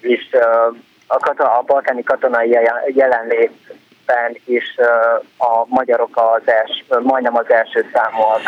is 0.00 0.30
a, 1.06 1.42
a 1.42 1.62
balkáni 1.66 2.02
katonai 2.02 2.58
jelenlétben 2.86 4.36
is 4.44 4.76
a 5.38 5.64
magyarok 5.66 6.10
az 6.12 6.42
els, 6.44 6.84
majdnem 7.02 7.36
az 7.36 7.50
első 7.50 7.86
számok 7.92 8.40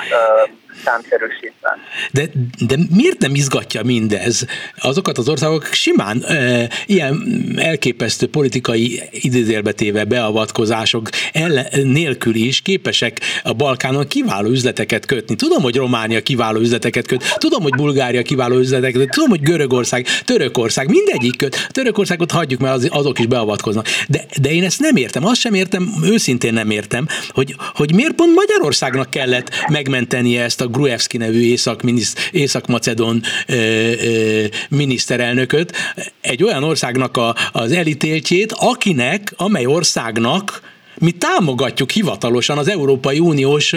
számszerűsítve. 0.85 1.79
De, 2.13 2.29
de 2.67 2.77
miért 2.95 3.19
nem 3.19 3.35
izgatja 3.35 3.83
mindez 3.83 4.47
azokat 4.77 5.19
az 5.19 5.29
országok 5.29 5.65
simán 5.65 6.23
e, 6.23 6.69
ilyen 6.87 7.27
elképesztő 7.57 8.27
politikai 8.27 9.03
idézélbetéve 9.11 10.05
beavatkozások 10.05 11.09
ellen, 11.33 11.67
nélkül 11.83 12.35
is 12.35 12.61
képesek 12.61 13.21
a 13.43 13.53
Balkánon 13.53 14.07
kiváló 14.07 14.49
üzleteket 14.49 15.07
kötni. 15.07 15.35
Tudom, 15.35 15.63
hogy 15.63 15.77
Románia 15.77 16.23
kiváló 16.23 16.61
üzleteket 16.61 17.07
köt, 17.07 17.35
tudom, 17.39 17.63
hogy 17.63 17.75
Bulgária 17.77 18.23
kiváló 18.23 18.57
üzleteket 18.57 18.95
köt, 18.95 19.11
tudom, 19.11 19.29
hogy 19.29 19.43
Görögország, 19.43 20.07
Törökország, 20.25 20.89
mindegyik 20.89 21.37
köt. 21.37 21.69
Törökországot 21.71 22.31
hagyjuk, 22.31 22.61
mert 22.61 22.75
az, 22.75 22.89
azok 22.91 23.19
is 23.19 23.27
beavatkoznak. 23.27 23.87
De, 24.09 24.25
de 24.41 24.51
én 24.51 24.65
ezt 24.65 24.81
nem 24.81 24.97
értem, 24.97 25.25
azt 25.25 25.41
sem 25.41 25.55
értem, 25.55 25.93
őszintén 26.03 26.53
nem 26.53 26.71
értem, 26.71 27.07
hogy, 27.29 27.55
hogy 27.75 27.95
miért 27.95 28.13
pont 28.13 28.35
Magyarországnak 28.35 29.11
kellett 29.11 29.51
megmentenie 29.69 30.43
ezt 30.43 30.61
a 30.61 30.68
Gruevski 30.69 31.17
nevű 31.17 31.41
észak, 31.41 31.83
észak-macedon 32.31 33.23
miniszterelnököt, 34.69 35.73
egy 36.21 36.43
olyan 36.43 36.65
országnak 36.65 37.17
a, 37.17 37.35
az 37.53 37.73
elítéltjét, 37.73 38.53
akinek, 38.53 39.33
amely 39.37 39.67
országnak 39.67 40.63
mi 40.99 41.11
támogatjuk 41.11 41.91
hivatalosan 41.91 42.59
az 42.59 42.69
Európai 42.69 43.19
Uniós 43.19 43.75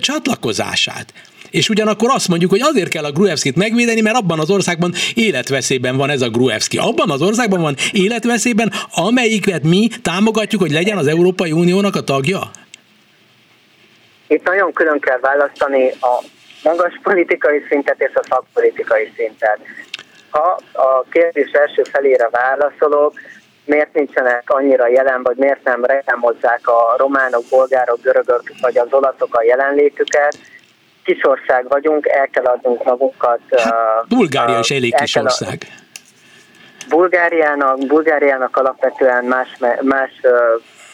csatlakozását. 0.00 1.12
És 1.50 1.68
ugyanakkor 1.68 2.10
azt 2.10 2.28
mondjuk, 2.28 2.50
hogy 2.50 2.60
azért 2.60 2.88
kell 2.88 3.04
a 3.04 3.12
Gruevskit 3.12 3.56
megvédeni, 3.56 4.00
mert 4.00 4.16
abban 4.16 4.40
az 4.40 4.50
országban 4.50 4.94
életveszélyben 5.14 5.96
van 5.96 6.10
ez 6.10 6.22
a 6.22 6.28
Gruevski. 6.28 6.76
Abban 6.76 7.10
az 7.10 7.22
országban 7.22 7.60
van 7.60 7.76
életveszélyben, 7.92 8.72
amelyiket 8.94 9.62
mi 9.62 9.88
támogatjuk, 10.02 10.60
hogy 10.60 10.70
legyen 10.70 10.98
az 10.98 11.06
Európai 11.06 11.52
Uniónak 11.52 11.96
a 11.96 12.00
tagja? 12.00 12.50
Itt 14.30 14.44
nagyon 14.44 14.72
külön 14.72 15.00
kell 15.00 15.18
választani 15.18 15.90
a 15.90 16.24
magas 16.62 17.00
politikai 17.02 17.64
szintet 17.68 18.00
és 18.00 18.14
a 18.14 18.22
szakpolitikai 18.28 19.12
szintet. 19.16 19.58
Ha 20.30 20.60
a 20.72 21.04
kérdés 21.10 21.50
első 21.50 21.82
felére 21.82 22.28
válaszolok, 22.30 23.12
miért 23.64 23.94
nincsenek 23.94 24.42
annyira 24.46 24.88
jelen, 24.88 25.22
vagy 25.22 25.36
miért 25.36 25.64
nem 25.64 25.84
reklámozzák 25.84 26.68
a 26.68 26.94
románok, 26.96 27.42
bolgárok, 27.50 28.02
görögök, 28.02 28.42
vagy 28.60 28.78
az 28.78 28.86
olaszok 28.90 29.34
a 29.34 29.42
jelenlétüket, 29.42 30.36
kisország 31.04 31.68
vagyunk, 31.68 32.06
el 32.08 32.28
kell 32.28 32.44
adnunk 32.44 32.84
magunkat. 32.84 33.40
Hát, 33.56 34.06
Bulgária 34.08 34.58
is 34.58 34.70
elég 34.70 34.94
kis 34.94 35.14
ország. 35.14 35.66
Bulgáriának, 36.88 37.86
Bulgáriának 37.86 38.56
alapvetően 38.56 39.24
más, 39.24 39.48
más 39.80 40.10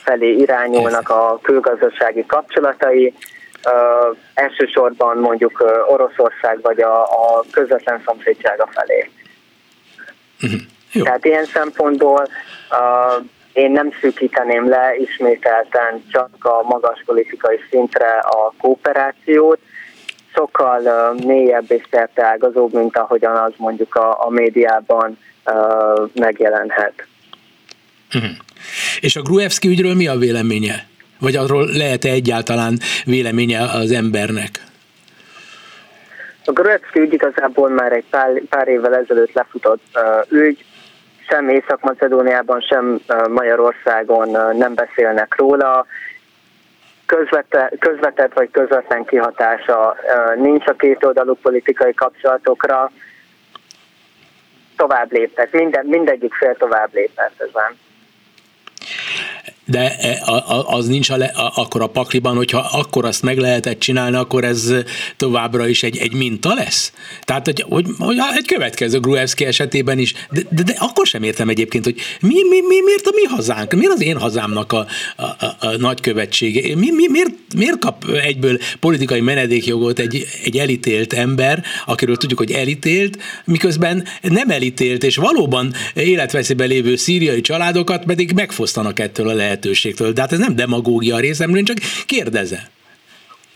felé 0.06 0.32
irányulnak 0.32 1.08
a 1.08 1.38
külgazdasági 1.42 2.26
kapcsolatai, 2.26 3.14
uh, 3.64 4.16
elsősorban 4.34 5.18
mondjuk 5.18 5.60
uh, 5.60 5.92
Oroszország 5.92 6.60
vagy 6.62 6.80
a, 6.80 7.02
a 7.02 7.44
közvetlen 7.50 8.02
szomszédsága 8.06 8.68
felé. 8.70 9.10
Uh-huh. 10.42 11.02
Tehát 11.02 11.24
ilyen 11.24 11.44
szempontból 11.44 12.28
uh, 12.70 13.24
én 13.52 13.70
nem 13.70 13.90
szűkíteném 14.00 14.68
le 14.68 14.94
ismételten 14.96 16.02
csak 16.10 16.30
a 16.40 16.62
magas 16.62 17.02
politikai 17.06 17.60
szintre 17.70 18.18
a 18.18 18.52
kooperációt, 18.60 19.58
sokkal 20.34 20.82
uh, 20.82 21.24
mélyebb 21.24 21.70
és 21.70 21.82
szerteágazóbb, 21.90 22.72
mint 22.72 22.96
ahogyan 22.96 23.36
az 23.36 23.52
mondjuk 23.56 23.94
a, 23.94 24.24
a 24.26 24.30
médiában 24.30 25.18
uh, 25.46 26.08
megjelenhet. 26.14 27.06
Uh-huh. 28.14 28.30
És 29.00 29.16
a 29.16 29.22
Gruevski 29.22 29.68
ügyről 29.68 29.94
mi 29.94 30.06
a 30.06 30.16
véleménye? 30.16 30.86
Vagy 31.18 31.36
arról 31.36 31.66
lehet-e 31.72 32.08
egyáltalán 32.08 32.78
véleménye 33.04 33.60
az 33.60 33.90
embernek? 33.90 34.64
A 36.44 36.52
Gruevski 36.52 37.00
ügy 37.00 37.12
igazából 37.12 37.68
már 37.68 37.92
egy 37.92 38.04
pár, 38.10 38.42
pár 38.48 38.68
évvel 38.68 38.94
ezelőtt 38.94 39.32
lefutott 39.32 39.82
uh, 39.94 40.38
ügy, 40.40 40.64
sem 41.28 41.48
Észak-Macedóniában, 41.48 42.60
sem 42.60 43.00
uh, 43.08 43.28
Magyarországon 43.28 44.28
uh, 44.28 44.52
nem 44.52 44.74
beszélnek 44.74 45.34
róla. 45.36 45.86
Közvete, 47.06 47.72
közvetett 47.78 48.32
vagy 48.32 48.50
közvetlen 48.50 49.04
kihatása 49.04 49.96
uh, 49.96 50.42
nincs 50.42 50.66
a 50.66 50.72
két 50.72 51.04
oldalú 51.04 51.34
politikai 51.34 51.94
kapcsolatokra. 51.94 52.90
Tovább 54.76 55.12
léptek, 55.12 55.52
minden, 55.52 55.86
mindegyik 55.86 56.34
fél 56.34 56.56
tovább 56.56 56.94
lépett 56.94 57.34
ezen 57.36 57.76
de 59.66 59.96
e, 59.98 60.22
az 60.66 60.86
nincs 60.86 61.10
a 61.10 61.16
le, 61.16 61.32
akkor 61.54 61.82
a 61.82 61.86
pakliban, 61.86 62.36
hogyha 62.36 62.58
akkor 62.72 63.04
azt 63.04 63.22
meg 63.22 63.38
lehetett 63.38 63.78
csinálni, 63.78 64.16
akkor 64.16 64.44
ez 64.44 64.72
továbbra 65.16 65.68
is 65.68 65.82
egy, 65.82 65.96
egy 65.96 66.12
minta 66.12 66.54
lesz? 66.54 66.92
Tehát, 67.22 67.46
hogy, 67.46 67.64
hogy, 67.68 67.86
hogy 67.98 68.16
egy 68.36 68.46
következő 68.46 69.00
Gruevski 69.00 69.44
esetében 69.44 69.98
is, 69.98 70.14
de, 70.30 70.40
de, 70.50 70.62
de 70.62 70.74
akkor 70.78 71.06
sem 71.06 71.22
értem 71.22 71.48
egyébként, 71.48 71.84
hogy 71.84 72.00
mi, 72.20 72.34
mi, 72.34 72.60
mi, 72.60 72.80
miért 72.84 73.06
a 73.06 73.10
mi 73.14 73.22
hazánk, 73.22 73.72
miért 73.72 73.92
az 73.92 74.02
én 74.02 74.18
hazámnak 74.18 74.72
a, 74.72 74.86
a, 75.16 75.22
a, 75.22 75.56
a 75.60 75.76
nagykövetsége, 75.78 76.76
mi, 76.76 76.90
mi, 76.90 77.06
miért, 77.10 77.34
miért 77.56 77.78
kap 77.78 78.04
egyből 78.22 78.58
politikai 78.80 79.20
menedékjogot 79.20 79.98
egy, 79.98 80.26
egy 80.44 80.58
elítélt 80.58 81.12
ember, 81.12 81.64
akiről 81.86 82.16
tudjuk, 82.16 82.38
hogy 82.38 82.50
elítélt, 82.50 83.18
miközben 83.44 84.04
nem 84.22 84.50
elítélt, 84.50 85.04
és 85.04 85.16
valóban 85.16 85.72
életveszélyben 85.94 86.68
lévő 86.68 86.96
szíriai 86.96 87.40
családokat 87.40 88.04
pedig 88.04 88.32
megfosztanak 88.32 88.98
ettől 88.98 89.28
a 89.28 89.34
lehet 89.34 89.55
lehetőségtől. 89.56 90.12
De 90.12 90.20
hát 90.20 90.32
ez 90.32 90.38
nem 90.38 90.56
demagógia 90.56 91.14
a 91.14 91.20
részemről, 91.20 91.56
én 91.56 91.64
csak 91.64 91.76
kérdezem. 92.06 92.64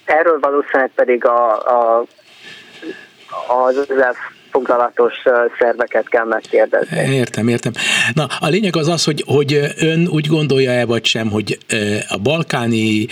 Erről 0.04 0.38
valószínűleg 0.40 0.90
pedig 0.94 1.24
a, 1.24 1.52
a, 1.52 2.04
az 3.48 3.76
foglalatos 4.50 5.14
szerveket 5.58 6.08
kell 6.08 6.24
megkérdezni. 6.24 7.14
Értem, 7.14 7.48
értem. 7.48 7.72
Na, 8.14 8.26
a 8.40 8.48
lényeg 8.48 8.76
az 8.76 8.88
az, 8.88 9.04
hogy, 9.04 9.24
hogy 9.26 9.60
ön 9.78 10.08
úgy 10.08 10.26
gondolja-e 10.26 10.84
vagy 10.84 11.04
sem, 11.04 11.30
hogy 11.30 11.58
a 12.08 12.16
balkáni 12.18 13.06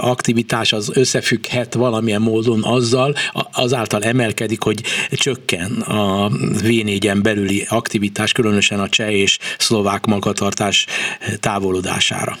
aktivitás 0.00 0.72
az 0.72 0.90
összefügghet 0.94 1.74
valamilyen 1.74 2.22
módon 2.22 2.62
azzal, 2.62 3.14
azáltal 3.52 4.02
emelkedik, 4.02 4.62
hogy 4.62 4.82
csökken 5.10 5.70
a 5.70 6.28
v 6.28 7.20
belüli 7.22 7.66
aktivitás, 7.68 8.32
különösen 8.32 8.80
a 8.80 8.88
cseh 8.88 9.12
és 9.12 9.38
szlovák 9.58 10.06
magatartás 10.06 10.86
távolodására 11.40 12.38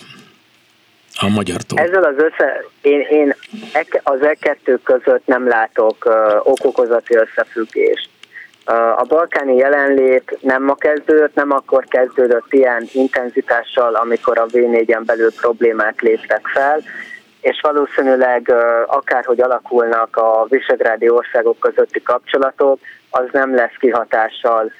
a 1.20 1.28
magyartól. 1.28 1.78
Ezzel 1.78 2.02
az 2.02 2.14
össze, 2.16 2.64
én, 2.82 3.00
én 3.00 3.34
az 4.02 4.18
E2 4.20 4.78
között 4.84 5.26
nem 5.26 5.48
látok 5.48 5.96
uh, 6.04 6.14
okokozati 6.42 7.14
összefüggést. 7.14 8.08
Uh, 8.66 9.00
a 9.00 9.04
balkáni 9.08 9.56
jelenlét 9.56 10.38
nem 10.40 10.62
ma 10.62 10.74
kezdődött, 10.74 11.34
nem 11.34 11.50
akkor 11.50 11.84
kezdődött 11.84 12.52
ilyen 12.52 12.88
intenzitással, 12.92 13.94
amikor 13.94 14.38
a 14.38 14.46
V4-en 14.46 15.02
belül 15.06 15.32
problémák 15.40 16.00
léptek 16.00 16.46
fel, 16.46 16.80
és 17.40 17.60
valószínűleg 17.60 18.46
uh, 18.48 18.58
akárhogy 18.86 19.40
alakulnak 19.40 20.16
a 20.16 20.46
visegrádi 20.48 21.08
országok 21.08 21.58
közötti 21.58 22.02
kapcsolatok, 22.02 22.78
az 23.10 23.24
nem 23.32 23.54
lesz 23.54 23.76
kihatással 23.78 24.72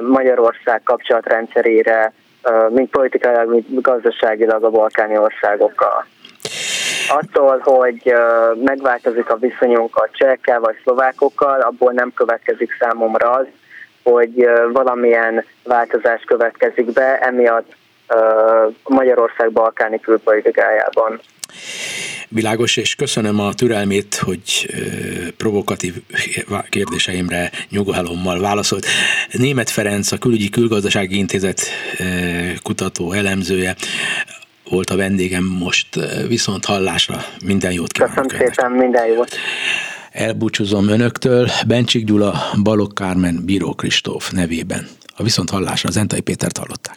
Magyarország 0.00 0.82
kapcsolatrendszerére, 0.82 2.12
mint 2.68 2.90
politikailag, 2.90 3.50
mint 3.50 3.80
gazdaságilag 3.80 4.64
a 4.64 4.70
balkáni 4.70 5.18
országokkal. 5.18 6.06
Attól, 7.08 7.58
hogy 7.58 8.14
megváltozik 8.64 9.30
a 9.30 9.36
viszonyunk 9.36 9.96
a 9.96 10.08
csehekkel 10.12 10.60
vagy 10.60 10.76
szlovákokkal, 10.82 11.60
abból 11.60 11.92
nem 11.92 12.12
következik 12.14 12.76
számomra 12.78 13.30
az, 13.30 13.46
hogy 14.02 14.48
valamilyen 14.72 15.44
változás 15.64 16.22
következik 16.22 16.92
be, 16.92 17.18
emiatt 17.18 17.76
Magyarország 18.84 19.52
balkáni 19.52 20.00
külpolitikájában. 20.00 21.20
Világos, 22.28 22.76
és 22.76 22.94
köszönöm 22.94 23.40
a 23.40 23.54
türelmét, 23.54 24.14
hogy 24.14 24.74
provokatív 25.36 25.94
kérdéseimre 26.68 27.50
nyugalommal 27.70 28.40
válaszolt. 28.40 28.86
Német 29.32 29.70
Ferenc, 29.70 30.12
a 30.12 30.18
Külügyi 30.18 30.48
Külgazdasági 30.48 31.16
Intézet 31.16 31.62
kutató 32.62 33.12
elemzője 33.12 33.76
volt 34.70 34.90
a 34.90 34.96
vendégem 34.96 35.44
most 35.44 35.88
viszont 36.28 36.64
hallásra. 36.64 37.24
Minden 37.44 37.72
jót 37.72 37.92
kívánok! 37.92 38.26
Köszönöm 38.26 38.52
szépen, 38.52 38.70
minden 38.70 39.06
jót! 39.06 39.36
Elbúcsúzom 40.12 40.88
önöktől, 40.88 41.48
Bencsik 41.66 42.04
Gyula, 42.04 42.42
Balok 42.62 42.94
Kármen, 42.94 43.42
Bíró 43.44 43.74
Kristóf 43.74 44.30
nevében. 44.30 44.88
A 45.16 45.22
viszont 45.22 45.50
hallásra 45.50 45.90
Zentai 45.90 46.20
Pétert 46.20 46.58
hallották. 46.58 46.96